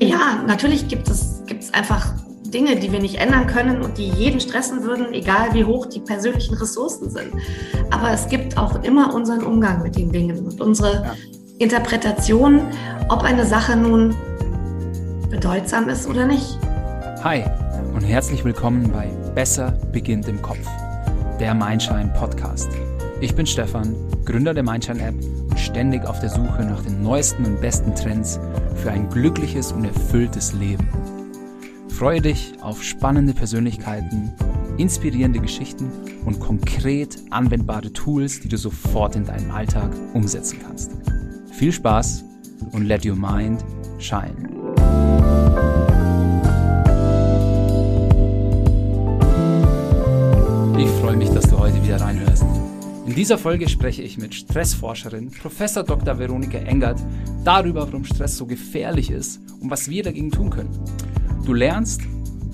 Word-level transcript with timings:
Ja, 0.00 0.42
natürlich 0.46 0.88
gibt 0.88 1.08
es, 1.08 1.42
gibt 1.46 1.62
es 1.62 1.74
einfach 1.74 2.14
Dinge, 2.52 2.76
die 2.76 2.92
wir 2.92 3.00
nicht 3.00 3.16
ändern 3.16 3.46
können 3.46 3.82
und 3.82 3.96
die 3.98 4.08
jeden 4.08 4.40
stressen 4.40 4.82
würden, 4.84 5.12
egal 5.12 5.54
wie 5.54 5.64
hoch 5.64 5.86
die 5.86 6.00
persönlichen 6.00 6.54
Ressourcen 6.54 7.10
sind. 7.10 7.32
Aber 7.90 8.10
es 8.10 8.28
gibt 8.28 8.58
auch 8.58 8.82
immer 8.82 9.14
unseren 9.14 9.42
Umgang 9.42 9.82
mit 9.82 9.96
den 9.96 10.12
Dingen 10.12 10.38
und 10.44 10.60
unsere 10.60 10.92
ja. 10.92 11.14
Interpretation, 11.58 12.60
ob 13.08 13.22
eine 13.22 13.46
Sache 13.46 13.76
nun 13.76 14.14
bedeutsam 15.30 15.88
ist 15.88 16.06
oder 16.06 16.26
nicht. 16.26 16.58
Hi 17.22 17.44
und 17.94 18.02
herzlich 18.02 18.44
willkommen 18.44 18.90
bei 18.92 19.06
Besser 19.34 19.72
beginnt 19.92 20.28
im 20.28 20.42
Kopf, 20.42 20.66
der 21.40 21.54
Mindshine 21.54 22.12
Podcast. 22.18 22.68
Ich 23.22 23.36
bin 23.36 23.46
Stefan, 23.46 23.94
Gründer 24.24 24.52
der 24.52 24.64
Mindshine 24.64 25.00
App 25.00 25.14
und 25.48 25.56
ständig 25.56 26.04
auf 26.06 26.18
der 26.18 26.28
Suche 26.28 26.64
nach 26.64 26.82
den 26.82 27.04
neuesten 27.04 27.44
und 27.44 27.60
besten 27.60 27.94
Trends 27.94 28.40
für 28.74 28.90
ein 28.90 29.08
glückliches 29.10 29.70
und 29.70 29.84
erfülltes 29.84 30.52
Leben. 30.54 30.88
Freue 31.88 32.20
dich 32.20 32.54
auf 32.62 32.82
spannende 32.82 33.32
Persönlichkeiten, 33.32 34.32
inspirierende 34.76 35.38
Geschichten 35.38 35.88
und 36.24 36.40
konkret 36.40 37.16
anwendbare 37.30 37.92
Tools, 37.92 38.40
die 38.40 38.48
du 38.48 38.58
sofort 38.58 39.14
in 39.14 39.24
deinem 39.24 39.52
Alltag 39.52 39.92
umsetzen 40.14 40.58
kannst. 40.66 40.90
Viel 41.52 41.70
Spaß 41.70 42.24
und 42.72 42.86
let 42.86 43.06
your 43.06 43.14
mind 43.14 43.64
shine. 43.98 44.34
Ich 50.76 50.90
freue 51.00 51.16
mich, 51.16 51.30
dass 51.30 51.44
du 51.44 51.56
heute 51.56 51.80
wieder 51.84 52.00
reinhörst. 52.00 52.31
In 53.12 53.16
dieser 53.16 53.36
Folge 53.36 53.68
spreche 53.68 54.00
ich 54.00 54.16
mit 54.16 54.34
Stressforscherin 54.34 55.30
Prof. 55.32 55.58
Dr. 55.74 56.18
Veronika 56.18 56.56
Engert 56.56 56.98
darüber, 57.44 57.86
warum 57.86 58.06
Stress 58.06 58.38
so 58.38 58.46
gefährlich 58.46 59.10
ist 59.10 59.38
und 59.60 59.70
was 59.70 59.90
wir 59.90 60.02
dagegen 60.02 60.30
tun 60.30 60.48
können. 60.48 60.70
Du 61.44 61.52
lernst, 61.52 62.00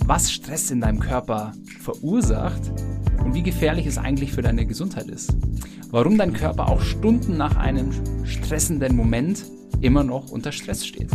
was 0.05 0.33
Stress 0.33 0.73
in 0.73 0.81
deinem 0.81 0.99
Körper 0.99 1.53
verursacht 1.81 2.61
und 3.25 3.35
wie 3.35 3.45
gefährlich 3.45 3.87
es 3.87 3.99
eigentlich 3.99 4.33
für 4.33 4.43
deine 4.43 4.67
Gesundheit 4.67 5.07
ist. 5.07 5.33
Warum 5.93 6.19
dein 6.19 6.33
Körper 6.33 6.67
auch 6.67 6.83
Stunden 6.83 7.37
nach 7.37 7.55
einem 7.55 7.93
stressenden 8.27 8.97
Moment 8.97 9.45
immer 9.81 10.03
noch 10.03 10.33
unter 10.33 10.51
Stress 10.51 10.85
steht. 10.85 11.13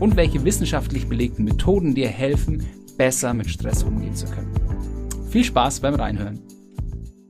Und 0.00 0.16
welche 0.16 0.44
wissenschaftlich 0.44 1.08
belegten 1.08 1.44
Methoden 1.44 1.94
dir 1.94 2.08
helfen, 2.08 2.66
besser 2.98 3.34
mit 3.34 3.48
Stress 3.48 3.84
umgehen 3.84 4.16
zu 4.16 4.26
können. 4.26 4.52
Viel 5.30 5.44
Spaß 5.44 5.78
beim 5.78 5.94
Reinhören. 5.94 6.40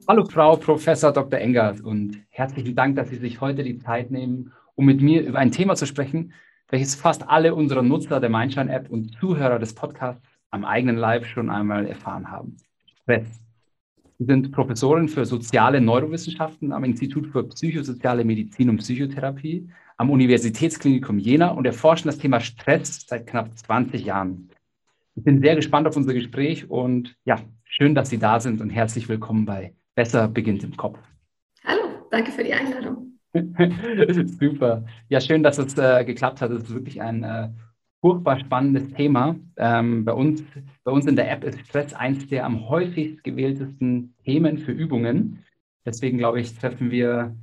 Hallo 0.06 0.26
Frau 0.26 0.56
Professor 0.56 1.12
Dr. 1.14 1.38
Engert 1.40 1.80
und 1.80 2.22
herzlichen 2.28 2.74
Dank, 2.74 2.94
dass 2.96 3.08
Sie 3.08 3.16
sich 3.16 3.40
heute 3.40 3.64
die 3.64 3.78
Zeit 3.78 4.10
nehmen, 4.10 4.52
um 4.74 4.84
mit 4.84 5.00
mir 5.00 5.22
über 5.22 5.38
ein 5.38 5.50
Thema 5.50 5.76
zu 5.76 5.86
sprechen, 5.86 6.34
welches 6.68 6.94
fast 6.94 7.26
alle 7.26 7.54
unserer 7.54 7.80
Nutzer 7.80 8.20
der 8.20 8.28
Mindshine-App 8.28 8.90
und 8.90 9.12
Zuhörer 9.18 9.58
des 9.58 9.74
Podcasts 9.74 10.22
am 10.50 10.66
eigenen 10.66 10.98
Leib 10.98 11.24
schon 11.24 11.48
einmal 11.48 11.86
erfahren 11.86 12.30
haben. 12.30 12.58
Stress. 13.00 13.40
Sie 14.18 14.26
sind 14.26 14.52
Professorin 14.52 15.08
für 15.08 15.24
soziale 15.24 15.80
Neurowissenschaften 15.80 16.72
am 16.72 16.84
Institut 16.84 17.28
für 17.28 17.44
psychosoziale 17.44 18.26
Medizin 18.26 18.68
und 18.68 18.76
Psychotherapie 18.78 19.70
am 19.96 20.10
Universitätsklinikum 20.10 21.18
Jena 21.18 21.48
und 21.48 21.64
erforschen 21.64 22.08
das 22.08 22.18
Thema 22.18 22.40
Stress 22.40 23.06
seit 23.06 23.26
knapp 23.26 23.56
20 23.56 24.04
Jahren. 24.04 24.50
Ich 25.14 25.24
bin 25.24 25.40
sehr 25.40 25.56
gespannt 25.56 25.86
auf 25.86 25.96
unser 25.96 26.12
Gespräch 26.12 26.68
und 26.68 27.16
ja, 27.24 27.40
schön, 27.64 27.94
dass 27.94 28.10
Sie 28.10 28.18
da 28.18 28.38
sind 28.38 28.60
und 28.60 28.68
herzlich 28.68 29.08
willkommen 29.08 29.46
bei 29.46 29.72
Besser 29.94 30.28
beginnt 30.28 30.64
im 30.64 30.76
Kopf. 30.76 30.98
Hallo, 31.64 31.82
danke 32.10 32.32
für 32.32 32.42
die 32.42 32.52
Einladung. 32.52 33.18
Super. 34.38 34.84
Ja, 35.08 35.20
schön, 35.20 35.42
dass 35.42 35.58
es 35.58 35.76
äh, 35.78 36.04
geklappt 36.04 36.40
hat. 36.40 36.50
Es 36.50 36.64
ist 36.64 36.74
wirklich 36.74 37.00
ein 37.00 37.22
äh, 37.22 37.48
furchtbar 38.00 38.38
spannendes 38.40 38.92
Thema. 38.92 39.36
Ähm, 39.56 40.04
bei, 40.04 40.12
uns, 40.12 40.42
bei 40.84 40.92
uns 40.92 41.06
in 41.06 41.16
der 41.16 41.30
App 41.30 41.44
ist 41.44 41.60
Stress 41.60 41.94
eins 41.94 42.26
der 42.28 42.44
am 42.44 42.68
häufigst 42.68 43.24
gewähltesten 43.24 44.14
Themen 44.24 44.58
für 44.58 44.72
Übungen. 44.72 45.44
Deswegen 45.86 46.18
glaube 46.18 46.40
ich, 46.40 46.56
treffen 46.58 46.90
wir 46.90 47.36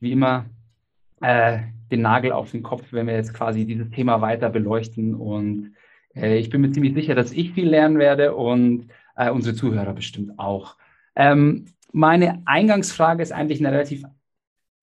wie 0.00 0.12
immer 0.12 0.46
äh, 1.20 1.60
den 1.90 2.02
Nagel 2.02 2.32
auf 2.32 2.50
den 2.50 2.62
Kopf, 2.62 2.84
wenn 2.90 3.06
wir 3.06 3.14
jetzt 3.14 3.34
quasi 3.34 3.64
dieses 3.64 3.90
Thema 3.90 4.20
weiter 4.20 4.50
beleuchten. 4.50 5.14
Und 5.14 5.74
äh, 6.14 6.38
ich 6.38 6.50
bin 6.50 6.62
mir 6.62 6.72
ziemlich 6.72 6.94
sicher, 6.94 7.14
dass 7.14 7.32
ich 7.32 7.52
viel 7.52 7.68
lernen 7.68 7.98
werde 7.98 8.34
und 8.34 8.88
äh, 9.16 9.30
unsere 9.30 9.54
Zuhörer 9.54 9.92
bestimmt 9.92 10.38
auch. 10.38 10.76
Ähm, 11.16 11.66
meine 11.92 12.42
Eingangsfrage 12.46 13.22
ist 13.22 13.32
eigentlich 13.32 13.60
eine 13.60 13.72
relativ 13.72 14.04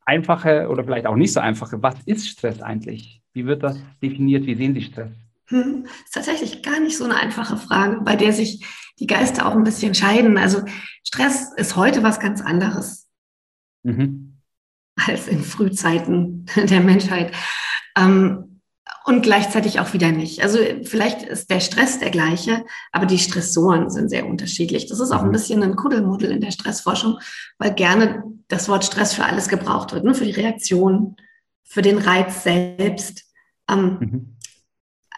einfache 0.06 0.68
oder 0.70 0.84
vielleicht 0.84 1.08
auch 1.08 1.16
nicht 1.16 1.34
so 1.34 1.40
einfache. 1.40 1.82
Was 1.82 1.96
ist 2.06 2.28
Stress 2.28 2.62
eigentlich? 2.62 3.22
Wie 3.34 3.46
wird 3.46 3.64
das 3.64 3.78
definiert? 4.02 4.46
Wie 4.46 4.56
sehen 4.56 4.74
Sie 4.74 4.82
Stress? 4.82 5.12
Hm, 5.48 5.84
das 5.84 5.94
ist 5.94 6.14
tatsächlich 6.14 6.64
gar 6.64 6.80
nicht 6.80 6.98
so 6.98 7.04
eine 7.04 7.16
einfache 7.16 7.58
Frage, 7.58 8.02
bei 8.02 8.16
der 8.16 8.34
sich 8.34 8.66
die 9.00 9.08
Geister 9.08 9.46
auch 9.46 9.56
ein 9.56 9.64
bisschen 9.64 9.94
scheiden. 9.94 10.38
Also 10.38 10.64
Stress 11.04 11.54
ist 11.56 11.76
heute 11.76 12.02
was 12.02 12.20
ganz 12.20 12.42
anderes 12.42 13.08
mhm. 13.84 14.38
als 14.96 15.28
in 15.28 15.44
Frühzeiten 15.44 16.46
der 16.56 16.82
Menschheit. 16.82 17.34
Ähm, 17.98 18.55
und 19.06 19.22
gleichzeitig 19.22 19.80
auch 19.80 19.94
wieder 19.94 20.12
nicht. 20.12 20.42
Also 20.42 20.58
vielleicht 20.84 21.22
ist 21.22 21.52
der 21.52 21.60
Stress 21.60 22.00
der 22.00 22.10
gleiche, 22.10 22.66
aber 22.92 23.06
die 23.06 23.20
Stressoren 23.20 23.92
sind 23.92 24.10
sehr 24.10 24.26
unterschiedlich. 24.26 24.88
Das 24.88 25.00
ist 25.00 25.12
auch 25.12 25.22
ein 25.22 25.28
mhm. 25.28 25.34
bisschen 25.34 25.62
ein 25.62 25.76
Kuddelmuddel 25.76 26.32
in 26.32 26.42
der 26.42 26.50
Stressforschung, 26.50 27.20
weil 27.60 27.74
gerne 27.76 28.24
das 28.48 28.68
Wort 28.68 28.84
Stress 28.84 29.14
für 29.14 29.24
alles 29.24 29.48
gebraucht 29.48 29.94
wird, 29.94 30.06
ne? 30.06 30.16
für 30.16 30.26
die 30.26 30.32
Reaktion, 30.32 31.16
für 31.64 31.84
den 31.84 32.00
Reiz 32.00 32.44
selbst. 32.44 33.26
Ähm, 33.70 33.98
mhm. 34.00 34.38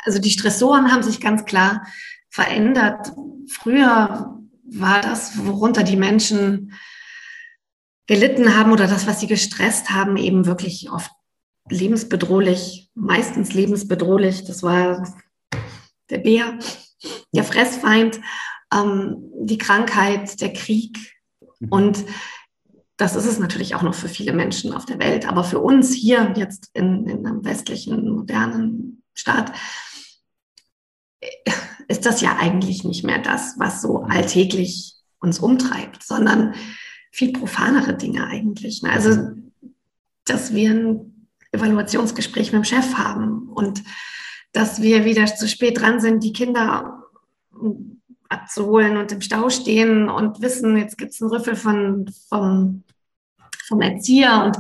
Also 0.03 0.19
die 0.19 0.31
Stressoren 0.31 0.91
haben 0.91 1.03
sich 1.03 1.21
ganz 1.21 1.45
klar 1.45 1.87
verändert. 2.29 3.13
Früher 3.49 4.37
war 4.65 5.01
das, 5.01 5.45
worunter 5.45 5.83
die 5.83 5.95
Menschen 5.95 6.73
gelitten 8.05 8.53
haben 8.53 8.73
oder 8.73 8.87
das, 8.87 9.07
was 9.07 9.21
sie 9.21 9.27
gestresst 9.27 9.91
haben, 9.91 10.17
eben 10.17 10.45
wirklich 10.45 10.91
oft 10.91 11.11
lebensbedrohlich, 11.69 12.86
meistens 12.97 13.53
lebensbedrohlich. 13.53 14.43
Das 14.45 14.63
war 14.63 15.07
der 16.09 16.17
Bär, 16.17 16.57
der 17.31 17.43
Fressfeind, 17.43 18.19
ähm, 18.73 19.29
die 19.39 19.57
Krankheit, 19.57 20.41
der 20.41 20.53
Krieg. 20.53 20.97
Mhm. 21.59 21.67
Und 21.69 22.05
das 22.97 23.15
ist 23.15 23.25
es 23.25 23.37
natürlich 23.37 23.75
auch 23.75 23.83
noch 23.83 23.93
für 23.93 24.09
viele 24.09 24.33
Menschen 24.33 24.73
auf 24.73 24.85
der 24.85 24.99
Welt. 24.99 25.27
Aber 25.27 25.43
für 25.43 25.59
uns 25.59 25.93
hier 25.93 26.33
jetzt 26.35 26.71
in, 26.73 27.05
in 27.07 27.25
einem 27.25 27.45
westlichen, 27.45 28.09
modernen 28.09 29.03
Staat 29.13 29.51
ist 31.87 32.05
das 32.05 32.21
ja 32.21 32.37
eigentlich 32.39 32.83
nicht 32.83 33.03
mehr 33.03 33.19
das, 33.19 33.55
was 33.57 33.81
so 33.81 34.01
alltäglich 34.01 34.95
uns 35.19 35.39
umtreibt, 35.39 36.03
sondern 36.03 36.53
viel 37.11 37.33
profanere 37.33 37.95
Dinge 37.95 38.27
eigentlich. 38.27 38.81
Ne? 38.81 38.91
Also, 38.91 39.31
dass 40.25 40.53
wir 40.53 40.71
ein 40.71 41.16
Evaluationsgespräch 41.51 42.51
mit 42.51 42.63
dem 42.63 42.65
Chef 42.65 42.95
haben 42.95 43.49
und 43.49 43.83
dass 44.53 44.81
wir 44.81 45.05
wieder 45.05 45.25
zu 45.25 45.47
spät 45.47 45.79
dran 45.79 45.99
sind, 45.99 46.23
die 46.23 46.33
Kinder 46.33 47.03
abzuholen 48.29 48.97
und 48.97 49.11
im 49.11 49.21
Stau 49.21 49.49
stehen 49.49 50.09
und 50.09 50.41
wissen, 50.41 50.77
jetzt 50.77 50.97
gibt 50.97 51.13
es 51.13 51.21
einen 51.21 51.31
Rüffel 51.31 51.55
von, 51.55 52.11
vom, 52.29 52.83
vom 53.67 53.81
Erzieher 53.81 54.43
und 54.45 54.57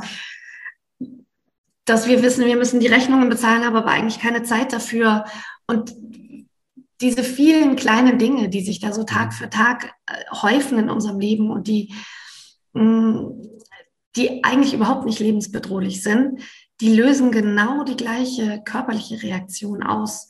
dass 1.85 2.07
wir 2.07 2.21
wissen, 2.21 2.45
wir 2.45 2.57
müssen 2.57 2.79
die 2.79 2.87
Rechnungen 2.87 3.29
bezahlen, 3.29 3.63
haben 3.63 3.75
aber 3.75 3.91
eigentlich 3.91 4.19
keine 4.19 4.43
Zeit 4.43 4.73
dafür. 4.73 5.23
Und 5.67 5.95
diese 6.99 7.23
vielen 7.23 7.77
kleinen 7.77 8.19
Dinge, 8.19 8.49
die 8.49 8.61
sich 8.61 8.79
da 8.79 8.91
so 8.91 9.03
Tag 9.03 9.33
für 9.33 9.49
Tag 9.49 9.93
äh, 10.05 10.35
häufen 10.41 10.77
in 10.79 10.89
unserem 10.89 11.19
Leben 11.19 11.49
und 11.49 11.67
die, 11.67 11.93
mm, 12.73 13.41
die 14.17 14.43
eigentlich 14.43 14.73
überhaupt 14.73 15.05
nicht 15.05 15.19
lebensbedrohlich 15.19 16.03
sind, 16.03 16.41
die 16.81 16.95
lösen 16.95 17.31
genau 17.31 17.83
die 17.83 17.97
gleiche 17.97 18.61
körperliche 18.63 19.21
Reaktion 19.23 19.83
aus, 19.83 20.27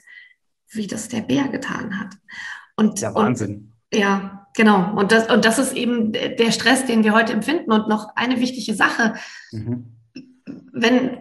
wie 0.69 0.87
das 0.87 1.09
der 1.09 1.21
Bär 1.21 1.47
getan 1.47 1.99
hat. 1.99 2.15
Und, 2.75 2.99
ja, 3.01 3.13
Wahnsinn. 3.13 3.73
Und, 3.91 3.99
ja, 3.99 4.47
genau. 4.55 4.93
Und 4.97 5.11
das, 5.11 5.29
und 5.29 5.45
das 5.45 5.59
ist 5.59 5.73
eben 5.73 6.11
der 6.11 6.51
Stress, 6.51 6.85
den 6.85 7.03
wir 7.03 7.13
heute 7.13 7.33
empfinden. 7.33 7.71
Und 7.71 7.87
noch 7.87 8.15
eine 8.15 8.39
wichtige 8.39 8.75
Sache, 8.75 9.15
mhm. 9.51 9.97
wenn, 10.71 11.17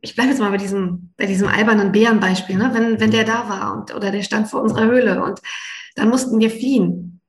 ich 0.00 0.14
bleibe 0.14 0.30
jetzt 0.30 0.40
mal 0.40 0.50
bei 0.50 0.56
diesem, 0.56 1.12
bei 1.16 1.26
diesem 1.26 1.48
albernen 1.48 1.92
Bärenbeispiel, 1.92 2.56
ne? 2.56 2.70
wenn, 2.72 3.00
wenn 3.00 3.10
der 3.10 3.24
da 3.24 3.48
war 3.48 3.74
und, 3.76 3.94
oder 3.94 4.10
der 4.10 4.22
stand 4.22 4.48
vor 4.48 4.62
unserer 4.62 4.86
Höhle 4.86 5.22
und 5.22 5.40
dann 5.94 6.08
mussten 6.08 6.38
wir 6.38 6.50
fliehen. 6.50 7.20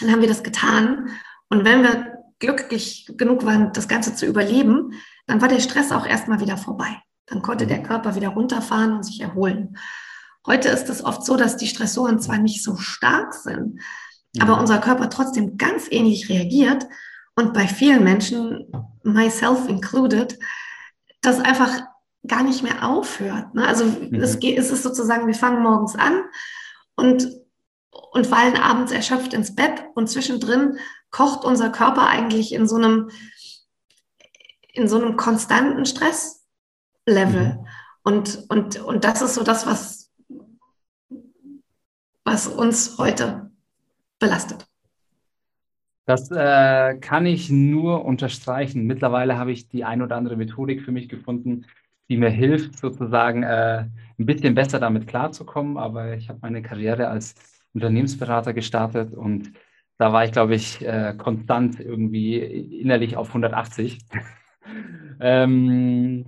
Dann 0.00 0.10
haben 0.10 0.20
wir 0.20 0.28
das 0.28 0.42
getan. 0.42 1.10
Und 1.48 1.64
wenn 1.64 1.82
wir 1.82 2.14
glücklich 2.38 3.10
genug 3.16 3.44
waren, 3.44 3.72
das 3.72 3.88
Ganze 3.88 4.14
zu 4.14 4.26
überleben, 4.26 4.92
dann 5.26 5.40
war 5.40 5.48
der 5.48 5.60
Stress 5.60 5.92
auch 5.92 6.06
erstmal 6.06 6.40
wieder 6.40 6.56
vorbei. 6.56 7.00
Dann 7.26 7.42
konnte 7.42 7.66
der 7.66 7.78
mhm. 7.78 7.84
Körper 7.84 8.14
wieder 8.14 8.28
runterfahren 8.28 8.92
und 8.92 9.02
sich 9.04 9.20
erholen. 9.20 9.76
Heute 10.46 10.68
ist 10.68 10.90
es 10.90 11.04
oft 11.04 11.24
so, 11.24 11.36
dass 11.36 11.56
die 11.56 11.66
Stressoren 11.66 12.20
zwar 12.20 12.38
nicht 12.38 12.62
so 12.62 12.76
stark 12.76 13.32
sind, 13.32 13.80
aber 14.40 14.58
unser 14.58 14.78
Körper 14.78 15.08
trotzdem 15.08 15.56
ganz 15.56 15.86
ähnlich 15.90 16.28
reagiert. 16.28 16.86
Und 17.34 17.54
bei 17.54 17.66
vielen 17.66 18.04
Menschen, 18.04 18.66
myself 19.02 19.68
included, 19.68 20.38
das 21.22 21.40
einfach 21.40 21.82
gar 22.26 22.42
nicht 22.42 22.62
mehr 22.62 22.86
aufhört. 22.86 23.54
Ne? 23.54 23.66
Also 23.66 23.84
mhm. 23.84 24.14
es 24.14 24.36
ist 24.36 24.82
sozusagen, 24.82 25.26
wir 25.26 25.34
fangen 25.34 25.62
morgens 25.62 25.96
an 25.96 26.22
und, 26.96 27.28
und 28.12 28.26
fallen 28.26 28.56
abends 28.56 28.92
erschöpft 28.92 29.34
ins 29.34 29.54
Bett 29.54 29.84
und 29.94 30.08
zwischendrin 30.08 30.78
kocht 31.10 31.44
unser 31.44 31.70
Körper 31.70 32.08
eigentlich 32.08 32.52
in 32.52 32.66
so 32.66 32.76
einem, 32.76 33.10
in 34.74 34.88
so 34.88 35.00
einem 35.00 35.16
konstanten 35.16 35.86
Stresslevel. 35.86 37.54
Mhm. 37.54 37.66
Und, 38.02 38.44
und, 38.48 38.80
und 38.80 39.04
das 39.04 39.22
ist 39.22 39.34
so 39.34 39.42
das, 39.42 39.66
was, 39.66 40.12
was 42.24 42.46
uns 42.48 42.98
heute 42.98 43.50
belastet. 44.18 44.66
Das 46.06 46.30
äh, 46.30 46.98
kann 46.98 47.24
ich 47.24 47.48
nur 47.48 48.04
unterstreichen. 48.04 48.84
Mittlerweile 48.84 49.38
habe 49.38 49.52
ich 49.52 49.68
die 49.68 49.84
ein 49.84 50.02
oder 50.02 50.16
andere 50.16 50.36
Methodik 50.36 50.82
für 50.82 50.92
mich 50.92 51.08
gefunden, 51.08 51.64
die 52.10 52.18
mir 52.18 52.28
hilft, 52.28 52.78
sozusagen 52.78 53.42
äh, 53.42 53.86
ein 54.18 54.26
bisschen 54.26 54.54
besser 54.54 54.78
damit 54.78 55.06
klarzukommen. 55.06 55.78
Aber 55.78 56.14
ich 56.14 56.28
habe 56.28 56.40
meine 56.42 56.60
Karriere 56.60 57.08
als 57.08 57.34
Unternehmensberater 57.72 58.52
gestartet 58.52 59.14
und 59.14 59.52
da 59.96 60.12
war 60.12 60.24
ich, 60.24 60.32
glaube 60.32 60.54
ich, 60.54 60.84
äh, 60.84 61.14
konstant 61.16 61.80
irgendwie 61.80 62.38
innerlich 62.38 63.16
auf 63.16 63.28
180. 63.28 64.00
ähm, 65.20 66.26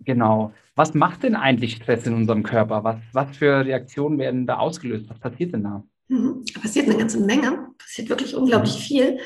genau. 0.00 0.52
Was 0.74 0.94
macht 0.94 1.22
denn 1.22 1.36
eigentlich 1.36 1.76
Stress 1.76 2.06
in 2.06 2.14
unserem 2.14 2.42
Körper? 2.42 2.82
Was, 2.84 2.96
was 3.12 3.36
für 3.36 3.64
Reaktionen 3.64 4.18
werden 4.18 4.46
da 4.46 4.56
ausgelöst? 4.58 5.08
Was 5.08 5.18
passiert 5.18 5.52
denn 5.52 5.64
da? 5.64 5.84
Mhm. 6.08 6.44
Passiert 6.60 6.88
eine 6.88 6.98
ganze 6.98 7.20
Menge, 7.20 7.68
passiert 7.78 8.08
wirklich 8.08 8.34
unglaublich 8.34 8.74
mhm. 8.74 8.82
viel. 8.82 9.18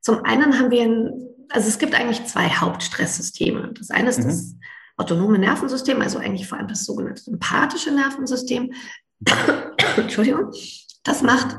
Zum 0.00 0.24
einen 0.24 0.58
haben 0.58 0.70
wir, 0.70 0.82
ein, 0.82 1.10
also 1.50 1.68
es 1.68 1.78
gibt 1.78 1.94
eigentlich 1.94 2.24
zwei 2.24 2.48
Hauptstresssysteme. 2.48 3.72
Das 3.74 3.90
eine 3.90 4.08
ist 4.10 4.20
mhm. 4.20 4.24
das 4.24 4.56
autonome 4.96 5.38
Nervensystem, 5.38 6.00
also 6.00 6.18
eigentlich 6.18 6.48
vor 6.48 6.58
allem 6.58 6.68
das 6.68 6.84
sogenannte 6.84 7.22
sympathische 7.22 7.90
Nervensystem. 7.90 8.72
Entschuldigung. 9.96 10.50
Das 11.04 11.22
macht, 11.22 11.56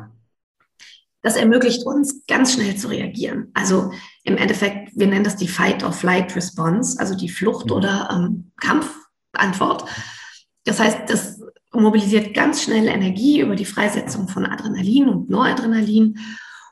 das 1.27 1.35
ermöglicht 1.35 1.85
uns, 1.85 2.25
ganz 2.25 2.53
schnell 2.53 2.77
zu 2.77 2.87
reagieren. 2.87 3.51
Also 3.53 3.91
im 4.23 4.37
Endeffekt, 4.37 4.91
wir 4.95 5.07
nennen 5.07 5.25
das 5.25 5.35
die 5.35 5.49
Fight-or-Flight-Response, 5.49 6.97
also 6.99 7.15
die 7.15 7.27
Flucht- 7.27 7.69
mhm. 7.69 7.73
oder 7.73 8.09
ähm, 8.11 8.51
Kampfantwort. 8.55 9.89
Das 10.63 10.79
heißt, 10.79 11.01
das 11.07 11.41
mobilisiert 11.73 12.33
ganz 12.33 12.63
schnell 12.63 12.87
Energie 12.87 13.41
über 13.41 13.57
die 13.57 13.65
Freisetzung 13.65 14.29
von 14.29 14.45
Adrenalin 14.45 15.09
und 15.09 15.29
Noradrenalin 15.29 16.17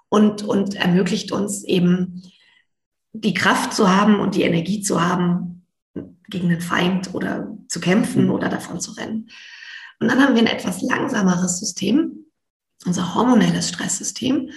und, 0.07 0.43
und 0.43 0.75
ermöglicht 0.75 1.33
uns 1.33 1.65
eben 1.65 2.23
die 3.11 3.33
Kraft 3.33 3.73
zu 3.73 3.93
haben 3.93 4.21
und 4.21 4.35
die 4.35 4.43
Energie 4.43 4.81
zu 4.81 5.01
haben, 5.01 5.65
gegen 6.29 6.47
den 6.47 6.61
Feind 6.61 7.13
oder 7.13 7.55
zu 7.67 7.81
kämpfen 7.81 8.25
mhm. 8.25 8.31
oder 8.31 8.47
davon 8.47 8.79
zu 8.79 8.91
rennen. 8.93 9.29
Und 9.99 10.09
dann 10.09 10.21
haben 10.21 10.33
wir 10.33 10.41
ein 10.41 10.47
etwas 10.47 10.81
langsameres 10.81 11.59
System, 11.59 12.25
unser 12.85 13.15
hormonelles 13.15 13.69
Stresssystem, 13.69 14.49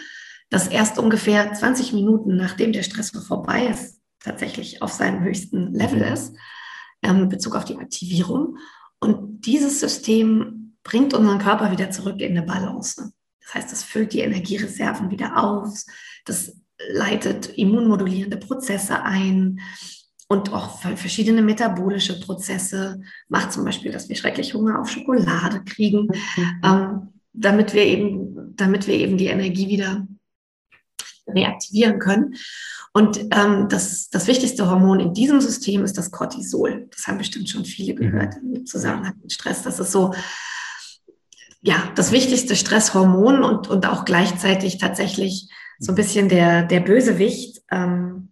das 0.50 0.68
erst 0.68 0.98
ungefähr 0.98 1.52
20 1.52 1.92
Minuten 1.92 2.36
nachdem 2.36 2.72
der 2.72 2.82
Stress 2.82 3.10
vorbei 3.10 3.66
ist, 3.66 4.00
tatsächlich 4.20 4.82
auf 4.82 4.92
seinem 4.92 5.22
höchsten 5.22 5.72
Level 5.72 6.06
mhm. 6.06 6.12
ist, 6.12 6.34
ähm, 7.02 7.22
in 7.22 7.28
Bezug 7.28 7.54
auf 7.54 7.64
die 7.64 7.76
Aktivierung. 7.76 8.58
Und 9.00 9.46
dieses 9.46 9.80
System 9.80 10.76
bringt 10.82 11.14
unseren 11.14 11.38
Körper 11.38 11.70
wieder 11.70 11.90
zurück 11.90 12.20
in 12.20 12.36
eine 12.36 12.46
Balance. 12.46 13.12
Das 13.44 13.54
heißt, 13.54 13.72
es 13.72 13.82
füllt 13.82 14.12
die 14.12 14.20
Energiereserven 14.20 15.10
wieder 15.10 15.42
auf, 15.42 15.82
das 16.24 16.56
leitet 16.90 17.56
immunmodulierende 17.56 18.36
Prozesse 18.36 19.02
ein 19.02 19.60
und 20.28 20.52
auch 20.52 20.80
verschiedene 20.80 21.40
metabolische 21.40 22.20
Prozesse, 22.20 23.00
macht 23.28 23.52
zum 23.52 23.64
Beispiel, 23.64 23.90
dass 23.90 24.08
wir 24.08 24.16
schrecklich 24.16 24.52
Hunger 24.52 24.78
auf 24.78 24.90
Schokolade 24.90 25.64
kriegen, 25.64 26.06
mhm. 26.06 26.60
ähm, 26.62 27.17
damit, 27.40 27.74
wir 27.74 27.84
eben, 27.84 28.56
damit 28.56 28.86
wir 28.86 28.94
eben 28.94 29.16
die 29.16 29.26
Energie 29.26 29.68
wieder 29.68 30.06
reaktivieren 31.26 31.98
können. 31.98 32.34
Und 32.92 33.18
ähm, 33.32 33.68
das, 33.68 34.08
das 34.10 34.26
wichtigste 34.26 34.68
Hormon 34.68 35.00
in 35.00 35.14
diesem 35.14 35.40
System 35.40 35.84
ist 35.84 35.98
das 35.98 36.10
Cortisol. 36.10 36.88
Das 36.90 37.06
haben 37.06 37.18
bestimmt 37.18 37.48
schon 37.48 37.64
viele 37.64 37.94
mhm. 37.94 37.98
gehört 37.98 38.34
im 38.42 38.66
Zusammenhang 38.66 39.14
mit 39.22 39.32
Stress. 39.32 39.62
Das 39.62 39.78
ist 39.78 39.92
so, 39.92 40.14
ja, 41.60 41.92
das 41.94 42.12
wichtigste 42.12 42.56
Stresshormon 42.56 43.44
und, 43.44 43.68
und 43.68 43.86
auch 43.86 44.04
gleichzeitig 44.04 44.78
tatsächlich 44.78 45.48
so 45.78 45.92
ein 45.92 45.96
bisschen 45.96 46.28
der, 46.28 46.64
der 46.64 46.80
Bösewicht, 46.80 47.62
ähm, 47.70 48.30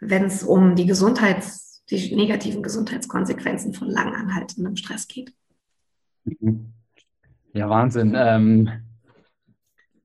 wenn 0.00 0.24
es 0.24 0.42
um 0.42 0.74
die 0.74 0.86
Gesundheits, 0.86 1.82
die 1.88 2.14
negativen 2.14 2.62
Gesundheitskonsequenzen 2.62 3.74
von 3.74 3.88
langanhaltendem 3.88 4.76
Stress 4.76 5.08
geht. 5.08 5.32
Mhm. 6.24 6.73
Ja, 7.54 7.70
Wahnsinn. 7.70 8.14
Ähm, 8.16 8.68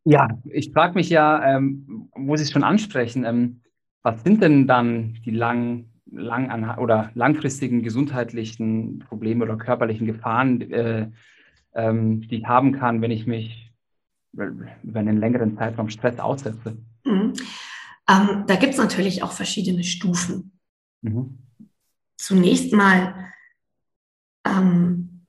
ja, 0.04 0.28
ich 0.46 0.72
frage 0.72 0.94
mich 0.94 1.10
ja, 1.10 1.56
ähm, 1.56 2.10
muss 2.16 2.42
ich 2.42 2.52
schon 2.52 2.64
ansprechen, 2.64 3.26
ähm, 3.26 3.62
was 4.04 4.24
sind 4.24 4.42
denn 4.44 4.68
dann 4.68 5.16
die 5.26 5.32
lang, 5.32 5.90
lang 6.06 6.78
oder 6.78 7.10
langfristigen 7.16 7.82
gesundheitlichen 7.82 9.00
Probleme 9.00 9.44
oder 9.44 9.58
körperlichen 9.58 10.06
Gefahren, 10.06 10.62
äh, 10.72 11.10
ähm, 11.74 12.22
die 12.22 12.38
ich 12.38 12.46
haben 12.46 12.72
kann, 12.72 13.02
wenn 13.02 13.12
ich 13.12 13.26
mich 13.26 13.74
über 14.34 15.00
einen 15.00 15.18
längeren 15.18 15.58
Zeitraum 15.58 15.90
Stress 15.90 16.20
aussetze? 16.20 16.78
Mhm. 17.04 17.34
Ähm, 18.08 18.44
da 18.46 18.56
gibt 18.56 18.74
es 18.74 18.78
natürlich 18.78 19.24
auch 19.24 19.32
verschiedene 19.32 19.84
Stufen. 19.84 20.60
Mhm. 21.02 21.40
Zunächst 22.16 22.74
mal, 22.74 23.32
ähm, 24.46 25.26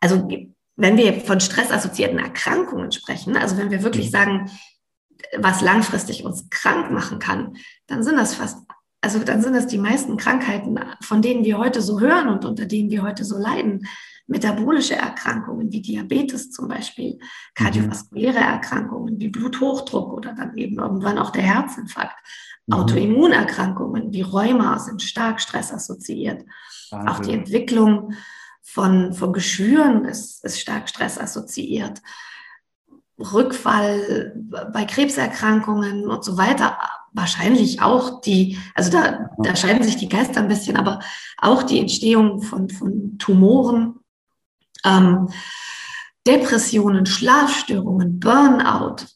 also 0.00 0.28
wenn 0.76 0.96
wir 0.96 1.20
von 1.20 1.40
stressassoziierten 1.40 2.18
Erkrankungen 2.18 2.90
sprechen, 2.92 3.36
also 3.36 3.56
wenn 3.56 3.70
wir 3.70 3.82
wirklich 3.82 4.06
mhm. 4.06 4.12
sagen, 4.12 4.50
was 5.38 5.60
langfristig 5.62 6.24
uns 6.24 6.48
krank 6.50 6.90
machen 6.90 7.18
kann, 7.18 7.56
dann 7.86 8.02
sind 8.02 8.16
das 8.16 8.34
fast, 8.34 8.58
also 9.00 9.18
dann 9.20 9.42
sind 9.42 9.54
das 9.54 9.66
die 9.66 9.78
meisten 9.78 10.16
Krankheiten, 10.16 10.78
von 11.00 11.22
denen 11.22 11.44
wir 11.44 11.58
heute 11.58 11.80
so 11.82 12.00
hören 12.00 12.28
und 12.28 12.44
unter 12.44 12.66
denen 12.66 12.90
wir 12.90 13.02
heute 13.02 13.24
so 13.24 13.38
leiden. 13.38 13.86
Metabolische 14.26 14.94
Erkrankungen 14.94 15.70
wie 15.70 15.82
Diabetes 15.82 16.50
zum 16.50 16.68
Beispiel, 16.68 17.18
kardiovaskuläre 17.54 18.38
Erkrankungen 18.38 19.20
wie 19.20 19.28
Bluthochdruck 19.28 20.14
oder 20.14 20.32
dann 20.32 20.56
eben 20.56 20.78
irgendwann 20.78 21.18
auch 21.18 21.30
der 21.30 21.42
Herzinfarkt. 21.42 22.16
Mhm. 22.66 22.74
Autoimmunerkrankungen 22.74 24.12
wie 24.12 24.22
Rheuma 24.22 24.78
sind 24.78 25.02
stark 25.02 25.40
stressassoziiert. 25.40 26.44
Wahnsinn. 26.90 27.08
Auch 27.08 27.20
die 27.20 27.32
Entwicklung 27.32 28.14
von, 28.64 29.12
von 29.12 29.32
Geschwüren 29.32 30.04
ist, 30.06 30.42
ist 30.44 30.58
stark 30.58 30.88
stressassoziiert. 30.88 32.02
Rückfall 33.18 34.34
bei 34.72 34.84
Krebserkrankungen 34.86 36.08
und 36.08 36.24
so 36.24 36.36
weiter. 36.36 36.78
Wahrscheinlich 37.12 37.80
auch 37.80 38.22
die, 38.22 38.58
also 38.74 38.90
da, 38.90 39.30
da 39.38 39.54
scheiden 39.54 39.84
sich 39.84 39.96
die 39.96 40.08
Geister 40.08 40.40
ein 40.40 40.48
bisschen, 40.48 40.76
aber 40.76 40.98
auch 41.38 41.62
die 41.62 41.78
Entstehung 41.78 42.42
von, 42.42 42.68
von 42.68 43.16
Tumoren, 43.18 44.00
ähm, 44.84 45.28
Depressionen, 46.26 47.06
Schlafstörungen, 47.06 48.18
Burnout. 48.18 49.06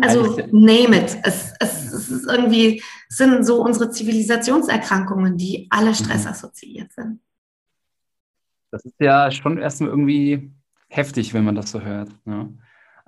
Also 0.00 0.40
name 0.50 0.96
it. 0.96 1.18
Es, 1.22 1.52
es, 1.60 1.92
es 1.92 2.08
ist 2.08 2.26
irgendwie, 2.26 2.82
sind 3.08 3.44
so 3.44 3.62
unsere 3.62 3.90
Zivilisationserkrankungen, 3.90 5.36
die 5.36 5.68
alle 5.70 5.90
mhm. 5.90 5.94
stressassoziiert 5.94 6.92
sind. 6.92 7.20
Das 8.70 8.84
ist 8.84 9.00
ja 9.00 9.30
schon 9.30 9.58
erstmal 9.58 9.90
irgendwie 9.90 10.50
heftig, 10.88 11.34
wenn 11.34 11.44
man 11.44 11.54
das 11.54 11.70
so 11.70 11.80
hört. 11.80 12.10
Ne? 12.26 12.52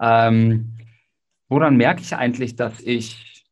Ähm, 0.01 0.77
woran 1.49 1.77
merke 1.77 2.01
ich 2.01 2.15
eigentlich, 2.15 2.57
dass 2.57 2.81
ich 2.81 3.47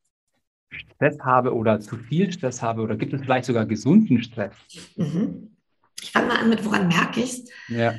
Stress 0.71 1.19
habe 1.21 1.55
oder 1.55 1.81
zu 1.81 1.97
viel 1.97 2.33
Stress 2.33 2.63
habe 2.63 2.83
oder 2.83 2.97
gibt 2.97 3.13
es 3.13 3.23
vielleicht 3.23 3.47
sogar 3.47 3.67
gesunden 3.67 4.23
Stress? 4.23 4.55
Mhm. 4.97 5.57
Ich 6.01 6.13
fange 6.13 6.29
mal 6.29 6.39
an 6.39 6.49
mit, 6.49 6.65
woran 6.65 6.89
merke 6.89 7.21
ich 7.21 7.33
es? 7.33 7.51
Ja. 7.69 7.95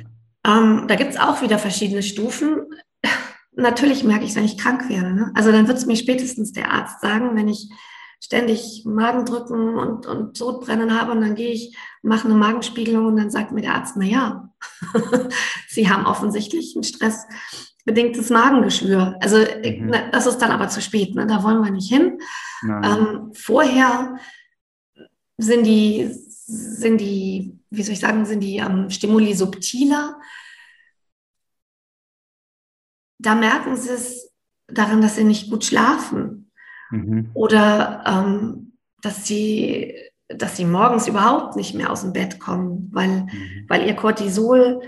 Ähm, 0.46 0.84
da 0.88 0.94
gibt 0.96 1.10
es 1.10 1.18
auch 1.18 1.42
wieder 1.42 1.58
verschiedene 1.58 2.02
Stufen. 2.02 2.66
Natürlich 3.52 4.04
merke 4.04 4.24
ich 4.24 4.30
es, 4.30 4.36
wenn 4.36 4.44
ich 4.44 4.56
krank 4.56 4.88
werde. 4.88 5.12
Ne? 5.12 5.32
Also 5.34 5.52
dann 5.52 5.68
wird 5.68 5.78
es 5.78 5.86
mir 5.86 5.96
spätestens 5.96 6.52
der 6.52 6.70
Arzt 6.72 7.00
sagen, 7.00 7.36
wenn 7.36 7.48
ich 7.48 7.68
ständig 8.20 8.84
Magendrücken 8.84 9.76
und, 9.76 10.06
und 10.06 10.36
Sodbrennen 10.36 10.98
habe 10.98 11.12
und 11.12 11.22
dann 11.22 11.34
gehe 11.34 11.50
ich, 11.50 11.76
mache 12.02 12.26
eine 12.26 12.36
Magenspiegelung 12.36 13.06
und 13.06 13.16
dann 13.16 13.30
sagt 13.30 13.50
mir 13.50 13.62
der 13.62 13.74
Arzt, 13.74 13.94
na 13.96 14.04
ja, 14.04 14.52
Sie 15.68 15.88
haben 15.88 16.06
offensichtlich 16.06 16.76
ein 16.76 16.84
stressbedingtes 16.84 18.28
Magengeschwür. 18.28 19.16
Also 19.20 19.38
mhm. 19.38 19.94
das 20.12 20.26
ist 20.26 20.38
dann 20.38 20.50
aber 20.50 20.68
zu 20.68 20.82
spät, 20.82 21.14
ne? 21.14 21.26
da 21.26 21.42
wollen 21.42 21.64
wir 21.64 21.70
nicht 21.70 21.90
hin. 21.90 22.18
Ähm, 22.62 23.32
vorher 23.32 24.18
sind 25.38 25.64
die, 25.64 26.10
sind 26.12 27.00
die, 27.00 27.58
wie 27.70 27.82
soll 27.82 27.94
ich 27.94 28.00
sagen, 28.00 28.26
sind 28.26 28.40
die 28.40 28.58
ähm, 28.58 28.90
Stimuli 28.90 29.34
subtiler. 29.34 30.20
Da 33.18 33.34
merken 33.34 33.76
Sie 33.76 33.88
es 33.88 34.30
daran, 34.66 35.00
dass 35.00 35.16
Sie 35.16 35.24
nicht 35.24 35.48
gut 35.48 35.64
schlafen 35.64 36.39
Mhm. 36.90 37.30
Oder 37.34 38.04
ähm, 38.06 38.72
dass 39.02 39.26
sie 39.26 39.94
dass 40.36 40.56
sie 40.56 40.64
morgens 40.64 41.08
überhaupt 41.08 41.56
nicht 41.56 41.74
mehr 41.74 41.90
aus 41.90 42.02
dem 42.02 42.12
Bett 42.12 42.38
kommen, 42.38 42.88
weil, 42.92 43.08
mhm. 43.08 43.64
weil 43.68 43.86
ihr 43.86 43.94
Cortisol, 43.94 44.80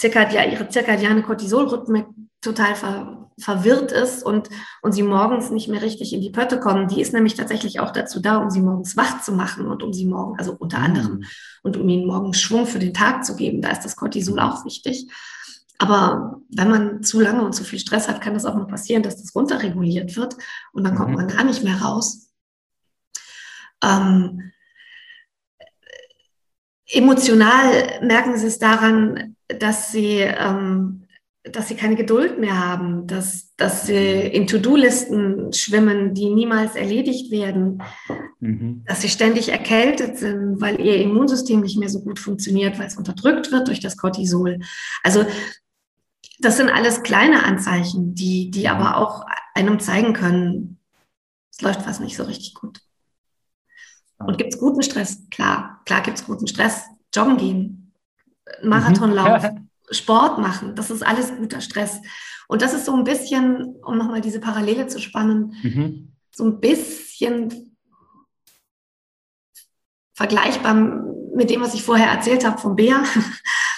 ja, 0.00 0.44
ihre 0.44 0.68
zirkadiane 0.68 1.22
Cortisolrhythmik 1.22 2.06
total 2.40 2.74
ver, 2.74 3.28
verwirrt 3.38 3.90
ist 3.90 4.22
und, 4.22 4.48
und 4.82 4.92
sie 4.92 5.02
morgens 5.02 5.50
nicht 5.50 5.68
mehr 5.68 5.82
richtig 5.82 6.12
in 6.12 6.20
die 6.20 6.30
Pötte 6.30 6.60
kommen. 6.60 6.88
Die 6.88 7.00
ist 7.00 7.12
nämlich 7.12 7.34
tatsächlich 7.34 7.80
auch 7.80 7.90
dazu 7.90 8.20
da, 8.20 8.36
um 8.36 8.50
sie 8.50 8.60
morgens 8.60 8.96
wach 8.96 9.22
zu 9.22 9.32
machen 9.32 9.66
und 9.66 9.82
um 9.82 9.92
sie 9.92 10.06
morgen, 10.06 10.38
also 10.38 10.54
unter 10.58 10.78
mhm. 10.78 10.84
anderem, 10.84 11.24
und 11.62 11.76
um 11.76 11.88
ihnen 11.88 12.06
morgens 12.06 12.40
Schwung 12.40 12.66
für 12.66 12.78
den 12.78 12.94
Tag 12.94 13.24
zu 13.24 13.34
geben. 13.34 13.62
Da 13.62 13.70
ist 13.70 13.84
das 13.84 13.96
Cortisol 13.96 14.34
mhm. 14.34 14.40
auch 14.40 14.64
wichtig. 14.64 15.08
Aber 15.80 16.42
wenn 16.50 16.68
man 16.68 17.02
zu 17.02 17.20
lange 17.20 17.42
und 17.42 17.54
zu 17.54 17.64
viel 17.64 17.78
Stress 17.78 18.06
hat, 18.06 18.20
kann 18.20 18.34
das 18.34 18.44
auch 18.44 18.54
noch 18.54 18.68
passieren, 18.68 19.02
dass 19.02 19.16
das 19.16 19.34
runterreguliert 19.34 20.14
wird 20.14 20.36
und 20.72 20.84
dann 20.84 20.94
kommt 20.94 21.10
mhm. 21.10 21.16
man 21.16 21.28
gar 21.28 21.42
nicht 21.42 21.64
mehr 21.64 21.80
raus. 21.80 22.30
Ähm, 23.82 24.52
emotional 26.86 28.00
merken 28.02 28.36
Sie 28.36 28.46
es 28.46 28.58
daran, 28.58 29.36
dass 29.48 29.90
Sie, 29.90 30.18
ähm, 30.18 31.06
dass 31.44 31.68
Sie 31.68 31.76
keine 31.76 31.96
Geduld 31.96 32.38
mehr 32.38 32.58
haben, 32.58 33.06
dass, 33.06 33.56
dass 33.56 33.86
Sie 33.86 33.94
in 33.94 34.46
To-Do-Listen 34.46 35.54
schwimmen, 35.54 36.12
die 36.12 36.28
niemals 36.28 36.74
erledigt 36.74 37.30
werden, 37.30 37.82
mhm. 38.40 38.84
dass 38.86 39.00
Sie 39.00 39.08
ständig 39.08 39.48
erkältet 39.48 40.18
sind, 40.18 40.60
weil 40.60 40.78
Ihr 40.78 40.96
Immunsystem 40.96 41.60
nicht 41.60 41.78
mehr 41.78 41.88
so 41.88 42.02
gut 42.02 42.18
funktioniert, 42.18 42.78
weil 42.78 42.88
es 42.88 42.98
unterdrückt 42.98 43.50
wird 43.50 43.68
durch 43.68 43.80
das 43.80 43.96
Cortisol. 43.96 44.58
Also 45.02 45.24
das 46.40 46.56
sind 46.56 46.70
alles 46.70 47.02
kleine 47.02 47.44
Anzeichen, 47.44 48.14
die, 48.14 48.50
die 48.50 48.68
aber 48.68 48.96
auch 48.96 49.26
einem 49.54 49.78
zeigen 49.78 50.12
können, 50.12 50.78
es 51.50 51.60
läuft 51.60 51.86
was 51.86 52.00
nicht 52.00 52.16
so 52.16 52.24
richtig 52.24 52.54
gut. 52.54 52.80
Und 54.18 54.38
gibt 54.38 54.54
es 54.54 54.60
guten 54.60 54.82
Stress? 54.82 55.26
Klar, 55.30 55.80
klar 55.84 56.02
gibt 56.02 56.18
es 56.18 56.26
guten 56.26 56.46
Stress. 56.46 56.84
Joggen 57.14 57.36
gehen, 57.36 57.92
Marathonlauf, 58.62 59.42
mhm. 59.42 59.68
Sport 59.90 60.38
machen, 60.38 60.76
das 60.76 60.90
ist 60.90 61.02
alles 61.02 61.36
guter 61.36 61.60
Stress. 61.60 62.00
Und 62.46 62.62
das 62.62 62.74
ist 62.74 62.86
so 62.86 62.94
ein 62.94 63.04
bisschen, 63.04 63.76
um 63.84 63.98
nochmal 63.98 64.20
diese 64.20 64.40
Parallele 64.40 64.86
zu 64.86 65.00
spannen, 65.00 65.54
mhm. 65.62 66.12
so 66.30 66.44
ein 66.44 66.60
bisschen 66.60 67.76
vergleichbar 70.14 70.74
mit 70.74 71.50
dem, 71.50 71.60
was 71.60 71.74
ich 71.74 71.82
vorher 71.82 72.08
erzählt 72.08 72.44
habe 72.44 72.58
vom 72.58 72.76
Bär. 72.76 73.02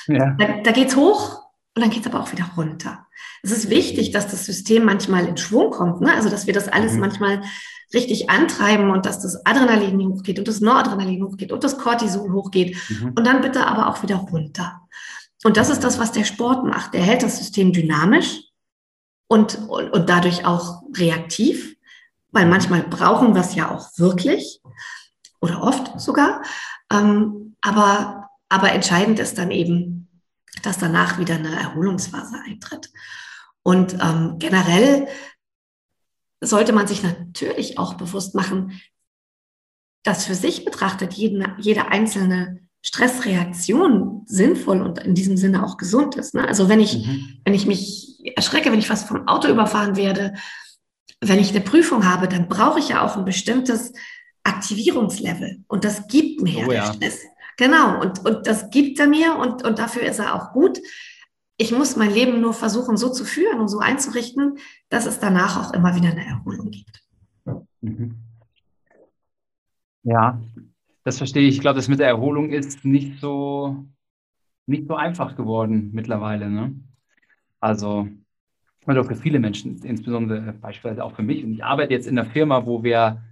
Ja. 0.08 0.36
Da, 0.36 0.60
da 0.62 0.72
geht 0.72 0.88
es 0.88 0.96
hoch 0.96 1.42
und 1.74 1.82
dann 1.82 1.90
geht 1.90 2.06
es 2.06 2.12
aber 2.12 2.20
auch 2.20 2.32
wieder 2.32 2.50
runter. 2.56 3.06
Es 3.42 3.50
ist 3.50 3.70
wichtig, 3.70 4.10
dass 4.10 4.28
das 4.28 4.44
System 4.44 4.84
manchmal 4.84 5.26
in 5.26 5.36
Schwung 5.36 5.70
kommt, 5.70 6.00
ne? 6.00 6.12
also 6.14 6.28
dass 6.28 6.46
wir 6.46 6.54
das 6.54 6.68
alles 6.68 6.94
mhm. 6.94 7.00
manchmal 7.00 7.42
richtig 7.94 8.30
antreiben 8.30 8.90
und 8.90 9.06
dass 9.06 9.20
das 9.20 9.44
Adrenalin 9.46 10.08
hochgeht 10.08 10.38
und 10.38 10.48
das 10.48 10.60
Noradrenalin 10.60 11.24
hochgeht 11.24 11.52
und 11.52 11.64
das 11.64 11.78
Cortisol 11.78 12.32
hochgeht 12.32 12.76
mhm. 12.88 13.12
und 13.16 13.26
dann 13.26 13.40
bitte 13.40 13.66
aber 13.66 13.88
auch 13.88 14.02
wieder 14.02 14.16
runter. 14.16 14.80
Und 15.44 15.56
das 15.56 15.70
ist 15.70 15.82
das, 15.82 15.98
was 15.98 16.12
der 16.12 16.24
Sport 16.24 16.64
macht. 16.64 16.94
Der 16.94 17.02
hält 17.02 17.22
das 17.22 17.38
System 17.38 17.72
dynamisch 17.72 18.42
und, 19.28 19.58
und, 19.68 19.90
und 19.90 20.08
dadurch 20.08 20.46
auch 20.46 20.82
reaktiv, 20.96 21.76
weil 22.30 22.46
manchmal 22.46 22.82
brauchen 22.82 23.34
wir 23.34 23.40
es 23.40 23.54
ja 23.54 23.70
auch 23.70 23.88
wirklich 23.96 24.60
oder 25.40 25.62
oft 25.62 26.00
sogar. 26.00 26.42
Ähm, 26.90 27.56
aber, 27.60 28.30
aber 28.48 28.72
entscheidend 28.72 29.18
ist 29.18 29.38
dann 29.38 29.50
eben, 29.50 30.01
dass 30.62 30.78
danach 30.78 31.18
wieder 31.18 31.36
eine 31.36 31.54
Erholungsphase 31.54 32.36
eintritt. 32.44 32.90
Und 33.62 33.94
ähm, 33.94 34.36
generell 34.38 35.08
sollte 36.40 36.72
man 36.72 36.86
sich 36.86 37.02
natürlich 37.02 37.78
auch 37.78 37.94
bewusst 37.94 38.34
machen, 38.34 38.80
dass 40.02 40.26
für 40.26 40.34
sich 40.34 40.64
betrachtet 40.64 41.14
jeden, 41.14 41.46
jede 41.58 41.86
einzelne 41.88 42.58
Stressreaktion 42.84 44.22
sinnvoll 44.26 44.82
und 44.82 44.98
in 44.98 45.14
diesem 45.14 45.36
Sinne 45.36 45.64
auch 45.64 45.76
gesund 45.76 46.16
ist. 46.16 46.34
Ne? 46.34 46.46
Also 46.46 46.68
wenn 46.68 46.80
ich, 46.80 47.06
mhm. 47.06 47.40
wenn 47.44 47.54
ich 47.54 47.66
mich 47.66 48.18
erschrecke, 48.36 48.72
wenn 48.72 48.80
ich 48.80 48.88
fast 48.88 49.06
vom 49.06 49.28
Auto 49.28 49.48
überfahren 49.48 49.96
werde, 49.96 50.34
wenn 51.20 51.38
ich 51.38 51.50
eine 51.50 51.60
Prüfung 51.60 52.04
habe, 52.04 52.26
dann 52.26 52.48
brauche 52.48 52.80
ich 52.80 52.88
ja 52.88 53.04
auch 53.04 53.16
ein 53.16 53.24
bestimmtes 53.24 53.92
Aktivierungslevel. 54.42 55.62
Und 55.68 55.84
das 55.84 56.08
gibt 56.08 56.42
mir 56.42 56.66
oh, 56.66 56.72
ja. 56.72 56.92
Stress. 56.92 57.20
Genau, 57.62 58.00
und, 58.00 58.26
und 58.26 58.48
das 58.48 58.70
gibt 58.70 58.98
er 58.98 59.06
mir 59.06 59.36
und, 59.36 59.62
und 59.62 59.78
dafür 59.78 60.02
ist 60.02 60.18
er 60.18 60.34
auch 60.34 60.52
gut. 60.52 60.80
Ich 61.56 61.70
muss 61.70 61.94
mein 61.94 62.10
Leben 62.10 62.40
nur 62.40 62.54
versuchen, 62.54 62.96
so 62.96 63.08
zu 63.08 63.24
führen 63.24 63.60
und 63.60 63.68
so 63.68 63.78
einzurichten, 63.78 64.58
dass 64.88 65.06
es 65.06 65.20
danach 65.20 65.56
auch 65.56 65.72
immer 65.72 65.94
wieder 65.94 66.08
eine 66.08 66.26
Erholung 66.26 66.72
gibt. 66.72 67.04
Mhm. 67.80 68.16
Ja, 70.02 70.40
das 71.04 71.18
verstehe 71.18 71.46
ich. 71.46 71.54
Ich 71.54 71.60
glaube, 71.60 71.76
das 71.76 71.86
mit 71.86 72.00
der 72.00 72.08
Erholung 72.08 72.50
ist 72.50 72.84
nicht 72.84 73.20
so, 73.20 73.86
nicht 74.66 74.88
so 74.88 74.96
einfach 74.96 75.36
geworden 75.36 75.90
mittlerweile. 75.92 76.50
Ne? 76.50 76.74
Also, 77.60 78.08
also 78.86 79.04
für 79.04 79.14
viele 79.14 79.38
Menschen, 79.38 79.80
insbesondere 79.84 80.52
beispielsweise 80.54 81.04
auch 81.04 81.14
für 81.14 81.22
mich. 81.22 81.44
Und 81.44 81.52
ich 81.52 81.62
arbeite 81.62 81.92
jetzt 81.92 82.08
in 82.08 82.18
einer 82.18 82.28
Firma, 82.28 82.66
wo 82.66 82.82
wir 82.82 83.22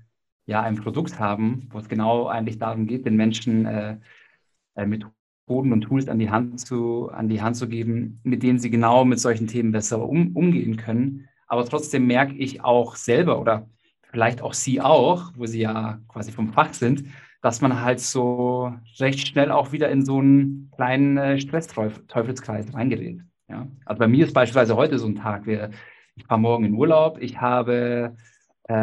ja 0.47 0.63
ein 0.63 0.77
Produkt 0.77 1.19
haben, 1.19 1.67
wo 1.73 1.79
es 1.79 1.89
genau 1.89 2.29
eigentlich 2.29 2.59
darum 2.59 2.87
geht, 2.87 3.07
den 3.07 3.17
Menschen 3.17 3.67
äh, 3.67 3.97
Methoden 4.87 5.73
und 5.73 5.83
Tools 5.83 6.09
an 6.09 6.19
die 6.19 6.31
Hand 6.31 6.61
zu, 6.61 7.11
an 7.11 7.29
die 7.29 7.43
Hand 7.43 7.57
zu 7.57 7.69
geben, 7.69 8.21
mit 8.23 8.43
denen 8.43 8.59
sie 8.59 8.71
genau 8.71 9.05
mit 9.05 9.21
solchen 9.21 9.47
Themen 9.47 9.73
besser 9.73 10.07
um, 10.07 10.37
umgehen 10.37 10.77
können. 10.77 11.29
Aber 11.47 11.65
trotzdem 11.65 12.07
merke 12.07 12.35
ich 12.35 12.63
auch 12.63 12.97
selber 12.97 13.41
oder 13.41 13.69
vielleicht 14.11 14.43
auch 14.43 14.55
Sie 14.55 14.81
auch, 14.81 15.33
wo 15.37 15.47
Sie 15.47 15.61
ja 15.61 16.01
quasi 16.09 16.33
vom 16.33 16.53
Fach 16.53 16.73
sind, 16.75 17.05
dass 17.43 17.61
man 17.61 17.81
halt 17.81 18.01
so 18.01 18.73
recht 18.99 19.27
schnell 19.27 19.51
auch 19.51 19.73
wieder 19.73 19.89
in 19.89 20.05
so 20.05 20.19
einen 20.19 20.71
kleinen 20.77 21.17
äh, 21.17 21.41
Stressteufelskreis 21.41 22.75
reingerät. 22.75 23.21
Ja? 23.49 23.67
Also 23.85 23.99
bei 23.99 24.09
mir 24.09 24.27
ist 24.27 24.35
beispielsweise 24.35 24.77
heute 24.77 24.99
so 24.99 25.07
ein 25.07 25.17
Tag, 25.17 25.47
wir, 25.47 25.71
ich 26.17 26.25
fahre 26.25 26.41
morgen 26.41 26.65
in 26.65 26.75
Urlaub, 26.75 27.19
ich 27.21 27.41
habe 27.41 28.15
äh, 28.17 28.23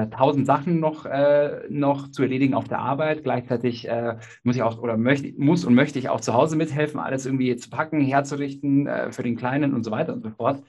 tausend 0.08 0.46
Sachen 0.46 0.80
noch, 0.80 1.06
äh, 1.06 1.62
noch 1.70 2.10
zu 2.10 2.24
erledigen 2.24 2.54
auf 2.54 2.68
der 2.68 2.80
Arbeit. 2.80 3.24
Gleichzeitig 3.24 3.88
äh, 3.88 4.18
muss 4.44 4.56
ich 4.56 4.62
auch 4.62 4.82
oder 4.82 4.98
möchte, 4.98 5.34
muss 5.38 5.66
und 5.66 5.76
möchte 5.76 6.00
ich 6.00 6.10
auch 6.10 6.20
zu 6.20 6.34
Hause 6.34 6.56
mithelfen, 6.56 7.00
alles 7.00 7.26
irgendwie 7.26 7.56
zu 7.56 7.70
packen, 7.70 8.02
herzurichten 8.02 8.88
äh, 8.88 9.12
für 9.12 9.24
den 9.24 9.38
Kleinen 9.38 9.74
und 9.74 9.84
so 9.84 9.92
weiter 9.92 10.14
und 10.14 10.24
so 10.24 10.30
fort. 10.32 10.64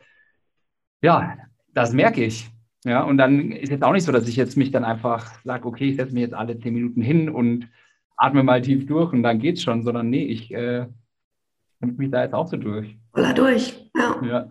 Ja, 1.03 1.37
das 1.75 1.93
merke 1.93 2.25
ich. 2.25 2.51
Ja, 2.85 3.03
und 3.03 3.19
dann 3.19 3.51
ist 3.53 3.71
jetzt 3.71 3.83
auch 3.83 3.93
nicht 3.93 4.05
so, 4.05 4.13
dass 4.13 4.29
ich 4.29 4.37
jetzt 4.37 4.57
mich 4.57 4.71
dann 4.71 4.85
einfach 4.85 5.43
sage, 5.43 5.67
okay, 5.67 5.91
ich 5.91 5.97
setze 5.97 6.15
mich 6.15 6.23
jetzt 6.23 6.35
alle 6.35 6.59
zehn 6.59 6.75
Minuten 6.75 7.03
hin 7.03 7.29
und 7.29 7.69
atme 8.17 8.43
mal 8.43 8.63
tief 8.63 8.87
durch 8.87 9.13
und 9.13 9.23
dann 9.23 9.41
geht's 9.41 9.63
schon, 9.63 9.83
sondern 9.83 10.11
nee, 10.11 10.25
ich 10.25 10.53
äh, 10.55 10.87
mich 11.81 12.11
da 12.11 12.23
jetzt 12.23 12.35
auch 12.35 12.47
so 12.47 12.57
durch. 12.57 12.97
Oder 13.15 13.35
durch, 13.35 13.91
ja. 13.97 14.23
ja. 14.25 14.51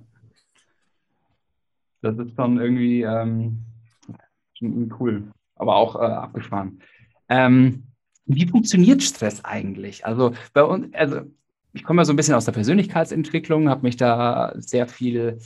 Das 2.01 2.17
ist 2.17 2.35
dann 2.37 2.59
irgendwie, 2.59 3.01
ähm, 3.01 3.59
Cool, 4.61 5.31
aber 5.55 5.75
auch 5.75 5.95
äh, 5.95 5.99
abgefahren. 5.99 6.81
Ähm, 7.29 7.83
wie 8.25 8.47
funktioniert 8.47 9.03
Stress 9.03 9.43
eigentlich? 9.45 10.05
Also 10.05 10.33
bei 10.53 10.63
uns, 10.63 10.93
also 10.93 11.21
ich 11.73 11.83
komme 11.83 12.01
ja 12.01 12.05
so 12.05 12.13
ein 12.13 12.15
bisschen 12.15 12.33
aus 12.33 12.45
der 12.45 12.51
Persönlichkeitsentwicklung, 12.51 13.69
habe 13.69 13.83
mich 13.83 13.97
da 13.97 14.53
sehr 14.55 14.87
viel 14.87 15.39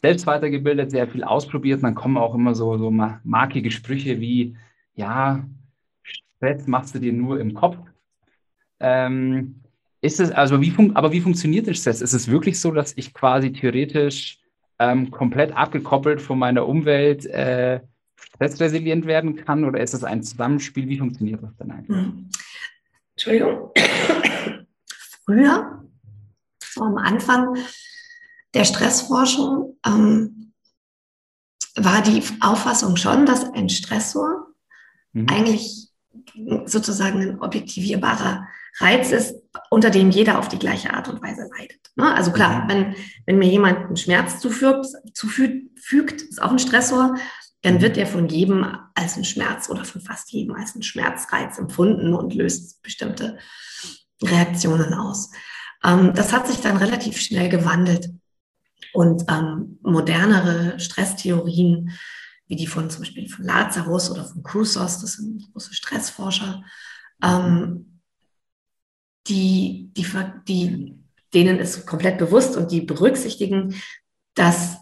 selbst 0.00 0.26
weitergebildet, 0.26 0.90
sehr 0.90 1.08
viel 1.08 1.24
ausprobiert. 1.24 1.78
Und 1.78 1.84
dann 1.84 1.94
kommen 1.94 2.16
auch 2.16 2.34
immer 2.34 2.54
so, 2.54 2.76
so 2.78 2.90
markige 2.90 3.70
Sprüche 3.70 4.20
wie, 4.20 4.56
ja, 4.94 5.44
Stress 6.02 6.66
machst 6.66 6.94
du 6.94 6.98
dir 6.98 7.12
nur 7.12 7.40
im 7.40 7.54
Kopf. 7.54 7.78
Ähm, 8.80 9.62
ist 10.00 10.20
es, 10.20 10.30
also 10.30 10.60
wie 10.60 10.74
aber 10.94 11.12
wie 11.12 11.20
funktioniert 11.20 11.66
der 11.66 11.74
Stress? 11.74 12.02
Ist 12.02 12.12
es 12.12 12.30
wirklich 12.30 12.60
so, 12.60 12.70
dass 12.72 12.96
ich 12.96 13.14
quasi 13.14 13.52
theoretisch 13.52 14.40
ähm, 14.78 15.10
komplett 15.10 15.56
abgekoppelt 15.56 16.20
von 16.20 16.38
meiner 16.38 16.66
Umwelt 16.66 17.24
äh, 17.26 17.80
stressresilient 18.16 19.06
werden 19.06 19.36
kann 19.36 19.64
oder 19.64 19.80
ist 19.80 19.94
es 19.94 20.04
ein 20.04 20.22
Zusammenspiel? 20.22 20.88
Wie 20.88 20.98
funktioniert 20.98 21.42
das 21.42 21.56
denn 21.56 21.70
eigentlich? 21.70 21.96
Hm. 21.96 22.30
Entschuldigung. 23.16 23.70
Früher, 25.24 25.84
so 26.62 26.82
am 26.82 26.96
Anfang 26.98 27.56
der 28.54 28.64
Stressforschung, 28.64 29.78
ähm, 29.86 30.44
war 31.76 32.02
die 32.02 32.22
Auffassung 32.40 32.96
schon, 32.96 33.26
dass 33.26 33.52
ein 33.52 33.68
Stressor 33.68 34.46
mhm. 35.12 35.26
eigentlich 35.28 35.88
sozusagen 36.66 37.20
ein 37.20 37.40
objektivierbarer 37.40 38.46
Reiz 38.78 39.12
ist, 39.12 39.34
unter 39.70 39.90
dem 39.90 40.10
jeder 40.10 40.38
auf 40.38 40.48
die 40.48 40.58
gleiche 40.58 40.92
Art 40.92 41.08
und 41.08 41.22
Weise 41.22 41.48
leidet. 41.56 41.90
Ne? 41.96 42.12
Also 42.12 42.32
klar, 42.32 42.64
mhm. 42.64 42.68
wenn, 42.68 42.94
wenn 43.26 43.38
mir 43.38 43.48
jemand 43.48 43.78
einen 43.78 43.96
Schmerz 43.96 44.40
zufügt, 44.40 44.86
zufügt, 45.12 46.22
ist 46.22 46.42
auch 46.42 46.50
ein 46.50 46.58
Stressor, 46.58 47.14
dann 47.64 47.80
wird 47.80 47.96
er 47.96 48.06
von 48.06 48.28
jedem 48.28 48.66
als 48.94 49.16
ein 49.16 49.24
Schmerz 49.24 49.70
oder 49.70 49.86
von 49.86 50.02
fast 50.02 50.30
jedem 50.32 50.54
als 50.54 50.74
ein 50.74 50.82
Schmerzreiz 50.82 51.58
empfunden 51.58 52.12
und 52.12 52.34
löst 52.34 52.82
bestimmte 52.82 53.38
Reaktionen 54.22 54.92
aus. 54.92 55.30
Ähm, 55.82 56.12
das 56.14 56.34
hat 56.34 56.46
sich 56.46 56.60
dann 56.60 56.76
relativ 56.76 57.18
schnell 57.18 57.48
gewandelt. 57.48 58.10
Und 58.92 59.24
ähm, 59.30 59.78
modernere 59.82 60.78
Stresstheorien, 60.78 61.90
wie 62.48 62.56
die 62.56 62.66
von 62.66 62.90
zum 62.90 63.00
Beispiel 63.00 63.30
von 63.30 63.46
Lazarus 63.46 64.10
oder 64.10 64.26
von 64.26 64.42
Krusos, 64.42 65.00
das 65.00 65.14
sind 65.14 65.50
große 65.52 65.72
Stressforscher, 65.72 66.62
ähm, 67.22 68.00
die, 69.26 69.90
die, 69.96 70.06
die, 70.46 70.98
denen 71.32 71.58
ist 71.58 71.86
komplett 71.86 72.18
bewusst 72.18 72.58
und 72.58 72.70
die 72.70 72.82
berücksichtigen, 72.82 73.74
dass 74.34 74.76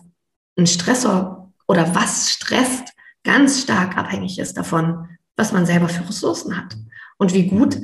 ein 0.59 0.67
Stressor 0.67 1.42
oder 1.73 1.95
was 1.95 2.31
stresst, 2.31 2.93
ganz 3.25 3.63
stark 3.63 3.97
abhängig 3.97 4.39
ist 4.39 4.59
davon, 4.59 5.09
was 5.37 5.53
man 5.53 5.65
selber 5.65 5.89
für 5.89 6.07
Ressourcen 6.07 6.55
hat 6.55 6.77
und 7.17 7.33
wie 7.33 7.47
gut, 7.47 7.79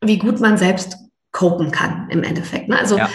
wie 0.00 0.18
gut 0.18 0.40
man 0.40 0.56
selbst 0.56 0.96
copen 1.30 1.70
kann 1.70 2.08
im 2.08 2.22
Endeffekt. 2.22 2.70
Ne? 2.70 2.78
Also 2.78 2.96
ja. 2.96 3.10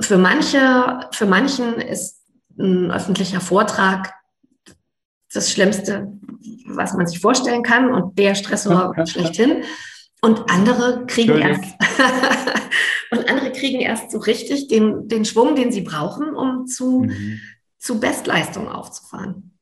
für 0.00 0.18
manche, 0.18 1.00
für 1.10 1.26
manchen 1.26 1.74
ist 1.80 2.22
ein 2.56 2.92
öffentlicher 2.92 3.40
Vortrag 3.40 4.14
das 5.32 5.50
Schlimmste, 5.50 6.12
was 6.66 6.92
man 6.92 7.08
sich 7.08 7.18
vorstellen 7.18 7.64
kann 7.64 7.92
und 7.92 8.16
der 8.16 8.36
Stressor 8.36 8.94
schlechthin. 9.04 9.64
Und 10.20 10.48
andere 10.48 11.06
kriegen 11.06 11.38
erst 11.38 11.64
und 13.10 13.28
andere 13.28 13.50
kriegen 13.50 13.80
erst 13.80 14.12
so 14.12 14.18
richtig 14.18 14.68
den, 14.68 15.08
den 15.08 15.24
Schwung, 15.24 15.56
den 15.56 15.72
sie 15.72 15.80
brauchen, 15.80 16.36
um 16.36 16.68
zu, 16.68 17.00
mhm. 17.00 17.40
Zu 17.84 18.00
Bestleistung 18.00 18.66
aufzufahren. 18.68 19.58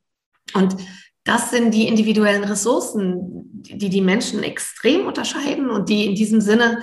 Und 0.53 0.77
das 1.25 1.51
sind 1.51 1.73
die 1.73 1.87
individuellen 1.87 2.45
Ressourcen, 2.45 3.63
die 3.63 3.89
die 3.89 4.01
Menschen 4.01 4.43
extrem 4.43 5.07
unterscheiden 5.07 5.69
und 5.69 5.89
die 5.89 6.05
in 6.05 6.15
diesem 6.15 6.39
Sinne 6.39 6.81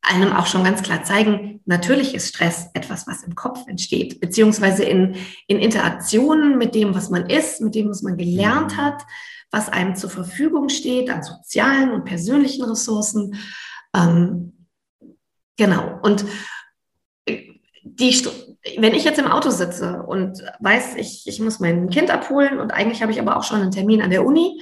einem 0.00 0.32
auch 0.32 0.46
schon 0.46 0.64
ganz 0.64 0.82
klar 0.82 1.02
zeigen, 1.02 1.60
natürlich 1.66 2.14
ist 2.14 2.28
Stress 2.28 2.68
etwas, 2.74 3.06
was 3.06 3.22
im 3.22 3.34
Kopf 3.34 3.66
entsteht, 3.66 4.20
beziehungsweise 4.20 4.84
in, 4.84 5.16
in 5.46 5.58
Interaktionen 5.58 6.58
mit 6.58 6.74
dem, 6.74 6.94
was 6.94 7.10
man 7.10 7.28
ist, 7.28 7.60
mit 7.60 7.74
dem, 7.74 7.90
was 7.90 8.02
man 8.02 8.16
gelernt 8.16 8.76
hat, 8.76 9.02
was 9.50 9.68
einem 9.68 9.96
zur 9.96 10.10
Verfügung 10.10 10.68
steht 10.68 11.10
an 11.10 11.22
sozialen 11.22 11.90
und 11.92 12.04
persönlichen 12.04 12.64
Ressourcen. 12.64 13.36
Ähm, 13.94 14.66
genau. 15.56 16.00
Und 16.02 16.24
die, 17.98 18.26
wenn 18.78 18.94
ich 18.94 19.04
jetzt 19.04 19.18
im 19.18 19.26
Auto 19.26 19.50
sitze 19.50 20.02
und 20.02 20.42
weiß, 20.60 20.96
ich, 20.96 21.26
ich 21.26 21.40
muss 21.40 21.60
mein 21.60 21.90
Kind 21.90 22.10
abholen 22.10 22.58
und 22.58 22.72
eigentlich 22.72 23.02
habe 23.02 23.12
ich 23.12 23.20
aber 23.20 23.36
auch 23.36 23.44
schon 23.44 23.60
einen 23.60 23.70
Termin 23.70 24.02
an 24.02 24.10
der 24.10 24.24
Uni 24.24 24.60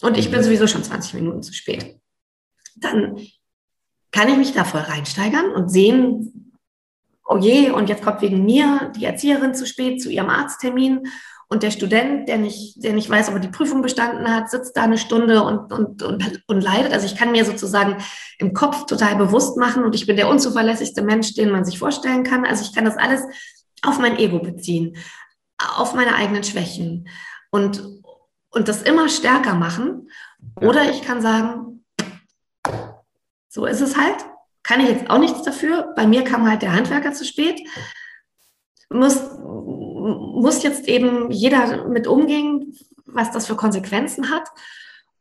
und 0.00 0.16
ich 0.16 0.30
bin 0.30 0.40
mhm. 0.40 0.44
sowieso 0.44 0.66
schon 0.66 0.84
20 0.84 1.14
Minuten 1.14 1.42
zu 1.42 1.52
spät, 1.52 2.00
dann 2.76 3.18
kann 4.10 4.28
ich 4.28 4.36
mich 4.36 4.52
da 4.52 4.64
voll 4.64 4.80
reinsteigern 4.80 5.50
und 5.52 5.70
sehen, 5.70 6.58
oh 7.26 7.38
je, 7.38 7.70
und 7.70 7.88
jetzt 7.88 8.02
kommt 8.02 8.22
wegen 8.22 8.44
mir 8.44 8.92
die 8.96 9.04
Erzieherin 9.04 9.54
zu 9.54 9.66
spät 9.66 10.02
zu 10.02 10.10
ihrem 10.10 10.28
Arzttermin 10.28 11.06
und 11.52 11.62
der 11.62 11.70
Student, 11.70 12.30
der 12.30 12.38
nicht, 12.38 12.82
der 12.82 12.94
nicht 12.94 13.10
weiß, 13.10 13.28
ob 13.28 13.34
er 13.34 13.40
die 13.40 13.48
Prüfung 13.48 13.82
bestanden 13.82 14.26
hat, 14.34 14.50
sitzt 14.50 14.74
da 14.74 14.84
eine 14.84 14.96
Stunde 14.96 15.42
und, 15.42 15.70
und, 15.70 16.02
und, 16.02 16.42
und 16.46 16.60
leidet. 16.62 16.94
Also 16.94 17.04
ich 17.04 17.14
kann 17.14 17.30
mir 17.30 17.44
sozusagen 17.44 17.98
im 18.38 18.54
Kopf 18.54 18.86
total 18.86 19.16
bewusst 19.16 19.58
machen 19.58 19.84
und 19.84 19.94
ich 19.94 20.06
bin 20.06 20.16
der 20.16 20.30
unzuverlässigste 20.30 21.02
Mensch, 21.02 21.34
den 21.34 21.50
man 21.50 21.66
sich 21.66 21.78
vorstellen 21.78 22.24
kann. 22.24 22.46
Also 22.46 22.64
ich 22.64 22.74
kann 22.74 22.86
das 22.86 22.96
alles 22.96 23.20
auf 23.82 23.98
mein 23.98 24.16
Ego 24.16 24.38
beziehen, 24.38 24.96
auf 25.76 25.92
meine 25.92 26.14
eigenen 26.14 26.42
Schwächen 26.42 27.06
und, 27.50 27.82
und 28.48 28.68
das 28.68 28.80
immer 28.80 29.10
stärker 29.10 29.54
machen. 29.54 30.08
Oder 30.58 30.90
ich 30.90 31.02
kann 31.02 31.20
sagen, 31.20 31.84
so 33.50 33.66
ist 33.66 33.82
es 33.82 33.98
halt. 33.98 34.24
Kann 34.62 34.80
ich 34.80 34.88
jetzt 34.88 35.10
auch 35.10 35.18
nichts 35.18 35.42
dafür. 35.42 35.92
Bei 35.96 36.06
mir 36.06 36.24
kam 36.24 36.48
halt 36.48 36.62
der 36.62 36.72
Handwerker 36.72 37.12
zu 37.12 37.26
spät. 37.26 37.60
Muss, 38.88 39.20
muss 40.02 40.62
jetzt 40.62 40.88
eben 40.88 41.30
jeder 41.30 41.88
mit 41.88 42.06
umgehen, 42.06 42.76
was 43.06 43.30
das 43.30 43.46
für 43.46 43.56
Konsequenzen 43.56 44.30
hat. 44.30 44.48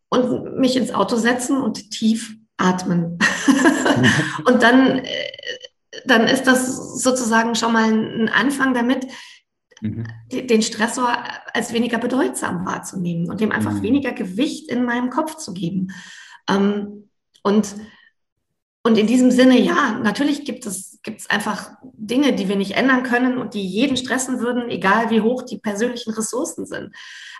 Und 0.10 0.58
mich 0.58 0.76
ins 0.76 0.92
Auto 0.92 1.16
setzen 1.16 1.62
und 1.62 1.90
tief 1.92 2.36
atmen. 2.58 3.18
und 4.46 4.62
dann, 4.62 5.00
äh, 5.00 5.32
dann 6.06 6.28
ist 6.28 6.44
das 6.44 7.02
sozusagen 7.02 7.56
schon 7.56 7.72
mal 7.72 7.90
ein 7.92 8.28
Anfang 8.28 8.74
damit, 8.74 9.08
mhm. 9.80 10.06
den 10.32 10.62
Stressor 10.62 11.18
als 11.54 11.72
weniger 11.74 11.98
bedeutsam 11.98 12.66
wahrzunehmen 12.66 13.30
und 13.30 13.40
dem 13.40 13.52
einfach 13.54 13.72
mhm. 13.72 13.84
weniger 13.84 14.12
Gewicht 14.12 14.70
in 14.70 14.84
meinem 14.84 15.10
Kopf 15.10 15.38
zu 15.38 15.54
geben. 15.54 15.94
Ähm, 16.50 17.10
und 17.44 17.76
und 18.84 18.98
in 18.98 19.06
diesem 19.06 19.30
Sinne, 19.30 19.60
ja, 19.60 20.00
natürlich 20.02 20.44
gibt 20.44 20.66
es, 20.66 21.00
gibt 21.04 21.22
es 21.22 21.30
einfach 21.30 21.72
Dinge, 21.84 22.34
die 22.34 22.50
wir 22.50 22.56
nicht 22.56 22.72
ändern 22.72 23.04
können 23.04 23.38
und 23.38 23.54
die 23.54 23.66
jeden 23.66 23.96
stressen 23.96 24.40
würden, 24.40 24.70
egal 24.70 25.12
wie 25.12 25.22
hoch 25.22 25.44
die 25.44 25.60
persönlichen 25.60 26.14
Ressourcen 26.14 26.66
sind. 26.66 26.96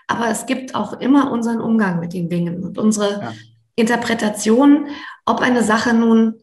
Aber 0.06 0.28
es 0.28 0.46
gibt 0.46 0.74
auch 0.74 1.00
immer 1.00 1.32
unseren 1.32 1.60
Umgang 1.60 1.98
mit 1.98 2.12
den 2.12 2.28
Dingen 2.28 2.62
und 2.62 2.78
unsere 2.78 3.20
ja. 3.20 3.34
Interpretation, 3.74 4.88
ob 5.24 5.40
eine 5.40 5.64
Sache 5.64 5.94
nun 5.94 6.34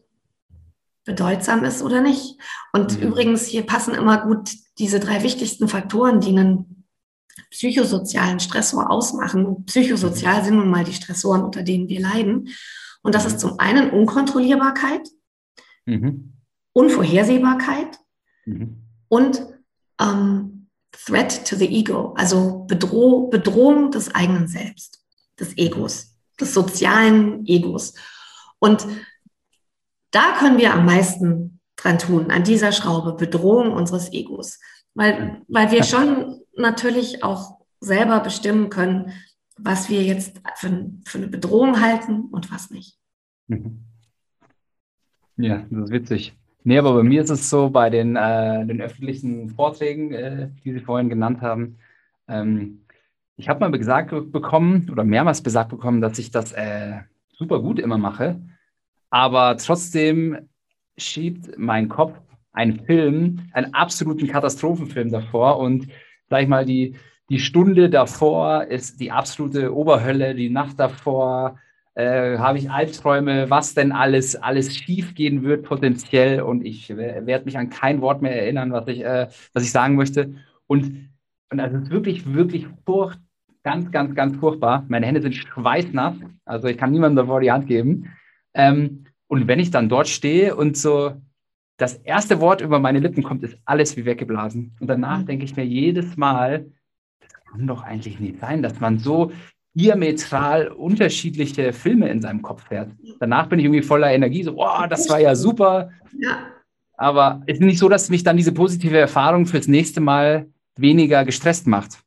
bedeutsam 1.04 1.64
ist 1.64 1.82
oder 1.82 2.02
nicht. 2.02 2.38
Und 2.72 2.98
mhm. 2.98 3.08
übrigens, 3.08 3.46
hier 3.46 3.64
passen 3.64 3.94
immer 3.94 4.18
gut 4.26 4.50
diese 4.78 5.00
drei 5.00 5.22
wichtigsten 5.22 5.66
Faktoren, 5.66 6.20
die 6.20 6.30
einen 6.30 6.84
psychosozialen 7.50 8.38
Stressor 8.38 8.90
ausmachen. 8.90 9.64
Psychosozial 9.64 10.44
sind 10.44 10.56
nun 10.56 10.70
mal 10.70 10.84
die 10.84 10.92
Stressoren, 10.92 11.42
unter 11.42 11.62
denen 11.62 11.88
wir 11.88 12.00
leiden. 12.00 12.50
Und 13.02 13.14
das 13.14 13.24
ist 13.24 13.34
mhm. 13.34 13.38
zum 13.38 13.58
einen 13.58 13.90
Unkontrollierbarkeit, 13.90 15.08
mhm. 15.86 16.34
Unvorhersehbarkeit 16.72 17.98
mhm. 18.46 18.82
und 19.08 19.46
ähm, 20.00 20.68
Threat 20.92 21.46
to 21.46 21.56
the 21.56 21.66
Ego, 21.66 22.14
also 22.16 22.64
Bedroh 22.66 23.28
Bedrohung 23.28 23.90
des 23.90 24.14
eigenen 24.14 24.48
Selbst, 24.48 25.04
des 25.38 25.56
Egos, 25.56 26.16
des 26.38 26.52
sozialen 26.52 27.46
Egos. 27.46 27.94
Und 28.58 28.86
da 30.10 30.36
können 30.38 30.58
wir 30.58 30.74
am 30.74 30.84
meisten 30.84 31.60
dran 31.76 31.98
tun, 31.98 32.30
an 32.30 32.44
dieser 32.44 32.72
Schraube, 32.72 33.14
Bedrohung 33.14 33.72
unseres 33.72 34.12
Egos. 34.12 34.58
Weil, 34.94 35.42
weil 35.48 35.70
wir 35.70 35.82
schon 35.84 36.40
natürlich 36.56 37.22
auch 37.22 37.60
selber 37.80 38.20
bestimmen 38.20 38.68
können, 38.68 39.12
was 39.62 39.88
wir 39.88 40.02
jetzt 40.02 40.40
für, 40.56 40.90
für 41.04 41.18
eine 41.18 41.28
Bedrohung 41.28 41.80
halten 41.80 42.26
und 42.30 42.52
was 42.52 42.70
nicht. 42.70 42.98
Mhm. 43.48 43.84
Ja, 45.36 45.64
das 45.70 45.84
ist 45.84 45.92
witzig. 45.92 46.36
Nee, 46.62 46.78
aber 46.78 46.94
bei 46.94 47.02
mir 47.02 47.22
ist 47.22 47.30
es 47.30 47.48
so, 47.48 47.70
bei 47.70 47.88
den, 47.88 48.16
äh, 48.16 48.66
den 48.66 48.80
öffentlichen 48.82 49.48
Vorträgen, 49.50 50.12
äh, 50.12 50.50
die 50.64 50.72
Sie 50.72 50.80
vorhin 50.80 51.08
genannt 51.08 51.40
haben, 51.40 51.78
ähm, 52.28 52.84
ich 53.36 53.48
habe 53.48 53.60
mal 53.60 53.70
gesagt 53.70 54.10
bekommen 54.30 54.88
oder 54.92 55.02
mehrmals 55.02 55.42
gesagt 55.42 55.70
bekommen, 55.70 56.02
dass 56.02 56.18
ich 56.18 56.30
das 56.30 56.52
äh, 56.52 56.98
super 57.32 57.60
gut 57.60 57.78
immer 57.78 57.96
mache, 57.96 58.38
aber 59.08 59.56
trotzdem 59.56 60.50
schiebt 60.98 61.58
mein 61.58 61.88
Kopf 61.88 62.20
einen 62.52 62.84
Film, 62.84 63.48
einen 63.52 63.72
absoluten 63.72 64.26
Katastrophenfilm 64.26 65.10
davor 65.10 65.58
und 65.58 65.86
sag 66.28 66.42
ich 66.42 66.48
mal, 66.48 66.66
die, 66.66 66.96
die 67.30 67.38
Stunde 67.38 67.88
davor 67.88 68.64
ist 68.64 69.00
die 69.00 69.12
absolute 69.12 69.74
Oberhölle, 69.74 70.34
die 70.34 70.50
Nacht 70.50 70.80
davor 70.80 71.58
äh, 71.94 72.38
habe 72.38 72.58
ich 72.58 72.70
Albträume, 72.70 73.48
was 73.50 73.74
denn 73.74 73.92
alles, 73.92 74.34
alles 74.34 74.76
schief 74.76 75.14
gehen 75.14 75.44
wird 75.44 75.62
potenziell 75.62 76.42
und 76.42 76.66
ich 76.66 76.94
werde 76.96 77.44
mich 77.44 77.56
an 77.56 77.70
kein 77.70 78.00
Wort 78.00 78.20
mehr 78.20 78.36
erinnern, 78.36 78.72
was 78.72 78.88
ich, 78.88 79.04
äh, 79.04 79.28
was 79.52 79.62
ich 79.62 79.70
sagen 79.70 79.94
möchte. 79.94 80.34
Und, 80.66 81.08
und 81.50 81.58
das 81.58 81.72
ist 81.72 81.90
wirklich, 81.90 82.32
wirklich 82.34 82.66
furcht, 82.84 83.20
ganz, 83.62 83.92
ganz, 83.92 84.14
ganz 84.16 84.36
furchtbar. 84.36 84.84
Meine 84.88 85.06
Hände 85.06 85.22
sind 85.22 85.34
schweißnass, 85.34 86.16
also 86.44 86.66
ich 86.66 86.78
kann 86.78 86.90
niemandem 86.90 87.24
davor 87.26 87.40
die 87.40 87.52
Hand 87.52 87.68
geben. 87.68 88.10
Ähm, 88.54 89.04
und 89.28 89.46
wenn 89.46 89.60
ich 89.60 89.70
dann 89.70 89.88
dort 89.88 90.08
stehe 90.08 90.56
und 90.56 90.76
so 90.76 91.12
das 91.76 91.94
erste 91.94 92.40
Wort 92.40 92.60
über 92.60 92.80
meine 92.80 92.98
Lippen 92.98 93.22
kommt, 93.22 93.44
ist 93.44 93.56
alles 93.64 93.96
wie 93.96 94.04
weggeblasen. 94.04 94.76
Und 94.80 94.88
danach 94.88 95.20
mhm. 95.20 95.26
denke 95.26 95.44
ich 95.44 95.54
mir 95.54 95.64
jedes 95.64 96.16
Mal, 96.16 96.66
kann 97.50 97.66
doch 97.66 97.82
eigentlich 97.82 98.20
nicht 98.20 98.40
sein, 98.40 98.62
dass 98.62 98.80
man 98.80 98.98
so 98.98 99.32
diametral 99.74 100.68
unterschiedliche 100.68 101.72
Filme 101.72 102.08
in 102.08 102.20
seinem 102.20 102.42
Kopf 102.42 102.66
fährt. 102.68 102.90
Danach 103.20 103.48
bin 103.48 103.58
ich 103.58 103.64
irgendwie 103.64 103.82
voller 103.82 104.12
Energie, 104.12 104.42
so, 104.42 104.54
oh, 104.56 104.86
das 104.88 105.08
war 105.08 105.20
ja 105.20 105.34
super. 105.34 105.90
Ja. 106.18 106.46
Aber 106.96 107.42
es 107.46 107.54
ist 107.54 107.64
nicht 107.64 107.78
so, 107.78 107.88
dass 107.88 108.10
mich 108.10 108.24
dann 108.24 108.36
diese 108.36 108.52
positive 108.52 108.98
Erfahrung 108.98 109.46
fürs 109.46 109.68
nächste 109.68 110.00
Mal 110.00 110.48
weniger 110.76 111.24
gestresst 111.24 111.66
macht. 111.66 111.98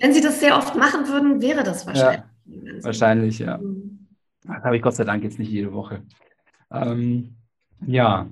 Wenn 0.00 0.12
Sie 0.12 0.20
das 0.20 0.40
sehr 0.40 0.56
oft 0.56 0.76
machen 0.76 1.08
würden, 1.08 1.40
wäre 1.40 1.62
das 1.62 1.86
wahrscheinlich. 1.86 2.24
Ja, 2.46 2.84
wahrscheinlich, 2.84 3.38
ja. 3.38 3.58
Mhm. 3.58 4.06
Das 4.44 4.64
habe 4.64 4.76
ich 4.76 4.82
Gott 4.82 4.94
sei 4.94 5.04
Dank 5.04 5.22
jetzt 5.22 5.38
nicht 5.38 5.50
jede 5.50 5.72
Woche. 5.72 6.02
Ähm, 6.70 7.36
ja. 7.86 8.28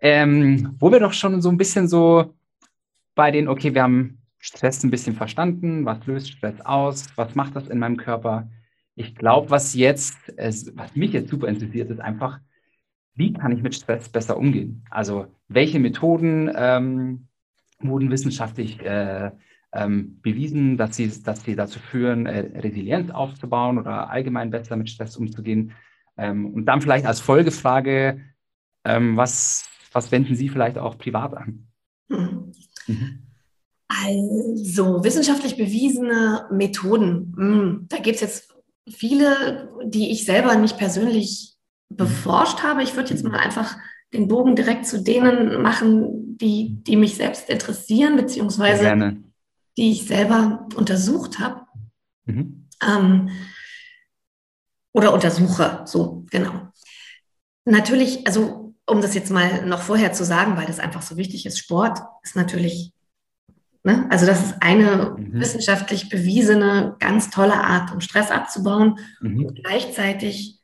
Ähm, 0.00 0.74
wo 0.78 0.90
wir 0.90 0.98
doch 0.98 1.12
schon 1.12 1.40
so 1.42 1.50
ein 1.50 1.58
bisschen 1.58 1.86
so 1.86 2.34
bei 3.14 3.30
den, 3.30 3.48
okay, 3.48 3.74
wir 3.74 3.82
haben 3.82 4.21
Stress 4.42 4.82
ein 4.82 4.90
bisschen 4.90 5.14
verstanden. 5.14 5.86
Was 5.86 6.04
löst 6.04 6.32
Stress 6.32 6.60
aus? 6.62 7.06
Was 7.14 7.36
macht 7.36 7.54
das 7.54 7.68
in 7.68 7.78
meinem 7.78 7.96
Körper? 7.96 8.50
Ich 8.96 9.14
glaube, 9.14 9.50
was 9.50 9.74
jetzt, 9.74 10.16
was 10.36 10.96
mich 10.96 11.12
jetzt 11.12 11.30
super 11.30 11.46
interessiert, 11.46 11.90
ist 11.90 12.00
einfach, 12.00 12.40
wie 13.14 13.32
kann 13.32 13.52
ich 13.52 13.62
mit 13.62 13.74
Stress 13.74 14.08
besser 14.08 14.36
umgehen? 14.36 14.84
Also, 14.90 15.28
welche 15.46 15.78
Methoden 15.78 16.50
ähm, 16.54 17.28
wurden 17.78 18.10
wissenschaftlich 18.10 18.80
äh, 18.84 19.30
ähm, 19.72 20.20
bewiesen, 20.22 20.76
dass 20.76 20.96
sie, 20.96 21.22
dass 21.22 21.44
sie 21.44 21.54
dazu 21.54 21.78
führen, 21.78 22.26
äh, 22.26 22.58
Resilienz 22.58 23.12
aufzubauen 23.12 23.78
oder 23.78 24.10
allgemein 24.10 24.50
besser 24.50 24.76
mit 24.76 24.90
Stress 24.90 25.16
umzugehen? 25.16 25.72
Ähm, 26.16 26.52
und 26.52 26.64
dann 26.64 26.82
vielleicht 26.82 27.06
als 27.06 27.20
Folgefrage, 27.20 28.20
ähm, 28.84 29.16
was, 29.16 29.70
was 29.92 30.10
wenden 30.10 30.34
Sie 30.34 30.48
vielleicht 30.48 30.78
auch 30.78 30.98
privat 30.98 31.34
an? 31.34 31.68
Hm. 32.08 32.52
Mhm. 32.88 33.31
Also 34.00 35.04
wissenschaftlich 35.04 35.56
bewiesene 35.56 36.46
Methoden. 36.50 37.34
Hm, 37.36 37.86
da 37.88 37.98
gibt 37.98 38.16
es 38.16 38.20
jetzt 38.20 38.54
viele, 38.88 39.70
die 39.84 40.10
ich 40.10 40.24
selber 40.24 40.56
nicht 40.56 40.78
persönlich 40.78 41.56
beforscht 41.88 42.62
habe. 42.62 42.82
Ich 42.82 42.96
würde 42.96 43.10
jetzt 43.10 43.24
mal 43.24 43.38
einfach 43.38 43.76
den 44.12 44.28
Bogen 44.28 44.56
direkt 44.56 44.86
zu 44.86 45.02
denen 45.02 45.60
machen, 45.62 46.36
die, 46.38 46.82
die 46.82 46.96
mich 46.96 47.16
selbst 47.16 47.48
interessieren, 47.48 48.16
beziehungsweise 48.16 49.16
die 49.76 49.92
ich 49.92 50.06
selber 50.06 50.68
untersucht 50.74 51.38
habe. 51.38 51.62
Mhm. 52.24 52.68
Ähm, 52.86 53.30
oder 54.92 55.14
untersuche, 55.14 55.82
so 55.86 56.26
genau. 56.30 56.68
Natürlich, 57.64 58.26
also 58.26 58.74
um 58.86 59.00
das 59.00 59.14
jetzt 59.14 59.30
mal 59.30 59.64
noch 59.66 59.80
vorher 59.80 60.12
zu 60.12 60.24
sagen, 60.24 60.56
weil 60.56 60.66
das 60.66 60.78
einfach 60.78 61.02
so 61.02 61.16
wichtig 61.16 61.46
ist, 61.46 61.58
Sport 61.58 62.00
ist 62.22 62.36
natürlich, 62.36 62.92
ne? 63.84 64.06
also 64.10 64.26
das 64.26 64.44
ist 64.44 64.54
eine 64.60 65.16
mhm. 65.16 65.40
wissenschaftlich 65.40 66.08
bewiesene, 66.08 66.96
ganz 66.98 67.30
tolle 67.30 67.54
Art, 67.54 67.92
um 67.92 68.00
Stress 68.00 68.30
abzubauen 68.30 68.98
mhm. 69.20 69.46
und 69.46 69.64
gleichzeitig 69.64 70.60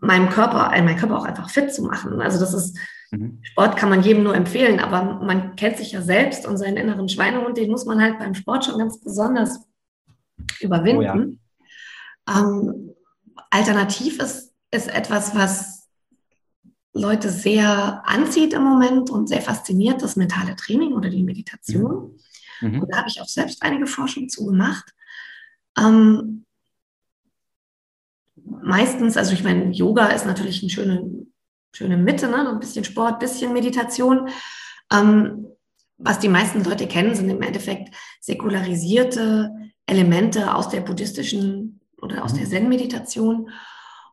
meinem 0.00 0.28
Körper, 0.30 0.72
äh, 0.72 0.82
meinen 0.82 0.98
Körper 0.98 1.18
auch 1.18 1.24
einfach 1.24 1.50
fit 1.50 1.72
zu 1.72 1.82
machen. 1.82 2.20
Also 2.20 2.38
das 2.38 2.54
ist, 2.54 2.78
mhm. 3.10 3.38
Sport 3.42 3.76
kann 3.76 3.90
man 3.90 4.02
jedem 4.02 4.22
nur 4.22 4.34
empfehlen, 4.34 4.80
aber 4.80 5.20
man 5.24 5.56
kennt 5.56 5.76
sich 5.76 5.92
ja 5.92 6.02
selbst 6.02 6.46
und 6.46 6.56
seinen 6.56 6.76
inneren 6.76 7.08
Schweinehund, 7.08 7.56
den 7.56 7.70
muss 7.70 7.84
man 7.84 8.00
halt 8.00 8.18
beim 8.18 8.34
Sport 8.34 8.64
schon 8.64 8.78
ganz 8.78 9.00
besonders 9.00 9.60
überwinden. 10.60 11.40
Oh 12.28 12.32
ja. 12.32 12.40
ähm, 12.40 12.94
alternativ 13.50 14.18
ist, 14.20 14.52
ist 14.70 14.88
etwas, 14.88 15.34
was 15.34 15.69
Leute 17.00 17.30
sehr 17.30 18.02
anzieht 18.04 18.52
im 18.52 18.62
Moment 18.62 19.10
und 19.10 19.28
sehr 19.28 19.42
fasziniert, 19.42 20.02
das 20.02 20.16
mentale 20.16 20.56
Training 20.56 20.92
oder 20.92 21.08
die 21.10 21.22
Meditation. 21.22 22.18
Mhm. 22.60 22.82
Und 22.82 22.92
da 22.92 22.98
habe 22.98 23.08
ich 23.08 23.20
auch 23.20 23.28
selbst 23.28 23.62
einige 23.62 23.86
Forschung 23.86 24.28
zu 24.28 24.46
gemacht. 24.46 24.94
Ähm, 25.78 26.44
meistens, 28.44 29.16
also 29.16 29.32
ich 29.32 29.42
meine, 29.42 29.70
Yoga 29.72 30.08
ist 30.08 30.26
natürlich 30.26 30.62
eine 30.62 30.70
schöne, 30.70 31.26
schöne 31.72 31.96
Mitte, 31.96 32.28
ne? 32.28 32.48
ein 32.48 32.60
bisschen 32.60 32.84
Sport, 32.84 33.14
ein 33.14 33.18
bisschen 33.18 33.52
Meditation. 33.52 34.28
Ähm, 34.92 35.46
was 35.98 36.18
die 36.18 36.28
meisten 36.28 36.64
Leute 36.64 36.86
kennen, 36.86 37.14
sind 37.14 37.28
im 37.28 37.42
Endeffekt 37.42 37.94
säkularisierte 38.20 39.54
Elemente 39.86 40.54
aus 40.54 40.68
der 40.68 40.80
buddhistischen 40.80 41.80
oder 42.00 42.24
aus 42.24 42.32
der 42.32 42.46
mhm. 42.46 42.50
Zen-Meditation. 42.50 43.50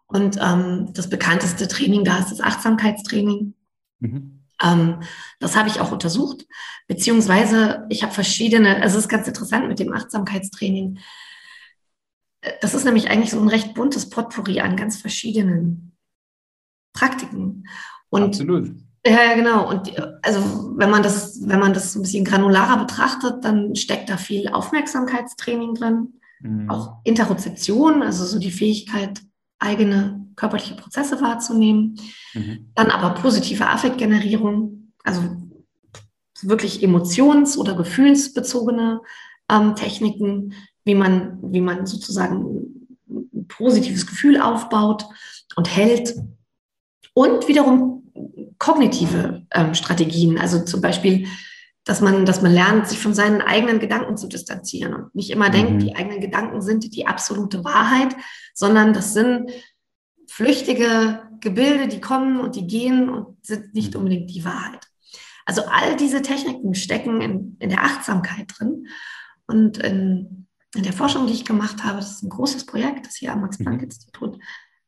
Und 0.07 0.39
ähm, 0.41 0.93
das 0.93 1.09
bekannteste 1.09 1.67
Training 1.67 2.03
da 2.03 2.19
ist 2.19 2.31
das 2.31 2.41
Achtsamkeitstraining. 2.41 3.53
Mhm. 3.99 4.43
Ähm, 4.63 5.01
das 5.39 5.55
habe 5.55 5.69
ich 5.69 5.79
auch 5.79 5.91
untersucht, 5.91 6.45
beziehungsweise 6.87 7.85
ich 7.89 8.03
habe 8.03 8.13
verschiedene, 8.13 8.81
also 8.81 8.97
es 8.97 9.05
ist 9.05 9.09
ganz 9.09 9.27
interessant 9.27 9.67
mit 9.67 9.79
dem 9.79 9.93
Achtsamkeitstraining. 9.93 10.99
Das 12.61 12.73
ist 12.73 12.85
nämlich 12.85 13.09
eigentlich 13.09 13.31
so 13.31 13.39
ein 13.39 13.49
recht 13.49 13.73
buntes 13.73 14.09
Potpourri 14.09 14.61
an 14.61 14.77
ganz 14.77 14.97
verschiedenen 14.97 15.95
Praktiken. 16.93 17.65
Und 18.09 18.23
Absolut. 18.23 18.71
Ja, 19.05 19.35
genau. 19.35 19.69
Und 19.69 19.93
also 20.21 20.73
wenn 20.75 20.89
man 20.89 21.03
das, 21.03 21.39
wenn 21.45 21.59
man 21.59 21.73
das 21.73 21.95
ein 21.95 22.01
bisschen 22.01 22.25
granularer 22.25 22.77
betrachtet, 22.77 23.43
dann 23.43 23.75
steckt 23.75 24.09
da 24.09 24.17
viel 24.17 24.49
Aufmerksamkeitstraining 24.49 25.75
drin, 25.75 26.13
mhm. 26.39 26.69
auch 26.69 26.97
Interozeption, 27.03 28.01
also 28.01 28.25
so 28.25 28.39
die 28.39 28.51
Fähigkeit, 28.51 29.21
eigene 29.59 30.27
körperliche 30.35 30.75
Prozesse 30.75 31.21
wahrzunehmen. 31.21 31.99
Mhm. 32.33 32.71
Dann 32.75 32.91
aber 32.91 33.21
positive 33.21 33.67
Affektgenerierung, 33.67 34.93
also 35.03 35.21
wirklich 36.41 36.83
emotions- 36.83 37.57
oder 37.57 37.75
gefühlsbezogene 37.75 39.01
ähm, 39.49 39.75
Techniken, 39.75 40.53
wie 40.83 40.95
man, 40.95 41.39
wie 41.41 41.61
man 41.61 41.85
sozusagen 41.85 42.87
ein 43.09 43.47
positives 43.47 44.05
Gefühl 44.05 44.39
aufbaut 44.39 45.05
und 45.55 45.75
hält. 45.75 46.15
Und 47.13 47.47
wiederum 47.47 48.03
kognitive 48.59 49.45
ähm, 49.51 49.73
Strategien, 49.73 50.37
also 50.37 50.63
zum 50.63 50.81
Beispiel, 50.81 51.27
dass 51.87 52.01
man, 52.01 52.25
dass 52.25 52.41
man 52.41 52.51
lernt, 52.51 52.87
sich 52.87 52.99
von 52.99 53.13
seinen 53.13 53.41
eigenen 53.41 53.79
Gedanken 53.79 54.17
zu 54.17 54.27
distanzieren 54.27 54.93
und 54.93 55.15
nicht 55.15 55.29
immer 55.29 55.47
mhm. 55.47 55.53
denkt, 55.53 55.81
die 55.83 55.95
eigenen 55.95 56.19
Gedanken 56.19 56.61
sind 56.61 56.93
die 56.93 57.07
absolute 57.07 57.63
Wahrheit, 57.63 58.13
sondern 58.53 58.93
das 58.93 59.13
sind 59.13 59.49
flüchtige 60.29 61.21
Gebilde, 61.39 61.87
die 61.87 62.01
kommen 62.01 62.41
und 62.41 62.57
die 62.57 62.67
gehen 62.67 63.09
und 63.09 63.37
sind 63.45 63.73
nicht 63.73 63.93
mhm. 63.93 64.01
unbedingt 64.01 64.29
die 64.29 64.43
Wahrheit. 64.43 64.85
Also 65.45 65.61
all 65.65 65.95
diese 65.95 66.21
Techniken 66.21 66.75
stecken 66.75 67.21
in, 67.21 67.55
in 67.59 67.69
der 67.69 67.83
Achtsamkeit 67.83 68.53
drin. 68.57 68.87
Und 69.47 69.77
in, 69.77 70.47
in 70.75 70.83
der 70.83 70.91
Forschung, 70.91 71.25
die 71.25 71.31
ich 71.31 71.45
gemacht 71.45 71.85
habe, 71.85 71.99
das 71.99 72.11
ist 72.11 72.23
ein 72.23 72.29
großes 72.29 72.65
Projekt, 72.65 73.07
das 73.07 73.15
hier 73.15 73.31
am 73.31 73.39
Max-Planck-Institut 73.39 74.35
mhm. 74.35 74.41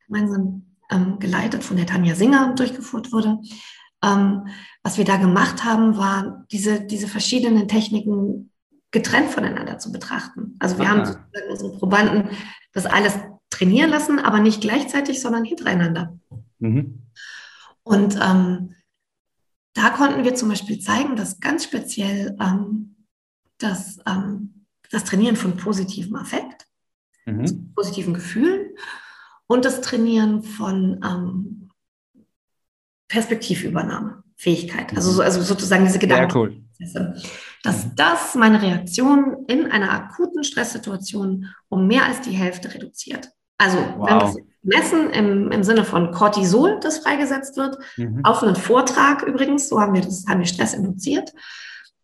gemeinsam 0.05 0.75
ähm, 0.91 1.17
geleitet 1.19 1.63
von 1.63 1.77
der 1.77 1.85
Tanja 1.85 2.13
Singer 2.13 2.55
durchgeführt 2.55 3.13
wurde. 3.13 3.39
Ähm, 4.03 4.47
was 4.83 4.97
wir 4.97 5.05
da 5.05 5.17
gemacht 5.17 5.63
haben, 5.63 5.97
war 5.97 6.45
diese, 6.51 6.81
diese 6.81 7.07
verschiedenen 7.07 7.67
Techniken 7.67 8.51
getrennt 8.91 9.29
voneinander 9.29 9.77
zu 9.77 9.91
betrachten. 9.91 10.55
Also 10.59 10.77
wir 10.77 10.85
Aha. 10.85 10.91
haben 10.91 11.05
sozusagen 11.05 11.51
unsere 11.51 11.77
Probanden 11.77 12.29
das 12.73 12.85
alles 12.85 13.17
trainieren 13.49 13.89
lassen, 13.89 14.19
aber 14.19 14.39
nicht 14.39 14.61
gleichzeitig, 14.61 15.21
sondern 15.21 15.43
hintereinander. 15.43 16.17
Mhm. 16.59 17.03
Und 17.83 18.17
ähm, 18.21 18.75
da 19.73 19.89
konnten 19.89 20.23
wir 20.23 20.35
zum 20.35 20.49
Beispiel 20.49 20.79
zeigen, 20.79 21.15
dass 21.15 21.39
ganz 21.39 21.63
speziell 21.63 22.35
ähm, 22.39 22.95
das 23.57 23.99
ähm, 24.07 24.59
das 24.91 25.03
Trainieren 25.03 25.35
von 25.35 25.55
positivem 25.57 26.15
Affekt, 26.15 26.67
mhm. 27.25 27.73
positiven 27.75 28.13
Gefühlen 28.13 28.71
und 29.47 29.65
das 29.65 29.81
Trainieren 29.81 30.43
von 30.43 30.99
ähm, 31.03 31.68
Perspektivübernahme, 33.09 34.23
Fähigkeit, 34.37 34.95
also, 34.95 35.11
so, 35.11 35.21
also 35.21 35.41
sozusagen 35.41 35.83
diese 35.83 35.99
Gedanken. 35.99 36.37
Cool. 36.37 36.63
Dass 37.63 37.93
das 37.95 38.35
meine 38.35 38.61
Reaktion 38.61 39.45
in 39.47 39.69
einer 39.69 39.91
akuten 39.91 40.45
Stresssituation 40.45 41.47
um 41.67 41.87
mehr 41.87 42.05
als 42.05 42.21
die 42.21 42.31
Hälfte 42.31 42.73
reduziert. 42.73 43.29
Also 43.57 43.77
wow. 43.97 44.07
wenn 44.07 44.19
wir 44.19 44.27
es 44.27 44.37
messen 44.61 45.09
im, 45.09 45.51
im 45.51 45.63
Sinne 45.63 45.83
von 45.83 46.11
Cortisol, 46.11 46.79
das 46.79 46.99
freigesetzt 46.99 47.57
wird, 47.57 47.77
mhm. 47.97 48.21
auf 48.23 48.41
einen 48.41 48.55
Vortrag 48.55 49.23
übrigens, 49.23 49.67
so 49.67 49.81
haben 49.81 49.93
wir 49.93 50.01
das, 50.01 50.25
haben 50.29 50.39
wir 50.39 50.47
Stress 50.47 50.73
induziert, 50.73 51.33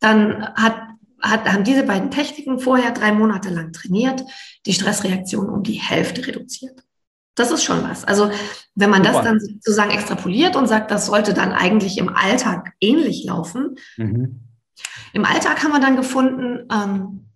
dann 0.01 0.53
hat 0.55 0.75
hat, 1.21 1.51
haben 1.51 1.63
diese 1.63 1.83
beiden 1.83 2.11
Techniken 2.11 2.59
vorher 2.59 2.91
drei 2.91 3.11
Monate 3.11 3.49
lang 3.49 3.71
trainiert, 3.71 4.23
die 4.65 4.73
Stressreaktion 4.73 5.49
um 5.49 5.63
die 5.63 5.73
Hälfte 5.73 6.27
reduziert. 6.27 6.83
Das 7.35 7.51
ist 7.51 7.63
schon 7.63 7.83
was. 7.83 8.05
Also 8.05 8.31
wenn 8.75 8.89
man 8.89 9.03
Super. 9.03 9.15
das 9.15 9.25
dann 9.25 9.39
sozusagen 9.39 9.91
extrapoliert 9.91 10.55
und 10.55 10.67
sagt, 10.67 10.89
das 10.89 11.07
sollte 11.07 11.33
dann 11.33 11.51
eigentlich 11.51 11.97
im 11.97 12.09
Alltag 12.09 12.73
ähnlich 12.79 13.25
laufen. 13.25 13.75
Mhm. 13.97 14.41
Im 15.13 15.25
Alltag 15.25 15.63
haben 15.63 15.71
wir 15.71 15.79
dann 15.79 15.95
gefunden, 15.95 16.67
ähm, 16.71 17.29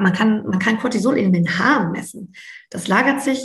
man, 0.00 0.12
kann, 0.12 0.46
man 0.46 0.58
kann 0.58 0.78
Cortisol 0.78 1.16
in 1.16 1.32
den 1.32 1.58
Haaren 1.58 1.92
messen. 1.92 2.34
Das 2.70 2.88
lagert 2.88 3.22
sich 3.22 3.42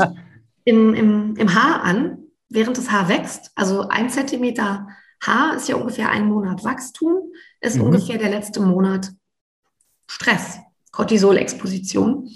im, 0.64 0.94
im, 0.94 1.36
im 1.36 1.56
Haar 1.56 1.84
an, 1.84 2.18
während 2.50 2.78
das 2.78 2.92
Haar 2.92 3.10
wächst. 3.10 3.52
Also 3.56 3.88
ein 3.88 4.10
Zentimeter 4.10 4.88
Haar 5.24 5.56
ist 5.56 5.68
ja 5.68 5.76
ungefähr 5.76 6.10
ein 6.10 6.28
Monat 6.28 6.64
Wachstum, 6.64 7.32
ist 7.62 7.78
mhm. 7.78 7.84
ungefähr 7.84 8.18
der 8.18 8.30
letzte 8.30 8.60
Monat 8.62 9.12
Stress, 10.08 10.60
Cortisol-Exposition. 10.92 12.30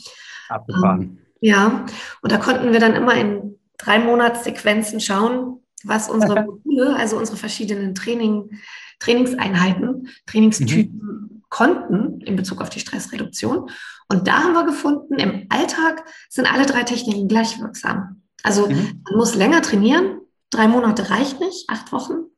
Abgefahren. 0.50 1.02
Ähm, 1.02 1.20
ja, 1.42 1.86
und 2.22 2.32
da 2.32 2.38
konnten 2.38 2.72
wir 2.72 2.80
dann 2.80 2.96
immer 2.96 3.14
in 3.16 3.58
drei 3.78 4.00
Monatssequenzen 4.00 5.00
schauen, 5.00 5.64
was 5.84 6.10
unsere 6.10 6.44
Module, 6.46 6.96
also 6.96 7.18
unsere 7.18 7.38
verschiedenen 7.38 7.96
Training, 7.96 8.60
Trainingseinheiten, 9.00 10.10
Trainingstypen 10.26 11.00
mhm. 11.00 11.44
konnten 11.50 12.22
in 12.22 12.36
Bezug 12.36 12.62
auf 12.62 12.70
die 12.70 12.80
Stressreduktion. 12.80 13.70
Und 14.10 14.28
da 14.28 14.44
haben 14.44 14.54
wir 14.54 14.66
gefunden, 14.66 15.16
im 15.16 15.46
Alltag 15.50 16.04
sind 16.30 16.52
alle 16.52 16.66
drei 16.66 16.84
Techniken 16.84 17.28
gleich 17.28 17.60
wirksam. 17.60 18.24
Also 18.44 18.68
mhm. 18.68 19.02
man 19.06 19.18
muss 19.18 19.36
länger 19.36 19.62
trainieren, 19.62 20.20
drei 20.50 20.68
Monate 20.68 21.10
reicht 21.10 21.40
nicht, 21.40 21.70
acht 21.70 21.92
Wochen 21.92 22.30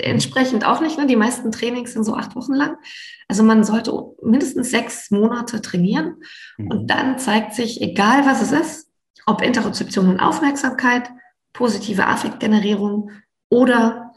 entsprechend 0.00 0.64
auch 0.64 0.80
nicht. 0.80 0.98
Ne? 0.98 1.06
Die 1.06 1.16
meisten 1.16 1.52
Trainings 1.52 1.92
sind 1.92 2.04
so 2.04 2.14
acht 2.14 2.36
Wochen 2.36 2.54
lang. 2.54 2.76
Also 3.28 3.42
man 3.42 3.64
sollte 3.64 3.92
mindestens 4.22 4.70
sechs 4.70 5.10
Monate 5.10 5.60
trainieren. 5.60 6.16
Mhm. 6.56 6.70
Und 6.70 6.86
dann 6.88 7.18
zeigt 7.18 7.54
sich, 7.54 7.80
egal 7.80 8.26
was 8.26 8.42
es 8.42 8.52
ist, 8.52 8.90
ob 9.26 9.42
Interozeption 9.42 10.08
und 10.08 10.20
Aufmerksamkeit, 10.20 11.10
positive 11.52 12.06
Affektgenerierung 12.06 13.10
oder 13.50 14.12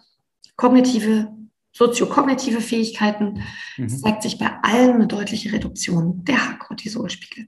kognitive, 0.55 1.27
soziokognitive 1.73 2.61
Fähigkeiten, 2.61 3.41
mhm. 3.77 3.89
zeigt 3.89 4.23
sich 4.23 4.37
bei 4.37 4.51
allen 4.61 4.95
eine 4.95 5.07
deutliche 5.07 5.51
Reduktion 5.51 6.23
der 6.23 6.37
H-Cortisolspiegel. 6.37 7.47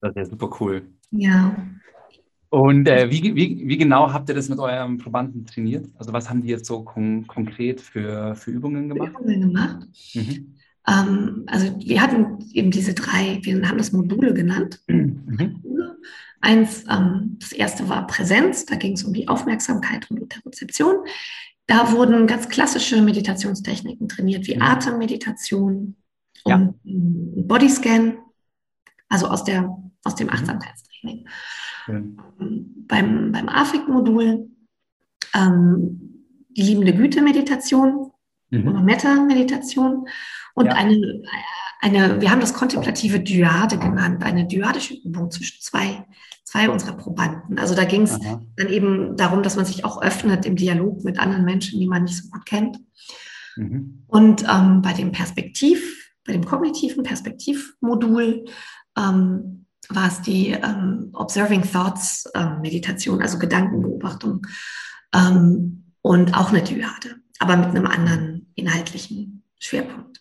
Das 0.00 0.10
ist 0.10 0.16
ja 0.16 0.24
super 0.24 0.50
cool. 0.60 0.90
Ja. 1.10 1.54
Und 2.52 2.86
äh, 2.86 3.10
wie, 3.10 3.34
wie, 3.34 3.62
wie 3.66 3.78
genau 3.78 4.12
habt 4.12 4.28
ihr 4.28 4.34
das 4.34 4.50
mit 4.50 4.58
eurem 4.58 4.98
Probanden 4.98 5.46
trainiert? 5.46 5.86
Also 5.96 6.12
was 6.12 6.28
haben 6.28 6.42
die 6.42 6.48
jetzt 6.48 6.66
so 6.66 6.84
kon 6.84 7.26
konkret 7.26 7.80
für, 7.80 8.34
für 8.34 8.50
Übungen 8.50 8.90
gemacht? 8.90 9.12
Übungen 9.18 9.40
gemacht. 9.40 9.88
Mhm. 10.12 10.54
Ähm, 10.86 11.44
also 11.46 11.74
wir 11.78 12.02
hatten 12.02 12.44
eben 12.52 12.70
diese 12.70 12.92
drei, 12.92 13.38
wir 13.40 13.66
haben 13.66 13.78
das 13.78 13.92
Module 13.92 14.34
genannt. 14.34 14.82
Mhm. 14.86 15.62
Eins, 16.42 16.84
ähm, 16.90 17.38
das 17.40 17.52
erste 17.52 17.88
war 17.88 18.06
Präsenz, 18.06 18.66
da 18.66 18.74
ging 18.74 18.92
es 18.92 19.04
um 19.04 19.14
die 19.14 19.28
Aufmerksamkeit 19.28 20.10
und 20.10 20.18
Interozeption. 20.18 20.96
Da 21.66 21.90
wurden 21.92 22.26
ganz 22.26 22.50
klassische 22.50 23.00
Meditationstechniken 23.00 24.08
trainiert, 24.08 24.46
wie 24.46 24.56
mhm. 24.56 24.62
Atemmeditation 24.62 25.96
ja. 26.44 26.56
und 26.56 27.48
Bodyscan, 27.48 28.18
also 29.08 29.28
aus, 29.28 29.42
der, 29.42 29.74
aus 30.04 30.16
dem 30.16 30.26
mhm. 30.26 30.34
Achtsamkeitstraining. 30.34 31.26
Mhm. 31.86 32.16
Beim, 32.86 33.32
beim 33.32 33.48
AFIC-Modul 33.48 34.50
ähm, 35.34 36.02
die 36.50 36.62
liebende 36.62 36.94
Güte-Meditation 36.94 38.10
mhm. 38.50 38.68
oder 38.68 38.80
Metta-Meditation 38.82 40.06
und 40.54 40.66
ja. 40.66 40.72
eine, 40.72 41.22
eine, 41.80 42.20
wir 42.20 42.30
haben 42.30 42.40
das 42.40 42.54
kontemplative 42.54 43.20
Dyade 43.20 43.78
genannt, 43.78 44.22
eine 44.22 44.46
dyadische 44.46 44.94
Übung 44.94 45.30
zwischen 45.30 45.60
zwei, 45.60 46.04
zwei 46.44 46.68
unserer 46.68 46.96
Probanden. 46.96 47.58
Also 47.58 47.74
da 47.74 47.84
ging 47.84 48.02
es 48.02 48.18
dann 48.56 48.68
eben 48.68 49.16
darum, 49.16 49.42
dass 49.42 49.56
man 49.56 49.64
sich 49.64 49.84
auch 49.84 50.02
öffnet 50.02 50.44
im 50.44 50.56
Dialog 50.56 51.02
mit 51.04 51.18
anderen 51.18 51.44
Menschen, 51.44 51.80
die 51.80 51.86
man 51.86 52.04
nicht 52.04 52.22
so 52.22 52.28
gut 52.28 52.44
kennt. 52.46 52.78
Mhm. 53.56 54.04
Und 54.06 54.44
ähm, 54.48 54.82
bei 54.82 54.92
dem 54.92 55.12
Perspektiv, 55.12 56.12
bei 56.24 56.32
dem 56.32 56.44
kognitiven 56.44 57.02
Perspektivmodul 57.02 58.44
ähm, 58.96 59.66
war 59.88 60.08
es 60.08 60.22
die 60.22 60.50
ähm, 60.50 61.10
Observing 61.12 61.62
Thoughts 61.62 62.30
ähm, 62.34 62.60
Meditation, 62.60 63.20
also 63.20 63.38
Gedankenbeobachtung 63.38 64.46
ähm, 65.14 65.92
und 66.02 66.34
auch 66.34 66.50
eine 66.50 66.62
Dyade, 66.62 67.16
aber 67.38 67.56
mit 67.56 67.68
einem 67.68 67.86
anderen 67.86 68.52
inhaltlichen 68.54 69.44
Schwerpunkt. 69.58 70.20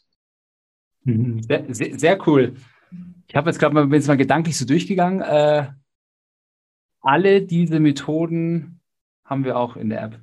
Mhm. 1.03 1.41
Sehr, 1.43 1.65
sehr, 1.73 1.99
sehr 1.99 2.27
cool. 2.27 2.55
Ich 3.27 3.35
habe 3.35 3.49
jetzt 3.49 3.59
gerade 3.59 3.73
mal, 3.73 3.91
jetzt 3.93 4.07
mal 4.07 4.17
gedanklich 4.17 4.57
so 4.57 4.65
durchgegangen. 4.65 5.21
Äh, 5.21 5.67
alle 7.01 7.41
diese 7.41 7.79
Methoden 7.79 8.81
haben 9.23 9.45
wir 9.45 9.57
auch 9.57 9.77
in 9.77 9.89
der 9.89 10.03
App. 10.03 10.19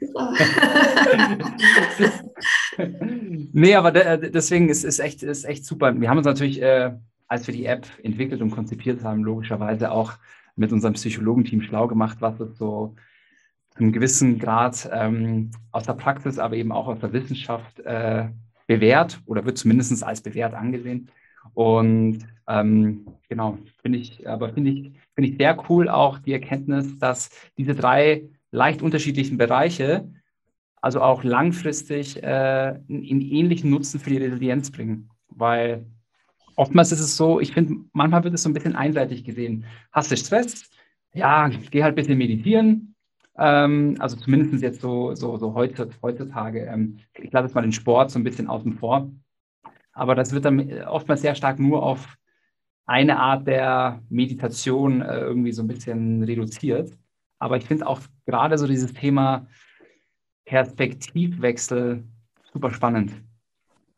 nee, 3.52 3.74
aber 3.74 3.92
deswegen 3.92 4.68
ist 4.68 4.84
es 4.84 4.98
echt, 4.98 5.22
ist 5.22 5.44
echt 5.44 5.64
super. 5.64 5.98
Wir 6.00 6.08
haben 6.08 6.18
uns 6.18 6.26
natürlich 6.26 6.62
äh, 6.62 6.92
als 7.28 7.46
wir 7.46 7.54
die 7.54 7.66
App 7.66 7.86
entwickelt 8.02 8.40
und 8.40 8.50
konzipiert 8.50 9.04
haben, 9.04 9.22
logischerweise 9.22 9.90
auch 9.90 10.14
mit 10.56 10.72
unserem 10.72 10.94
Psychologenteam 10.94 11.62
schlau 11.62 11.86
gemacht, 11.86 12.18
was 12.20 12.40
es 12.40 12.58
so 12.58 12.96
einem 13.76 13.92
gewissen 13.92 14.38
Grad 14.38 14.88
ähm, 14.92 15.50
aus 15.70 15.84
der 15.84 15.92
Praxis, 15.92 16.38
aber 16.38 16.56
eben 16.56 16.72
auch 16.72 16.88
aus 16.88 16.98
der 16.98 17.12
Wissenschaft 17.12 17.78
äh, 17.80 18.28
bewährt 18.66 19.20
oder 19.26 19.44
wird 19.44 19.56
zumindest 19.56 20.02
als 20.02 20.20
bewährt 20.20 20.54
angesehen. 20.54 21.10
Und 21.54 22.26
ähm, 22.48 23.06
genau, 23.28 23.58
finde 23.82 23.98
ich, 23.98 24.28
aber 24.28 24.52
finde 24.52 24.70
ich, 24.70 24.92
finde 25.14 25.30
ich 25.30 25.36
sehr 25.36 25.56
cool 25.68 25.88
auch 25.88 26.18
die 26.18 26.32
Erkenntnis, 26.32 26.98
dass 26.98 27.30
diese 27.56 27.74
drei 27.74 28.24
leicht 28.50 28.82
unterschiedlichen 28.82 29.38
Bereiche 29.38 30.08
also 30.80 31.00
auch 31.00 31.24
langfristig 31.24 32.22
äh, 32.22 32.26
einen 32.26 33.20
ähnlichen 33.20 33.70
Nutzen 33.70 34.00
für 34.00 34.10
die 34.10 34.18
Resilienz 34.18 34.70
bringen. 34.70 35.10
Weil 35.28 35.86
oftmals 36.58 36.90
ist 36.90 37.00
es 37.00 37.16
so, 37.16 37.40
ich 37.40 37.52
finde, 37.52 37.76
manchmal 37.92 38.24
wird 38.24 38.34
es 38.34 38.42
so 38.42 38.50
ein 38.50 38.52
bisschen 38.52 38.74
einseitig 38.74 39.24
gesehen. 39.24 39.64
Hast 39.92 40.10
du 40.10 40.16
Stress? 40.16 40.68
Ja, 41.14 41.48
geh 41.48 41.82
halt 41.82 41.92
ein 41.92 41.94
bisschen 41.94 42.18
meditieren. 42.18 42.96
Ähm, 43.36 43.94
also 44.00 44.16
zumindest 44.16 44.62
jetzt 44.62 44.80
so, 44.80 45.14
so, 45.14 45.38
so 45.38 45.54
heutzutage. 45.54 46.66
Ähm, 46.66 46.98
ich 47.14 47.30
lasse 47.32 47.46
jetzt 47.46 47.54
mal 47.54 47.62
den 47.62 47.72
Sport 47.72 48.10
so 48.10 48.18
ein 48.18 48.24
bisschen 48.24 48.48
außen 48.48 48.72
vor. 48.74 49.08
Aber 49.92 50.16
das 50.16 50.32
wird 50.32 50.44
dann 50.44 50.82
oftmals 50.82 51.22
sehr 51.22 51.36
stark 51.36 51.60
nur 51.60 51.82
auf 51.82 52.16
eine 52.86 53.18
Art 53.18 53.46
der 53.46 54.02
Meditation 54.08 55.00
äh, 55.00 55.20
irgendwie 55.20 55.52
so 55.52 55.62
ein 55.62 55.68
bisschen 55.68 56.24
reduziert. 56.24 56.90
Aber 57.38 57.56
ich 57.56 57.66
finde 57.66 57.86
auch 57.86 58.00
gerade 58.26 58.58
so 58.58 58.66
dieses 58.66 58.92
Thema 58.92 59.46
Perspektivwechsel 60.44 62.02
super 62.52 62.72
spannend. 62.72 63.12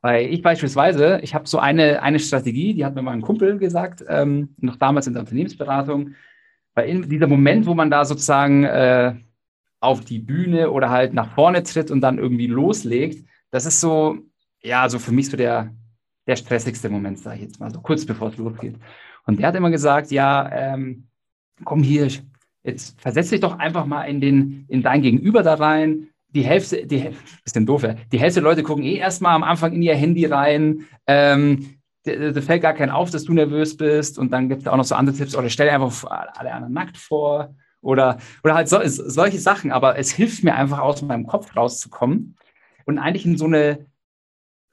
Weil 0.02 0.32
ich 0.32 0.42
beispielsweise, 0.42 1.20
ich 1.22 1.34
habe 1.34 1.46
so 1.46 1.58
eine, 1.58 2.02
eine 2.02 2.18
Strategie, 2.18 2.74
die 2.74 2.84
hat 2.84 2.94
mir 2.94 3.02
mal 3.02 3.12
ein 3.12 3.22
Kumpel 3.22 3.58
gesagt, 3.58 4.02
ähm, 4.08 4.54
noch 4.58 4.76
damals 4.76 5.06
in 5.06 5.12
der 5.12 5.20
Unternehmensberatung, 5.20 6.14
weil 6.74 6.88
in 6.88 7.08
dieser 7.08 7.26
Moment, 7.26 7.66
wo 7.66 7.74
man 7.74 7.90
da 7.90 8.04
sozusagen 8.04 8.64
äh, 8.64 9.14
auf 9.80 10.04
die 10.04 10.18
Bühne 10.18 10.70
oder 10.70 10.90
halt 10.90 11.12
nach 11.12 11.34
vorne 11.34 11.62
tritt 11.62 11.90
und 11.90 12.00
dann 12.00 12.18
irgendwie 12.18 12.46
loslegt, 12.46 13.26
das 13.50 13.66
ist 13.66 13.80
so, 13.80 14.18
ja, 14.62 14.88
so 14.88 14.98
für 14.98 15.12
mich 15.12 15.28
so 15.28 15.36
der, 15.36 15.74
der 16.26 16.36
stressigste 16.36 16.88
Moment, 16.88 17.18
sage 17.18 17.36
ich 17.36 17.42
jetzt 17.42 17.60
mal, 17.60 17.70
so 17.70 17.80
kurz 17.80 18.06
bevor 18.06 18.28
es 18.28 18.36
losgeht. 18.36 18.76
Und 19.26 19.38
der 19.38 19.48
hat 19.48 19.54
immer 19.54 19.70
gesagt, 19.70 20.10
ja, 20.10 20.50
ähm, 20.52 21.08
komm 21.64 21.82
hier, 21.82 22.08
jetzt 22.62 23.00
versetz 23.00 23.30
dich 23.30 23.40
doch 23.40 23.58
einfach 23.58 23.86
mal 23.86 24.04
in, 24.04 24.20
den, 24.20 24.64
in 24.68 24.82
dein 24.82 25.02
Gegenüber 25.02 25.42
da 25.42 25.54
rein, 25.54 26.09
die 26.34 26.42
Hälfte, 26.42 26.86
die 26.86 27.10
bisschen 27.44 27.66
doof, 27.66 27.82
ja. 27.82 27.94
die 28.12 28.18
Hälfte 28.18 28.40
der 28.40 28.48
Leute 28.50 28.62
gucken 28.62 28.84
eh 28.84 28.96
erstmal 28.96 29.34
am 29.34 29.42
Anfang 29.42 29.72
in 29.72 29.82
ihr 29.82 29.96
Handy 29.96 30.26
rein. 30.26 30.86
Ähm, 31.06 31.76
da 32.04 32.40
fällt 32.40 32.62
gar 32.62 32.72
kein 32.72 32.90
auf, 32.90 33.10
dass 33.10 33.24
du 33.24 33.32
nervös 33.32 33.76
bist. 33.76 34.18
Und 34.18 34.32
dann 34.32 34.48
gibt 34.48 34.62
es 34.62 34.68
auch 34.68 34.76
noch 34.76 34.84
so 34.84 34.94
andere 34.94 35.16
Tipps, 35.16 35.36
oder 35.36 35.50
stell 35.50 35.66
dir 35.66 35.74
einfach 35.74 36.04
alle 36.04 36.52
anderen 36.52 36.72
nackt 36.72 36.96
vor. 36.96 37.54
Oder, 37.82 38.18
oder 38.44 38.54
halt 38.54 38.68
so, 38.68 38.78
solche 38.84 39.38
Sachen. 39.38 39.72
Aber 39.72 39.98
es 39.98 40.10
hilft 40.10 40.44
mir 40.44 40.54
einfach 40.54 40.78
aus 40.78 41.02
meinem 41.02 41.26
Kopf 41.26 41.54
rauszukommen 41.56 42.36
und 42.84 42.98
eigentlich 42.98 43.26
in 43.26 43.36
so 43.36 43.46
eine, 43.46 43.86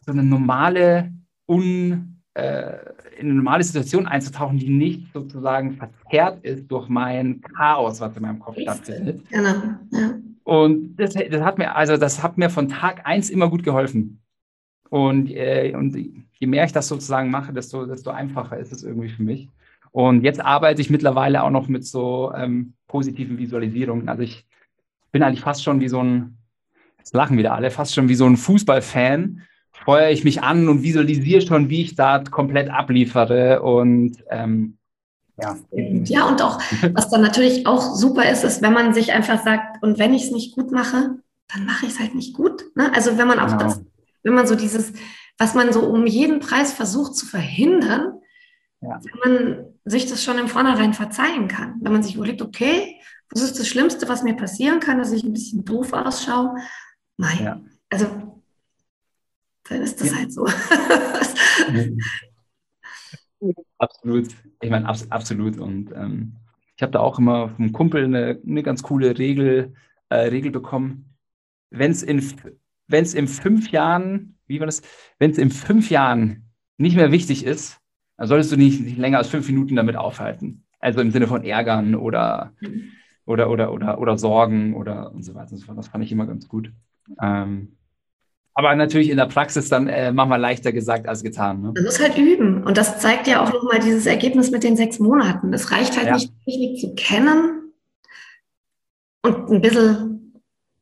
so 0.05 0.11
eine 0.11 0.23
normale, 0.23 1.11
un, 1.47 2.21
äh, 2.33 2.77
in 3.17 3.27
eine 3.27 3.35
normale 3.35 3.63
Situation 3.63 4.07
einzutauchen, 4.07 4.57
die 4.57 4.69
nicht 4.69 5.11
sozusagen 5.13 5.73
verzerrt 5.73 6.43
ist 6.43 6.67
durch 6.67 6.87
mein 6.87 7.41
Chaos, 7.41 7.99
was 7.99 8.15
in 8.15 8.21
meinem 8.21 8.39
Kopf 8.39 8.57
stattfindet. 8.59 9.27
Genau, 9.29 9.55
ja. 9.91 10.15
Und 10.47 10.95
das, 10.95 11.13
das, 11.13 11.41
hat 11.41 11.57
mir, 11.57 11.75
also 11.75 11.97
das 11.97 12.23
hat 12.23 12.37
mir 12.37 12.49
von 12.49 12.69
Tag 12.69 13.05
eins 13.05 13.29
immer 13.29 13.49
gut 13.49 13.63
geholfen. 13.63 14.21
Und, 14.89 15.29
äh, 15.29 15.73
und 15.75 15.93
je 15.93 16.47
mehr 16.47 16.63
ich 16.63 16.71
das 16.71 16.87
sozusagen 16.87 17.29
mache, 17.29 17.51
desto, 17.51 17.85
desto 17.85 18.11
einfacher 18.11 18.57
ist 18.57 18.71
es 18.71 18.81
irgendwie 18.81 19.09
für 19.09 19.23
mich. 19.23 19.49
Und 19.91 20.23
jetzt 20.23 20.39
arbeite 20.39 20.79
ich 20.79 20.89
mittlerweile 20.89 21.43
auch 21.43 21.49
noch 21.49 21.67
mit 21.67 21.85
so 21.85 22.31
ähm, 22.33 22.75
positiven 22.87 23.37
Visualisierungen. 23.37 24.07
Also 24.07 24.23
ich 24.23 24.47
bin 25.11 25.21
eigentlich 25.21 25.41
fast 25.41 25.65
schon 25.65 25.81
wie 25.81 25.89
so 25.89 26.01
ein, 26.01 26.37
jetzt 26.97 27.13
lachen 27.13 27.37
wieder 27.37 27.53
alle, 27.53 27.69
fast 27.69 27.93
schon 27.93 28.07
wie 28.07 28.15
so 28.15 28.25
ein 28.25 28.37
Fußballfan. 28.37 29.41
Feuere 29.73 30.11
ich 30.11 30.23
mich 30.23 30.43
an 30.43 30.69
und 30.69 30.81
visualisiere 30.81 31.41
schon, 31.41 31.69
wie 31.69 31.81
ich 31.81 31.95
da 31.95 32.19
komplett 32.19 32.69
abliefere. 32.69 33.63
Und 33.63 34.23
ähm, 34.29 34.76
ja. 35.39 35.57
ja, 35.71 36.27
und 36.27 36.41
auch, 36.41 36.59
was 36.93 37.09
dann 37.09 37.21
natürlich 37.21 37.67
auch 37.67 37.95
super 37.95 38.29
ist, 38.29 38.43
ist, 38.43 38.61
wenn 38.61 38.73
man 38.73 38.93
sich 38.93 39.11
einfach 39.11 39.43
sagt, 39.43 39.83
und 39.83 39.99
wenn 39.99 40.13
ich 40.13 40.25
es 40.25 40.31
nicht 40.31 40.55
gut 40.55 40.71
mache, 40.71 41.19
dann 41.47 41.65
mache 41.65 41.85
ich 41.85 41.93
es 41.93 41.99
halt 41.99 42.15
nicht 42.15 42.33
gut. 42.33 42.65
Ne? 42.75 42.91
Also 42.93 43.17
wenn 43.17 43.27
man 43.27 43.39
auch 43.39 43.57
genau. 43.57 43.63
das, 43.63 43.81
wenn 44.23 44.33
man 44.33 44.47
so 44.47 44.55
dieses, 44.55 44.93
was 45.37 45.53
man 45.53 45.71
so 45.71 45.81
um 45.81 46.07
jeden 46.07 46.39
Preis 46.39 46.73
versucht 46.73 47.15
zu 47.15 47.25
verhindern, 47.25 48.19
ja. 48.81 48.99
wenn 49.03 49.19
man 49.19 49.65
sich 49.85 50.07
das 50.07 50.23
schon 50.23 50.37
im 50.37 50.47
Vornherein 50.47 50.93
verzeihen 50.93 51.47
kann. 51.47 51.75
Wenn 51.81 51.93
man 51.93 52.03
sich 52.03 52.15
überlegt, 52.15 52.41
okay, 52.41 52.99
was 53.29 53.41
ist 53.41 53.59
das 53.59 53.67
Schlimmste, 53.67 54.09
was 54.09 54.23
mir 54.23 54.35
passieren 54.35 54.79
kann, 54.79 54.97
dass 54.97 55.11
ich 55.11 55.23
ein 55.23 55.33
bisschen 55.33 55.63
doof 55.63 55.93
ausschaue? 55.93 56.55
Nein. 57.17 57.43
Ja. 57.43 57.61
Also 57.89 58.07
dann 59.69 59.81
ist 59.81 60.01
das 60.01 60.11
ja. 60.11 60.17
halt 60.17 60.33
so. 60.33 60.47
Absolut. 63.77 64.29
Ich 64.61 64.69
meine, 64.69 64.87
abs 64.87 65.09
absolut. 65.11 65.57
Und 65.57 65.91
ähm, 65.91 66.35
ich 66.75 66.81
habe 66.81 66.91
da 66.91 66.99
auch 66.99 67.19
immer 67.19 67.49
vom 67.49 67.71
Kumpel 67.71 68.03
eine, 68.03 68.39
eine 68.45 68.63
ganz 68.63 68.83
coole 68.83 69.17
Regel, 69.17 69.73
äh, 70.09 70.15
Regel 70.15 70.51
bekommen. 70.51 71.15
Wenn 71.69 71.91
es 71.91 72.03
in, 72.03 72.23
wenn's 72.87 73.13
in 73.13 73.27
fünf 73.27 73.71
Jahren, 73.71 74.37
wie 74.47 74.59
war 74.59 74.65
das, 74.65 74.81
wenn 75.19 75.31
es 75.31 75.37
in 75.37 75.49
fünf 75.49 75.89
Jahren 75.89 76.49
nicht 76.77 76.95
mehr 76.95 77.11
wichtig 77.11 77.45
ist, 77.45 77.79
dann 78.17 78.27
solltest 78.27 78.51
du 78.51 78.57
nicht, 78.57 78.81
nicht 78.81 78.97
länger 78.97 79.19
als 79.19 79.27
fünf 79.27 79.47
Minuten 79.47 79.75
damit 79.75 79.95
aufhalten. 79.95 80.63
Also 80.79 81.01
im 81.01 81.11
Sinne 81.11 81.27
von 81.27 81.43
ärgern 81.43 81.95
oder, 81.95 82.53
oder, 83.25 83.49
oder, 83.49 83.73
oder, 83.73 83.99
oder 83.99 84.17
Sorgen 84.17 84.75
oder 84.75 85.11
und 85.11 85.23
so 85.23 85.35
weiter 85.35 85.51
und 85.51 85.57
so 85.57 85.65
fort. 85.65 85.77
Das 85.77 85.87
fand 85.87 86.03
ich 86.03 86.11
immer 86.11 86.27
ganz 86.27 86.47
gut. 86.47 86.71
Ähm, 87.21 87.76
aber 88.57 88.75
natürlich 88.75 89.11
in 89.11 89.17
der 89.17 89.27
Praxis 89.27 89.69
dann 89.69 89.87
äh, 89.87 90.11
manchmal 90.11 90.41
leichter 90.41 90.71
gesagt 90.71 91.07
als 91.07 91.21
getan. 91.21 91.61
Ne? 91.61 91.73
Man 91.75 91.83
muss 91.83 92.01
halt 92.01 92.17
üben. 92.17 92.63
Und 92.63 92.75
das 92.75 92.99
zeigt 92.99 93.27
ja 93.27 93.43
auch 93.43 93.53
nochmal 93.53 93.77
dieses 93.77 94.07
Ergebnis 94.07 94.49
mit 94.49 94.63
den 94.63 94.75
sechs 94.75 94.97
Monaten. 94.97 95.53
Es 95.53 95.71
reicht 95.71 95.95
halt 95.95 96.07
ja. 96.07 96.15
nicht, 96.15 96.33
Technik 96.43 96.79
zu 96.79 96.95
kennen 96.95 97.71
und 99.21 99.51
ein 99.51 99.61
bisschen 99.61 100.41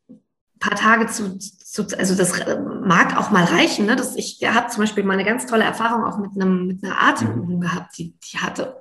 ein 0.09 0.59
paar 0.61 0.77
Tage 0.77 1.07
zu, 1.07 1.38
zu 1.38 1.85
also 1.99 2.15
das 2.15 2.45
mag 2.85 3.19
auch 3.19 3.31
mal 3.31 3.43
reichen. 3.43 3.88
Ne? 3.88 3.97
Das, 3.97 4.15
ich 4.15 4.39
habe 4.45 4.69
zum 4.69 4.83
Beispiel 4.83 5.03
mal 5.03 5.15
eine 5.15 5.25
ganz 5.25 5.45
tolle 5.45 5.65
Erfahrung 5.65 6.05
auch 6.05 6.17
mit, 6.17 6.31
einem, 6.41 6.67
mit 6.67 6.81
einer 6.81 6.95
Atemübung 7.01 7.57
mhm. 7.57 7.61
gehabt, 7.61 7.97
die, 7.97 8.15
die 8.31 8.38
hatte 8.38 8.77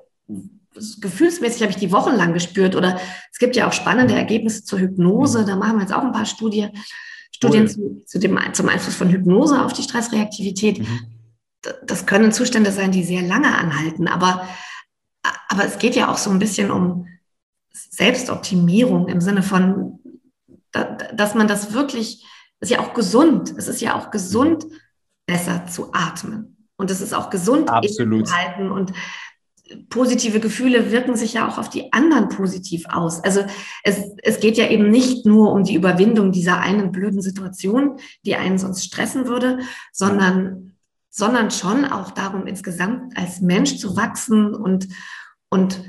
gefühlsmäßig 1.00 1.62
habe 1.62 1.72
ich 1.72 1.78
die 1.78 1.90
wochenlang 1.90 2.32
gespürt. 2.32 2.76
Oder 2.76 3.00
es 3.32 3.40
gibt 3.40 3.56
ja 3.56 3.66
auch 3.66 3.72
spannende 3.72 4.14
Ergebnisse 4.14 4.62
zur 4.64 4.78
Hypnose. 4.78 5.44
Da 5.44 5.56
machen 5.56 5.78
wir 5.78 5.82
jetzt 5.82 5.94
auch 5.94 6.04
ein 6.04 6.12
paar 6.12 6.26
Studien, 6.26 6.70
Studien 7.34 7.66
zu, 7.68 8.02
zu, 8.06 8.18
dem, 8.18 8.38
zum 8.52 8.68
Einfluss 8.68 8.94
von 8.94 9.10
Hypnose 9.10 9.64
auf 9.64 9.72
die 9.72 9.82
Stressreaktivität. 9.82 10.78
Mhm. 10.78 11.00
Das 11.84 12.06
können 12.06 12.30
Zustände 12.30 12.70
sein, 12.70 12.92
die 12.92 13.02
sehr 13.02 13.22
lange 13.22 13.56
anhalten. 13.56 14.06
Aber, 14.06 14.46
aber 15.48 15.64
es 15.64 15.78
geht 15.78 15.96
ja 15.96 16.12
auch 16.12 16.18
so 16.18 16.30
ein 16.30 16.38
bisschen 16.38 16.70
um 16.70 17.08
Selbstoptimierung 17.72 19.08
im 19.08 19.20
Sinne 19.20 19.42
von, 19.42 19.98
dass 20.70 21.34
man 21.34 21.48
das 21.48 21.72
wirklich, 21.72 22.24
ist 22.60 22.70
ja 22.70 22.80
auch 22.80 22.94
gesund. 22.94 23.52
Es 23.56 23.66
ist 23.66 23.80
ja 23.80 23.96
auch 23.96 24.12
gesund, 24.12 24.66
besser 25.26 25.66
zu 25.66 25.92
atmen. 25.92 26.68
Und 26.76 26.90
es 26.90 27.00
ist 27.00 27.14
auch 27.14 27.30
gesund, 27.30 27.68
Absolut. 27.68 28.28
zu 28.28 28.36
halten. 28.36 28.70
Und 28.70 28.92
positive 29.88 30.40
Gefühle 30.40 30.92
wirken 30.92 31.16
sich 31.16 31.34
ja 31.34 31.48
auch 31.48 31.58
auf 31.58 31.70
die 31.70 31.92
anderen 31.92 32.28
positiv 32.28 32.84
aus. 32.88 33.22
Also 33.24 33.44
es, 33.82 34.02
es 34.22 34.40
geht 34.40 34.56
ja 34.56 34.68
eben 34.68 34.90
nicht 34.90 35.24
nur 35.24 35.52
um 35.52 35.64
die 35.64 35.74
Überwindung 35.74 36.32
dieser 36.32 36.60
einen 36.60 36.92
blöden 36.92 37.22
Situation, 37.22 37.98
die 38.24 38.36
einen 38.36 38.58
sonst 38.58 38.84
stressen 38.84 39.26
würde, 39.26 39.60
sondern, 39.92 40.74
sondern 41.08 41.50
schon 41.50 41.84
auch 41.84 42.10
darum, 42.10 42.46
insgesamt 42.46 43.16
als 43.16 43.40
Mensch 43.40 43.78
zu 43.78 43.96
wachsen 43.96 44.54
und, 44.54 44.88
und 45.48 45.82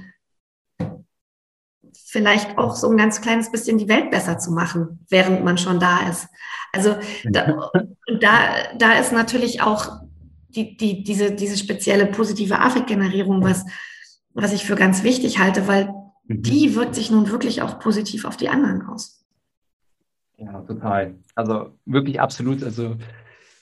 vielleicht 2.05 2.57
auch 2.57 2.77
so 2.77 2.89
ein 2.89 2.97
ganz 2.97 3.19
kleines 3.19 3.51
bisschen 3.51 3.77
die 3.77 3.89
Welt 3.89 4.09
besser 4.09 4.37
zu 4.37 4.51
machen, 4.51 5.05
während 5.09 5.43
man 5.43 5.57
schon 5.57 5.81
da 5.81 6.07
ist. 6.07 6.29
Also 6.71 6.95
da, 7.25 7.71
da, 8.21 8.39
da 8.77 8.93
ist 8.99 9.11
natürlich 9.11 9.61
auch 9.61 10.04
die, 10.55 10.77
die, 10.77 11.03
diese, 11.03 11.31
diese 11.31 11.57
spezielle 11.57 12.05
positive 12.07 12.59
Affektgenerierung, 12.59 13.43
was, 13.43 13.65
was 14.33 14.53
ich 14.53 14.65
für 14.65 14.75
ganz 14.75 15.03
wichtig 15.03 15.39
halte, 15.39 15.67
weil 15.67 15.93
mhm. 16.27 16.41
die 16.41 16.75
wirkt 16.75 16.95
sich 16.95 17.11
nun 17.11 17.29
wirklich 17.29 17.61
auch 17.61 17.79
positiv 17.79 18.25
auf 18.25 18.37
die 18.37 18.49
anderen 18.49 18.83
aus. 18.83 19.25
Ja, 20.37 20.61
total. 20.61 21.15
Also 21.35 21.77
wirklich 21.85 22.19
absolut. 22.19 22.63
Also 22.63 22.97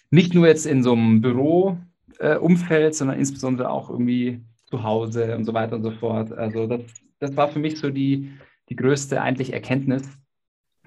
nicht 0.09 0.33
nur 0.33 0.47
jetzt 0.47 0.65
in 0.65 0.83
so 0.83 0.93
einem 0.93 1.21
Büroumfeld, 1.21 2.91
äh, 2.91 2.93
sondern 2.93 3.19
insbesondere 3.19 3.69
auch 3.69 3.89
irgendwie 3.89 4.41
zu 4.65 4.83
Hause 4.83 5.35
und 5.35 5.45
so 5.45 5.53
weiter 5.53 5.75
und 5.75 5.83
so 5.83 5.91
fort. 5.91 6.31
Also 6.31 6.67
das, 6.67 6.81
das 7.19 7.35
war 7.35 7.47
für 7.47 7.59
mich 7.59 7.79
so 7.79 7.89
die, 7.89 8.31
die 8.69 8.75
größte 8.75 9.21
eigentlich 9.21 9.53
Erkenntnis, 9.53 10.03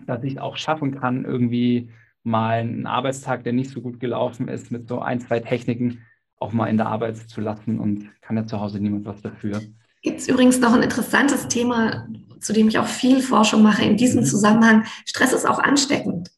dass 0.06 0.24
ich 0.24 0.40
auch 0.40 0.56
schaffen 0.56 0.98
kann, 0.98 1.24
irgendwie 1.24 1.90
mal 2.26 2.58
einen 2.58 2.86
Arbeitstag, 2.86 3.44
der 3.44 3.52
nicht 3.52 3.70
so 3.70 3.80
gut 3.80 4.00
gelaufen 4.00 4.48
ist, 4.48 4.72
mit 4.72 4.88
so 4.88 4.98
ein, 4.98 5.20
zwei 5.20 5.38
Techniken 5.40 6.02
auch 6.38 6.52
mal 6.52 6.66
in 6.66 6.76
der 6.76 6.86
Arbeit 6.86 7.16
zu 7.16 7.40
lassen 7.40 7.78
und 7.78 8.10
kann 8.20 8.36
ja 8.36 8.44
zu 8.46 8.60
Hause 8.60 8.80
niemand 8.80 9.06
was 9.06 9.22
dafür. 9.22 9.62
Gibt 10.02 10.18
es 10.18 10.28
übrigens 10.28 10.60
noch 10.60 10.74
ein 10.74 10.82
interessantes 10.82 11.48
Thema, 11.48 12.08
zu 12.40 12.52
dem 12.52 12.68
ich 12.68 12.78
auch 12.78 12.86
viel 12.86 13.22
Forschung 13.22 13.62
mache 13.62 13.84
in 13.84 13.96
diesem 13.96 14.22
mhm. 14.22 14.26
Zusammenhang. 14.26 14.84
Stress 15.06 15.32
ist 15.32 15.48
auch 15.48 15.60
ansteckend. 15.60 16.30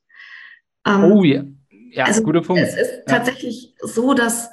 Ähm, 0.87 1.05
oh 1.05 1.25
ja, 1.25 1.45
ja 1.91 2.05
also 2.05 2.23
guter 2.23 2.43
Punkt. 2.43 2.63
Es 2.63 2.77
ist 2.77 2.93
ja. 2.93 3.17
tatsächlich 3.17 3.75
so, 3.81 4.15
dass 4.15 4.51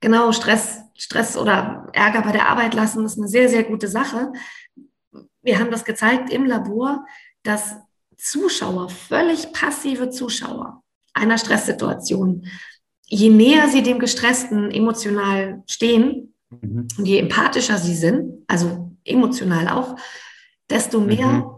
genau 0.00 0.30
Stress, 0.32 0.82
Stress 0.94 1.36
oder 1.36 1.88
Ärger 1.94 2.22
bei 2.22 2.32
der 2.32 2.48
Arbeit 2.48 2.74
lassen 2.74 3.04
ist 3.04 3.18
eine 3.18 3.28
sehr, 3.28 3.48
sehr 3.48 3.64
gute 3.64 3.88
Sache. 3.88 4.32
Wir 5.42 5.58
haben 5.58 5.70
das 5.70 5.84
gezeigt 5.84 6.30
im 6.30 6.44
Labor, 6.44 7.06
dass 7.42 7.76
Zuschauer, 8.16 8.88
völlig 8.88 9.52
passive 9.52 10.10
Zuschauer 10.10 10.82
einer 11.16 11.38
Stresssituation, 11.38 12.46
je 13.06 13.30
näher 13.30 13.68
sie 13.68 13.82
dem 13.82 13.98
Gestressten 13.98 14.70
emotional 14.70 15.62
stehen 15.66 16.34
mhm. 16.50 16.88
und 16.98 17.04
je 17.06 17.18
empathischer 17.18 17.78
sie 17.78 17.94
sind, 17.94 18.44
also 18.46 18.92
emotional 19.04 19.68
auch, 19.68 19.96
desto 20.68 21.00
mehr 21.00 21.26
mhm. 21.26 21.50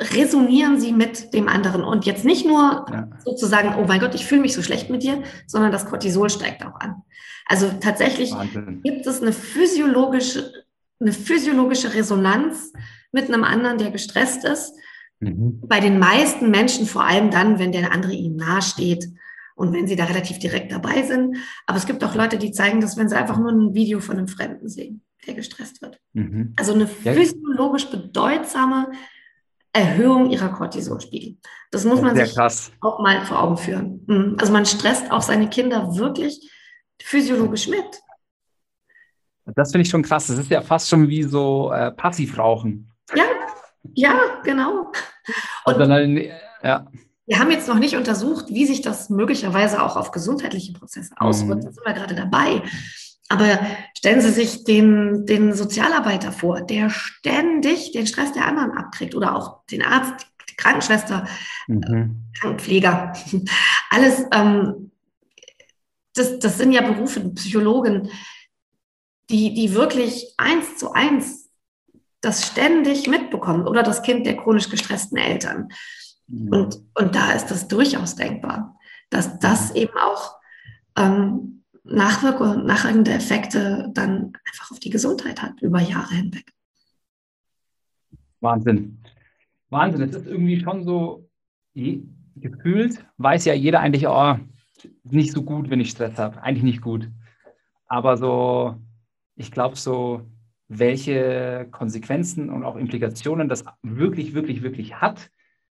resonieren 0.00 0.80
sie 0.80 0.92
mit 0.92 1.34
dem 1.34 1.48
anderen. 1.48 1.84
Und 1.84 2.06
jetzt 2.06 2.24
nicht 2.24 2.46
nur 2.46 2.86
ja. 2.90 3.08
sozusagen, 3.24 3.74
oh 3.76 3.86
mein 3.86 4.00
Gott, 4.00 4.14
ich 4.14 4.26
fühle 4.26 4.40
mich 4.40 4.54
so 4.54 4.62
schlecht 4.62 4.90
mit 4.90 5.02
dir, 5.02 5.22
sondern 5.46 5.72
das 5.72 5.86
Cortisol 5.86 6.30
steigt 6.30 6.64
auch 6.64 6.80
an. 6.80 7.02
Also 7.46 7.70
tatsächlich 7.80 8.32
Wahnsinn. 8.32 8.80
gibt 8.82 9.06
es 9.06 9.22
eine 9.22 9.32
physiologische, 9.32 10.52
eine 10.98 11.12
physiologische 11.12 11.94
Resonanz 11.94 12.72
mit 13.12 13.28
einem 13.28 13.44
anderen, 13.44 13.78
der 13.78 13.90
gestresst 13.90 14.44
ist 14.44 14.72
Mhm. 15.20 15.60
Bei 15.66 15.80
den 15.80 15.98
meisten 15.98 16.50
Menschen, 16.50 16.86
vor 16.86 17.04
allem 17.04 17.30
dann, 17.30 17.58
wenn 17.58 17.72
der 17.72 17.92
andere 17.92 18.12
ihnen 18.12 18.36
nahesteht 18.36 19.08
und 19.54 19.72
wenn 19.72 19.86
sie 19.86 19.96
da 19.96 20.04
relativ 20.04 20.38
direkt 20.38 20.70
dabei 20.72 21.02
sind. 21.02 21.36
Aber 21.66 21.78
es 21.78 21.86
gibt 21.86 22.04
auch 22.04 22.14
Leute, 22.14 22.38
die 22.38 22.52
zeigen 22.52 22.80
das, 22.80 22.96
wenn 22.96 23.08
sie 23.08 23.16
einfach 23.16 23.38
nur 23.38 23.50
ein 23.50 23.74
Video 23.74 24.00
von 24.00 24.18
einem 24.18 24.28
Fremden 24.28 24.68
sehen, 24.68 25.02
der 25.26 25.34
gestresst 25.34 25.80
wird. 25.82 25.98
Mhm. 26.12 26.52
Also 26.56 26.74
eine 26.74 26.86
physiologisch 26.86 27.90
bedeutsame 27.90 28.92
Erhöhung 29.72 30.30
ihrer 30.30 30.50
Cortisolspiegel. 30.50 31.36
Das 31.70 31.84
muss 31.84 32.00
man 32.00 32.16
sich 32.16 32.34
krass. 32.34 32.72
auch 32.80 32.98
mal 33.00 33.24
vor 33.24 33.42
Augen 33.42 33.56
führen. 33.56 34.04
Mhm. 34.06 34.36
Also 34.38 34.52
man 34.52 34.64
stresst 34.66 35.10
auch 35.10 35.22
seine 35.22 35.48
Kinder 35.48 35.96
wirklich 35.96 36.50
physiologisch 37.00 37.68
mit. 37.68 37.84
Das 39.54 39.70
finde 39.70 39.82
ich 39.82 39.90
schon 39.90 40.02
krass. 40.02 40.26
Das 40.26 40.38
ist 40.38 40.50
ja 40.50 40.60
fast 40.60 40.88
schon 40.88 41.08
wie 41.08 41.22
so 41.22 41.70
äh, 41.72 41.92
Passivrauchen. 41.92 42.90
Ja, 43.96 44.40
genau. 44.44 44.92
Und 45.64 45.78
dann, 45.78 46.16
ja. 46.62 46.86
Wir 47.26 47.38
haben 47.38 47.50
jetzt 47.50 47.66
noch 47.66 47.78
nicht 47.78 47.96
untersucht, 47.96 48.46
wie 48.50 48.66
sich 48.66 48.82
das 48.82 49.10
möglicherweise 49.10 49.82
auch 49.82 49.96
auf 49.96 50.12
gesundheitliche 50.12 50.74
Prozesse 50.74 51.14
auswirkt. 51.16 51.62
Mhm. 51.62 51.66
Da 51.66 51.72
sind 51.72 51.86
wir 51.86 51.94
gerade 51.94 52.14
dabei. 52.14 52.62
Aber 53.28 53.58
stellen 53.96 54.20
Sie 54.20 54.30
sich 54.30 54.64
den, 54.64 55.24
den 55.26 55.54
Sozialarbeiter 55.54 56.30
vor, 56.30 56.60
der 56.60 56.90
ständig 56.90 57.92
den 57.92 58.06
Stress 58.06 58.32
der 58.32 58.46
anderen 58.46 58.72
abkriegt 58.72 59.14
oder 59.14 59.34
auch 59.34 59.64
den 59.66 59.82
Arzt, 59.82 60.26
die 60.48 60.56
Krankenschwester, 60.56 61.26
mhm. 61.66 62.22
Krankenpfleger. 62.38 63.14
Alles, 63.90 64.26
ähm, 64.32 64.92
das, 66.14 66.38
das 66.38 66.58
sind 66.58 66.72
ja 66.72 66.82
Berufe, 66.82 67.20
Psychologen, 67.30 68.10
die, 69.30 69.54
die 69.54 69.74
wirklich 69.74 70.34
eins 70.36 70.76
zu 70.76 70.92
eins 70.92 71.45
das 72.26 72.46
ständig 72.46 73.08
mitbekommt 73.08 73.68
oder 73.68 73.82
das 73.82 74.02
Kind 74.02 74.26
der 74.26 74.36
chronisch 74.36 74.68
gestressten 74.68 75.16
Eltern. 75.16 75.68
Mhm. 76.26 76.48
Und, 76.48 76.76
und 76.94 77.14
da 77.14 77.32
ist 77.32 77.46
das 77.46 77.68
durchaus 77.68 78.16
denkbar, 78.16 78.76
dass 79.10 79.38
das 79.38 79.70
mhm. 79.70 79.76
eben 79.76 79.92
auch 79.98 80.34
ähm, 80.96 81.64
Nachwirkungen, 81.84 82.66
nachwirkende 82.66 83.12
Effekte 83.12 83.90
dann 83.94 84.32
einfach 84.48 84.72
auf 84.72 84.80
die 84.80 84.90
Gesundheit 84.90 85.40
hat 85.40 85.62
über 85.62 85.80
Jahre 85.80 86.14
hinweg. 86.14 86.52
Wahnsinn. 88.40 88.98
Wahnsinn. 89.70 90.02
Es 90.02 90.16
ist 90.16 90.26
irgendwie 90.26 90.60
schon 90.60 90.84
so 90.84 91.28
gefühlt, 91.74 93.04
weiß 93.18 93.44
ja 93.44 93.54
jeder 93.54 93.80
eigentlich, 93.80 94.06
oh, 94.08 94.36
nicht 95.04 95.32
so 95.32 95.42
gut, 95.42 95.70
wenn 95.70 95.80
ich 95.80 95.90
Stress 95.90 96.18
habe. 96.18 96.42
Eigentlich 96.42 96.64
nicht 96.64 96.80
gut. 96.80 97.08
Aber 97.86 98.16
so, 98.16 98.76
ich 99.36 99.52
glaube, 99.52 99.76
so 99.76 100.22
welche 100.68 101.68
Konsequenzen 101.70 102.50
und 102.50 102.64
auch 102.64 102.76
Implikationen 102.76 103.48
das 103.48 103.64
wirklich, 103.82 104.34
wirklich, 104.34 104.62
wirklich 104.62 104.94
hat, 104.96 105.30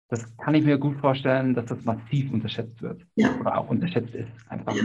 das 0.09 0.37
kann 0.37 0.53
ich 0.53 0.63
mir 0.63 0.77
gut 0.77 0.97
vorstellen, 0.97 1.55
dass 1.55 1.65
das 1.65 1.83
massiv 1.85 2.31
unterschätzt 2.31 2.81
wird 2.81 3.01
ja. 3.15 3.29
oder 3.39 3.57
auch 3.57 3.69
unterschätzt 3.69 4.13
ist. 4.13 4.29
Einfach. 4.47 4.75
Ja. 4.75 4.83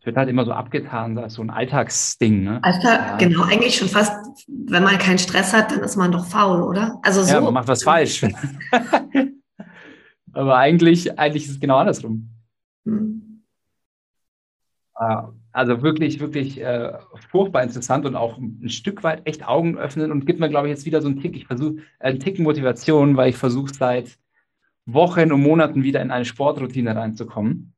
Es 0.00 0.06
wird 0.06 0.16
halt 0.16 0.28
immer 0.28 0.44
so 0.44 0.52
abgetan, 0.52 1.16
als 1.18 1.34
so 1.34 1.42
ein 1.42 1.50
Alltagsding. 1.50 2.44
Ne? 2.44 2.62
Alltag, 2.62 3.00
ja. 3.00 3.16
genau, 3.16 3.42
eigentlich 3.44 3.76
schon 3.76 3.88
fast, 3.88 4.12
wenn 4.48 4.82
man 4.82 4.98
keinen 4.98 5.18
Stress 5.18 5.52
hat, 5.52 5.70
dann 5.70 5.80
ist 5.80 5.96
man 5.96 6.12
doch 6.12 6.26
faul, 6.26 6.62
oder? 6.62 6.98
Also 7.02 7.22
so. 7.22 7.34
Ja, 7.34 7.40
man 7.40 7.54
macht 7.54 7.68
was 7.68 7.82
falsch. 7.82 8.24
Aber 10.32 10.56
eigentlich, 10.56 11.18
eigentlich 11.18 11.44
ist 11.44 11.52
es 11.52 11.60
genau 11.60 11.78
andersrum. 11.78 12.30
Hm. 12.84 13.44
Ah, 14.94 15.30
also 15.54 15.82
wirklich, 15.82 16.18
wirklich 16.18 16.60
äh, 16.60 16.92
furchtbar 17.30 17.62
interessant 17.62 18.04
und 18.06 18.16
auch 18.16 18.38
ein 18.38 18.68
Stück 18.68 19.04
weit 19.04 19.22
echt 19.24 19.46
Augen 19.46 19.78
öffnen 19.78 20.10
und 20.10 20.26
gibt 20.26 20.40
mir, 20.40 20.48
glaube 20.48 20.66
ich, 20.66 20.72
jetzt 20.72 20.84
wieder 20.84 21.00
so 21.00 21.06
einen 21.06 21.20
Tick. 21.20 21.36
Ich 21.36 21.46
versuche 21.46 21.76
äh, 22.00 22.08
einen 22.08 22.18
Tick 22.18 22.40
Motivation, 22.40 23.16
weil 23.16 23.30
ich 23.30 23.36
versuche 23.36 23.72
seit 23.72 24.18
Wochen 24.84 25.30
und 25.32 25.40
Monaten 25.40 25.84
wieder 25.84 26.02
in 26.02 26.10
eine 26.10 26.24
Sportroutine 26.24 26.96
reinzukommen. 26.96 27.72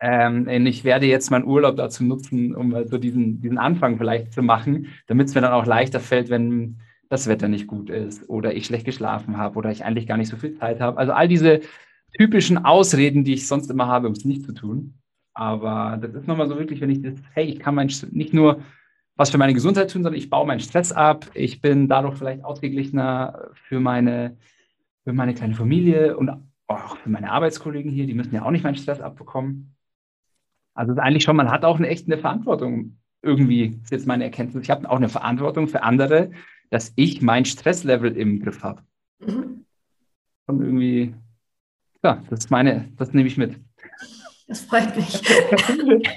Ähm, 0.00 0.48
ich 0.66 0.84
werde 0.84 1.04
jetzt 1.04 1.30
meinen 1.30 1.44
Urlaub 1.44 1.76
dazu 1.76 2.04
nutzen, 2.04 2.54
um 2.54 2.72
so 2.86 2.96
diesen, 2.96 3.40
diesen 3.42 3.58
Anfang 3.58 3.98
vielleicht 3.98 4.32
zu 4.32 4.42
machen, 4.42 4.88
damit 5.06 5.28
es 5.28 5.34
mir 5.34 5.42
dann 5.42 5.52
auch 5.52 5.66
leichter 5.66 6.00
fällt, 6.00 6.30
wenn 6.30 6.78
das 7.10 7.26
Wetter 7.26 7.48
nicht 7.48 7.66
gut 7.66 7.90
ist 7.90 8.28
oder 8.30 8.54
ich 8.54 8.64
schlecht 8.64 8.86
geschlafen 8.86 9.36
habe 9.36 9.58
oder 9.58 9.70
ich 9.70 9.84
eigentlich 9.84 10.06
gar 10.06 10.16
nicht 10.16 10.30
so 10.30 10.38
viel 10.38 10.58
Zeit 10.58 10.80
habe. 10.80 10.96
Also 10.96 11.12
all 11.12 11.28
diese 11.28 11.60
typischen 12.18 12.64
Ausreden, 12.64 13.24
die 13.24 13.34
ich 13.34 13.46
sonst 13.46 13.70
immer 13.70 13.88
habe, 13.88 14.06
um 14.06 14.14
es 14.14 14.24
nicht 14.24 14.42
zu 14.44 14.52
tun. 14.52 14.94
Aber 15.34 15.98
das 16.00 16.14
ist 16.14 16.28
nochmal 16.28 16.48
so 16.48 16.58
wirklich, 16.58 16.80
wenn 16.80 16.90
ich 16.90 17.02
das, 17.02 17.14
hey, 17.32 17.44
ich 17.44 17.58
kann 17.58 17.74
mein, 17.74 17.90
nicht 18.12 18.32
nur 18.32 18.62
was 19.16 19.30
für 19.30 19.38
meine 19.38 19.54
Gesundheit 19.54 19.90
tun, 19.90 20.02
sondern 20.02 20.18
ich 20.18 20.30
baue 20.30 20.46
meinen 20.46 20.60
Stress 20.60 20.92
ab. 20.92 21.26
Ich 21.34 21.60
bin 21.60 21.88
dadurch 21.88 22.16
vielleicht 22.16 22.44
ausgeglichener 22.44 23.50
für 23.54 23.80
meine, 23.80 24.36
für 25.04 25.12
meine 25.12 25.34
kleine 25.34 25.54
Familie 25.54 26.16
und 26.16 26.30
auch 26.66 26.96
für 26.98 27.10
meine 27.10 27.30
Arbeitskollegen 27.30 27.90
hier. 27.90 28.06
Die 28.06 28.14
müssen 28.14 28.34
ja 28.34 28.44
auch 28.44 28.50
nicht 28.50 28.64
meinen 28.64 28.76
Stress 28.76 29.00
abbekommen. 29.00 29.74
Also 30.74 30.94
eigentlich 30.94 31.22
schon, 31.22 31.36
man 31.36 31.50
hat 31.50 31.64
auch 31.64 31.78
eine, 31.78 31.88
echt 31.88 32.06
eine 32.06 32.18
Verantwortung 32.18 32.98
irgendwie, 33.22 33.78
ist 33.82 33.90
jetzt 33.90 34.06
meine 34.06 34.24
Erkenntnis. 34.24 34.64
Ich 34.64 34.70
habe 34.70 34.88
auch 34.90 34.96
eine 34.96 35.08
Verantwortung 35.08 35.68
für 35.68 35.82
andere, 35.82 36.30
dass 36.70 36.92
ich 36.96 37.22
mein 37.22 37.44
Stresslevel 37.44 38.16
im 38.16 38.40
Griff 38.40 38.62
habe. 38.62 38.82
Mhm. 39.20 39.64
Und 40.46 40.60
irgendwie, 40.60 41.14
ja, 42.02 42.22
das 42.28 42.40
ist 42.40 42.50
meine, 42.50 42.88
das 42.96 43.12
nehme 43.12 43.28
ich 43.28 43.36
mit. 43.36 43.58
Das 44.46 44.60
freut 44.60 44.94
mich. 44.96 45.22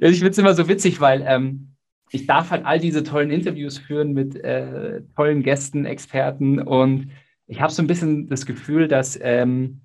ich 0.00 0.18
finde 0.18 0.30
es 0.30 0.38
immer 0.38 0.54
so 0.54 0.68
witzig, 0.68 1.00
weil 1.00 1.24
ähm, 1.26 1.76
ich 2.10 2.26
darf 2.26 2.50
halt 2.50 2.64
all 2.64 2.78
diese 2.78 3.02
tollen 3.02 3.30
Interviews 3.30 3.78
führen 3.78 4.12
mit 4.12 4.36
äh, 4.36 5.02
tollen 5.16 5.42
Gästen, 5.42 5.84
Experten 5.84 6.60
und 6.60 7.10
ich 7.46 7.60
habe 7.60 7.72
so 7.72 7.82
ein 7.82 7.86
bisschen 7.86 8.28
das 8.28 8.44
Gefühl, 8.44 8.88
dass 8.88 9.18
ähm, 9.22 9.80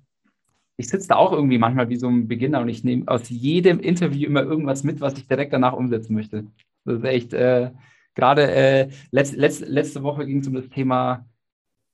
ich 0.76 0.88
sitze 0.88 1.08
da 1.08 1.16
auch 1.16 1.32
irgendwie 1.32 1.58
manchmal 1.58 1.88
wie 1.88 1.96
so 1.96 2.08
ein 2.08 2.28
Beginner 2.28 2.60
und 2.60 2.68
ich 2.68 2.82
nehme 2.82 3.06
aus 3.06 3.28
jedem 3.28 3.78
Interview 3.78 4.26
immer 4.26 4.42
irgendwas 4.42 4.82
mit, 4.82 5.00
was 5.00 5.14
ich 5.14 5.28
direkt 5.28 5.52
danach 5.52 5.74
umsetzen 5.74 6.14
möchte. 6.14 6.46
Das 6.84 6.98
ist 6.98 7.04
echt, 7.04 7.32
äh, 7.32 7.70
gerade 8.14 8.50
äh, 8.50 8.88
letzt, 9.10 9.36
letzt, 9.36 9.66
letzte 9.68 10.02
Woche 10.02 10.26
ging 10.26 10.40
es 10.40 10.48
um 10.48 10.54
das 10.54 10.68
Thema 10.68 11.26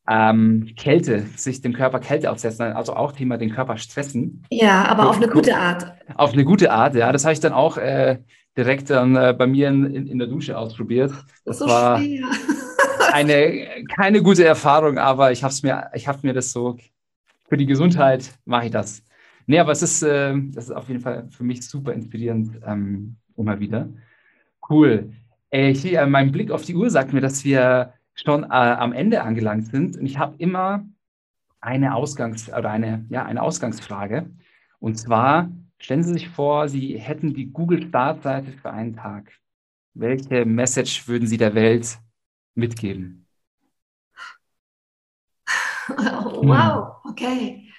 ähm, 0.09 0.73
Kälte, 0.77 1.27
sich 1.37 1.61
dem 1.61 1.73
Körper 1.73 2.01
Kälte 2.01 2.31
aussetzen, 2.31 2.63
also 2.63 2.95
auch 2.95 3.13
Thema 3.13 3.37
den 3.37 3.53
Körper 3.53 3.77
stressen. 3.77 4.45
Ja, 4.51 4.85
aber 4.87 5.11
auf 5.11 5.17
eine 5.17 5.29
gute 5.29 5.57
Art. 5.57 5.93
Auf 6.15 6.33
eine 6.33 6.45
gute 6.45 6.71
Art, 6.71 6.95
ja. 6.95 7.13
Das 7.13 7.25
habe 7.25 7.35
ich 7.35 7.41
dann 7.41 7.53
auch 7.53 7.77
äh, 7.77 8.19
direkt 8.57 8.91
dann 8.91 9.17
äh, 9.17 9.35
bei 9.37 9.47
mir 9.47 9.69
in, 9.69 10.07
in, 10.07 10.19
der 10.19 10.29
Dusche 10.29 10.57
ausprobiert. 10.57 11.13
Das 11.45 11.59
so 11.59 11.67
war 11.67 12.01
eine 13.13 13.67
keine 13.95 14.23
gute 14.23 14.45
Erfahrung, 14.45 14.99
aber 14.99 15.31
ich 15.31 15.45
habe 15.45 15.55
mir, 15.63 15.91
ich 15.95 16.09
habe 16.09 16.21
mir 16.23 16.33
das 16.33 16.53
so 16.53 16.79
für 17.49 17.57
die 17.57 17.67
Gesundheit 17.67 18.33
mache 18.45 18.67
ich 18.67 18.71
das. 18.71 19.03
Nee, 19.47 19.59
aber 19.59 19.73
es 19.73 19.83
ist, 19.83 20.03
äh, 20.03 20.35
das 20.53 20.67
ist 20.67 20.71
auf 20.73 20.89
jeden 20.89 21.01
Fall 21.01 21.29
für 21.31 21.45
mich 21.45 21.67
super 21.67 21.93
inspirierend 21.93 22.61
ähm, 22.67 23.17
immer 23.37 23.61
wieder. 23.61 23.89
Cool. 24.69 25.13
Äh, 25.51 25.71
ich, 25.71 25.85
äh, 25.85 26.07
mein 26.07 26.33
Blick 26.33 26.51
auf 26.51 26.65
die 26.65 26.75
Uhr 26.75 26.91
sagt 26.91 27.13
mir, 27.13 27.21
dass 27.21 27.45
wir 27.45 27.95
schon 28.25 28.45
äh, 28.45 28.47
am 28.47 28.93
Ende 28.93 29.23
angelangt 29.23 29.67
sind. 29.67 29.97
Und 29.97 30.07
ich 30.07 30.19
habe 30.19 30.35
immer 30.39 30.85
eine 31.61 31.95
Ausgangs- 31.95 32.49
oder 32.53 32.71
eine, 32.71 33.07
ja, 33.11 33.25
eine 33.25 33.43
Ausgangsfrage. 33.43 34.31
Und 34.81 34.97
zwar 34.97 35.51
stellen 35.79 36.03
Sie 36.03 36.13
sich 36.13 36.29
vor, 36.29 36.69
Sie 36.69 36.99
hätten 36.99 37.35
die 37.35 37.47
Google-Startseite 37.47 38.53
für 38.53 38.71
einen 38.71 38.95
Tag. 38.95 39.33
Welche 39.95 40.45
Message 40.45 41.09
würden 41.09 41.27
Sie 41.27 41.37
der 41.37 41.55
Welt 41.55 41.99
mitgeben? 42.55 43.27
Oh, 45.91 45.95
wow, 46.47 46.97
okay. 47.05 47.73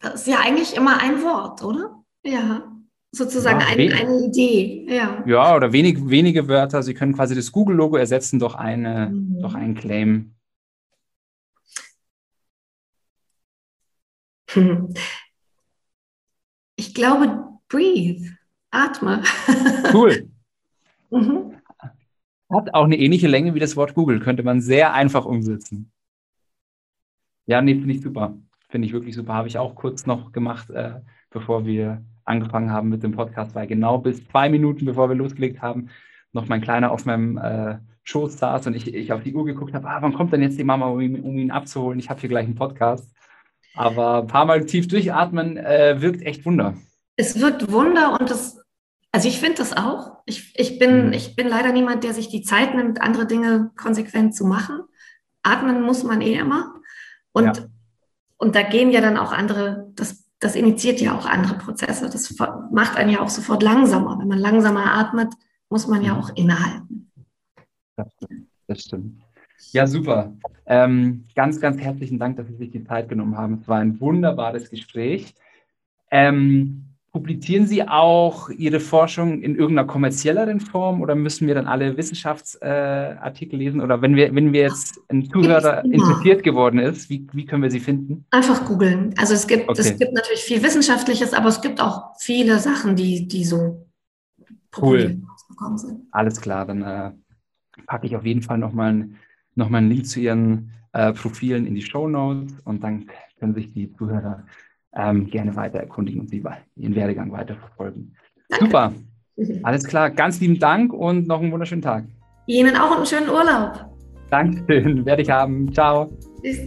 Das 0.00 0.14
ist 0.14 0.26
ja 0.26 0.40
eigentlich 0.40 0.76
immer 0.76 1.00
ein 1.00 1.22
Wort, 1.22 1.62
oder? 1.62 2.04
Ja, 2.22 2.73
sozusagen 3.14 3.60
ja, 3.60 3.66
ein, 3.66 3.92
eine 3.92 4.26
Idee. 4.26 4.86
Ja. 4.88 5.22
ja, 5.26 5.56
oder 5.56 5.72
wenig, 5.72 6.08
wenige 6.08 6.48
Wörter. 6.48 6.82
Sie 6.82 6.94
können 6.94 7.14
quasi 7.14 7.34
das 7.34 7.52
Google-Logo 7.52 7.96
ersetzen 7.96 8.38
durch, 8.38 8.54
eine, 8.54 9.10
mhm. 9.10 9.40
durch 9.40 9.54
einen 9.54 9.74
Claim. 9.74 10.34
Ich 16.76 16.92
glaube, 16.92 17.44
breathe, 17.68 18.36
atme. 18.72 19.22
Cool. 19.92 20.28
mhm. 21.10 21.54
Hat 22.50 22.74
auch 22.74 22.84
eine 22.84 22.98
ähnliche 22.98 23.28
Länge 23.28 23.54
wie 23.54 23.60
das 23.60 23.76
Wort 23.76 23.94
Google, 23.94 24.18
könnte 24.18 24.42
man 24.42 24.60
sehr 24.60 24.92
einfach 24.92 25.24
umsetzen. 25.24 25.92
Ja, 27.46 27.62
nee, 27.62 27.74
finde 27.74 27.94
ich 27.94 28.02
super. 28.02 28.36
Finde 28.68 28.86
ich 28.86 28.92
wirklich 28.92 29.14
super. 29.14 29.34
Habe 29.34 29.48
ich 29.48 29.58
auch 29.58 29.76
kurz 29.76 30.06
noch 30.06 30.32
gemacht, 30.32 30.70
äh, 30.70 31.00
bevor 31.30 31.64
wir 31.64 32.04
angefangen 32.24 32.70
haben 32.70 32.88
mit 32.88 33.02
dem 33.02 33.12
Podcast, 33.12 33.54
weil 33.54 33.66
genau 33.66 33.98
bis 33.98 34.26
zwei 34.28 34.48
Minuten, 34.48 34.84
bevor 34.84 35.08
wir 35.08 35.16
losgelegt 35.16 35.62
haben, 35.62 35.88
noch 36.32 36.48
mein 36.48 36.60
Kleiner 36.60 36.90
auf 36.90 37.04
meinem 37.04 37.38
äh, 37.38 37.78
Schoß 38.02 38.38
saß 38.38 38.66
und 38.66 38.74
ich, 38.74 38.92
ich 38.92 39.12
auf 39.12 39.22
die 39.22 39.34
Uhr 39.34 39.44
geguckt 39.44 39.74
habe, 39.74 39.88
ah, 39.88 39.98
wann 40.00 40.14
kommt 40.14 40.32
denn 40.32 40.42
jetzt 40.42 40.58
die 40.58 40.64
Mama, 40.64 40.86
um 40.86 41.00
ihn, 41.00 41.20
um 41.20 41.36
ihn 41.38 41.50
abzuholen? 41.50 41.98
Ich 41.98 42.10
habe 42.10 42.20
hier 42.20 42.28
gleich 42.28 42.46
einen 42.46 42.54
Podcast. 42.54 43.10
Aber 43.76 44.18
ein 44.22 44.26
paar 44.26 44.44
Mal 44.44 44.64
tief 44.66 44.86
durchatmen 44.88 45.56
äh, 45.56 46.00
wirkt 46.00 46.22
echt 46.22 46.44
Wunder. 46.44 46.74
Es 47.16 47.40
wirkt 47.40 47.72
Wunder 47.72 48.18
und 48.20 48.30
es 48.30 48.64
also 49.14 49.28
ich 49.28 49.38
finde 49.38 49.58
das 49.58 49.76
auch. 49.76 50.16
Ich, 50.26 50.58
ich, 50.58 50.80
bin, 50.80 51.06
mhm. 51.06 51.12
ich 51.12 51.36
bin 51.36 51.46
leider 51.46 51.70
niemand, 51.70 52.02
der 52.02 52.12
sich 52.12 52.30
die 52.30 52.42
Zeit 52.42 52.74
nimmt, 52.74 53.00
andere 53.00 53.28
Dinge 53.28 53.70
konsequent 53.76 54.34
zu 54.34 54.44
machen. 54.44 54.80
Atmen 55.44 55.82
muss 55.82 56.02
man 56.02 56.20
eh 56.20 56.34
immer. 56.34 56.74
Und, 57.30 57.58
ja. 57.58 57.64
und 58.38 58.56
da 58.56 58.62
gehen 58.62 58.90
ja 58.90 59.00
dann 59.00 59.16
auch 59.16 59.30
andere, 59.30 59.92
das, 59.94 60.23
das 60.40 60.56
initiiert 60.56 61.00
ja 61.00 61.16
auch 61.16 61.26
andere 61.26 61.58
Prozesse. 61.58 62.10
Das 62.10 62.36
macht 62.70 62.96
einen 62.96 63.10
ja 63.10 63.20
auch 63.20 63.28
sofort 63.28 63.62
langsamer. 63.62 64.18
Wenn 64.18 64.28
man 64.28 64.38
langsamer 64.38 64.94
atmet, 64.94 65.32
muss 65.70 65.86
man 65.86 66.02
ja 66.02 66.14
mhm. 66.14 66.20
auch 66.20 66.30
innehalten. 66.36 67.10
Das 67.96 68.12
stimmt. 68.12 68.48
Das 68.66 68.82
stimmt. 68.82 69.22
Ja, 69.72 69.86
super. 69.86 70.34
Ähm, 70.66 71.24
ganz, 71.34 71.60
ganz 71.60 71.80
herzlichen 71.80 72.18
Dank, 72.18 72.36
dass 72.36 72.46
Sie 72.48 72.56
sich 72.56 72.70
die 72.70 72.84
Zeit 72.84 73.08
genommen 73.08 73.36
haben. 73.36 73.54
Es 73.54 73.68
war 73.68 73.78
ein 73.78 74.00
wunderbares 74.00 74.70
Gespräch. 74.70 75.34
Ähm, 76.10 76.93
Publizieren 77.14 77.68
Sie 77.68 77.86
auch 77.86 78.50
Ihre 78.50 78.80
Forschung 78.80 79.40
in 79.40 79.54
irgendeiner 79.54 79.86
kommerzielleren 79.86 80.58
Form 80.58 81.00
oder 81.00 81.14
müssen 81.14 81.46
wir 81.46 81.54
dann 81.54 81.68
alle 81.68 81.96
Wissenschaftsartikel 81.96 83.54
äh, 83.54 83.64
lesen? 83.64 83.80
Oder 83.80 84.02
wenn 84.02 84.16
wir, 84.16 84.34
wenn 84.34 84.52
wir 84.52 84.62
jetzt 84.62 85.00
ein 85.08 85.30
Zuhörer 85.30 85.84
interessiert 85.84 86.42
geworden 86.42 86.80
ist, 86.80 87.08
wie, 87.10 87.24
wie 87.32 87.46
können 87.46 87.62
wir 87.62 87.70
Sie 87.70 87.78
finden? 87.78 88.24
Einfach 88.32 88.66
googeln. 88.66 89.14
Also 89.16 89.34
es 89.34 89.46
gibt, 89.46 89.68
okay. 89.68 89.80
es 89.80 89.96
gibt 89.96 90.12
natürlich 90.12 90.42
viel 90.42 90.60
Wissenschaftliches, 90.60 91.34
aber 91.34 91.50
es 91.50 91.60
gibt 91.60 91.80
auch 91.80 92.16
viele 92.18 92.58
Sachen, 92.58 92.96
die, 92.96 93.28
die 93.28 93.44
so 93.44 93.86
cool. 94.82 95.22
sind. 95.78 96.08
Alles 96.10 96.40
klar, 96.40 96.66
dann 96.66 96.82
äh, 96.82 97.12
packe 97.86 98.08
ich 98.08 98.16
auf 98.16 98.26
jeden 98.26 98.42
Fall 98.42 98.58
nochmal 98.58 99.08
noch 99.54 99.68
mal 99.68 99.78
einen 99.78 99.90
Link 99.90 100.06
zu 100.08 100.18
Ihren 100.18 100.72
äh, 100.92 101.12
Profilen 101.12 101.64
in 101.64 101.76
die 101.76 101.82
Show 101.82 102.08
Notes 102.08 102.58
und 102.64 102.82
dann 102.82 103.08
können 103.38 103.54
sich 103.54 103.72
die 103.72 103.94
Zuhörer 103.94 104.42
ähm, 104.96 105.26
gerne 105.28 105.54
weiter 105.56 105.78
erkundigen 105.78 106.20
und 106.20 106.28
Sie 106.28 106.42
Ihren 106.76 106.94
Werdegang 106.94 107.32
weiterverfolgen. 107.32 108.14
Super. 108.58 108.92
Alles 109.62 109.84
klar. 109.84 110.10
Ganz 110.10 110.40
lieben 110.40 110.58
Dank 110.58 110.92
und 110.92 111.26
noch 111.26 111.40
einen 111.40 111.52
wunderschönen 111.52 111.82
Tag. 111.82 112.04
Ihnen 112.46 112.76
auch 112.76 112.96
einen 112.96 113.06
schönen 113.06 113.28
Urlaub. 113.28 113.90
Dankeschön. 114.30 115.04
Werde 115.06 115.22
ich 115.22 115.30
haben. 115.30 115.72
Ciao. 115.72 116.10
Tschüss. 116.42 116.58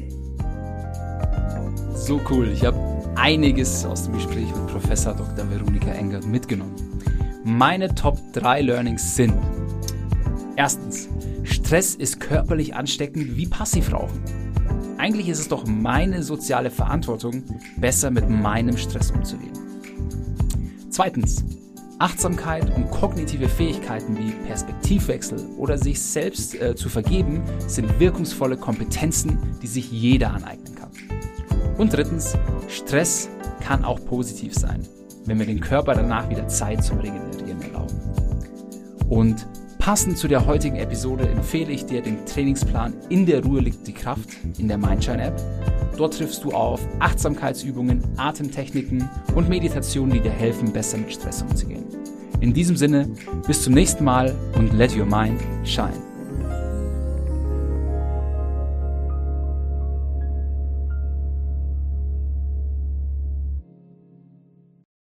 So 1.94 2.20
cool. 2.30 2.48
Ich 2.54 2.66
habe 2.66 2.78
einiges 3.16 3.86
aus 3.86 4.06
dem 4.06 4.14
Gespräch 4.14 4.48
mit 4.48 4.68
Professor 4.68 5.14
Dr. 5.14 5.50
Veronika 5.50 5.92
Engert 5.92 6.26
mitgenommen. 6.26 6.76
Meine 7.44 7.94
Top 7.94 8.18
3 8.34 8.62
Learnings 8.62 9.16
sind: 9.16 9.34
Erstens, 10.56 11.10
Stress 11.44 11.96
ist 11.96 12.20
körperlich 12.20 12.76
ansteckend 12.76 13.38
wie 13.38 13.48
Passivrauchen. 13.48 14.22
Eigentlich 14.98 15.30
ist 15.30 15.40
es 15.40 15.48
doch 15.48 15.66
meine 15.66 16.24
soziale 16.24 16.72
Verantwortung, 16.72 17.44
besser 17.78 18.10
mit 18.10 18.30
meinem 18.30 18.78
Stress 18.78 19.12
umzugehen. 19.12 19.54
Zweitens, 20.90 21.44
Achtsamkeit 22.00 22.76
und 22.76 22.90
kognitive 22.90 23.48
Fähigkeiten 23.48 24.18
wie 24.18 24.32
Perspektivwechsel 24.48 25.40
oder 25.58 25.78
sich 25.78 26.02
selbst 26.02 26.56
äh, 26.56 26.76
zu 26.76 26.90
vergeben 26.90 27.44
sind 27.68 28.00
wirkungsvolle 28.00 28.58
Kompetenzen, 28.58 29.40
die 29.62 29.68
sich 29.68 29.92
jeder 29.92 30.34
aneignen 30.34 30.76
kann. 30.76 30.90
Und 31.78 31.94
drittens, 31.94 32.36
Stress 32.68 33.30
kann 33.62 33.84
auch 33.84 34.04
positiv 34.06 34.54
sein, 34.54 34.82
wenn 35.26 35.40
wir 35.40 35.46
den 35.46 35.60
Körper 35.60 35.94
danach 35.94 36.30
wieder 36.30 36.48
Zeit 36.48 36.84
zum 36.84 37.00
Regenerieren 37.00 37.62
erlauben. 37.62 37.96
Und 39.10 39.48
Passend 39.88 40.18
zu 40.18 40.28
der 40.28 40.46
heutigen 40.46 40.76
Episode 40.76 41.30
empfehle 41.30 41.72
ich 41.72 41.86
dir 41.86 42.02
den 42.02 42.26
Trainingsplan 42.26 42.94
In 43.08 43.26
der 43.26 43.42
Ruhe 43.42 43.62
liegt 43.62 43.88
die 43.88 43.94
Kraft 43.94 44.32
in 44.58 44.68
der 44.68 44.78
Mindshine 44.78 45.28
App. 45.28 45.42
Dort 45.96 46.18
triffst 46.18 46.44
du 46.44 46.52
auf 46.52 46.82
Achtsamkeitsübungen, 47.00 48.04
Atemtechniken 48.18 49.10
und 49.34 49.48
Meditationen, 49.48 50.12
die 50.12 50.20
dir 50.20 50.32
helfen, 50.34 50.74
besser 50.74 50.98
mit 50.98 51.14
Stress 51.14 51.42
umzugehen. 51.42 51.86
In 52.42 52.54
diesem 52.54 52.76
Sinne, 52.76 53.10
bis 53.48 53.64
zum 53.64 53.76
nächsten 53.76 54.04
Mal 54.04 54.36
und 54.58 54.74
let 54.74 54.94
your 54.94 55.06
mind 55.06 55.40
shine. 55.64 55.94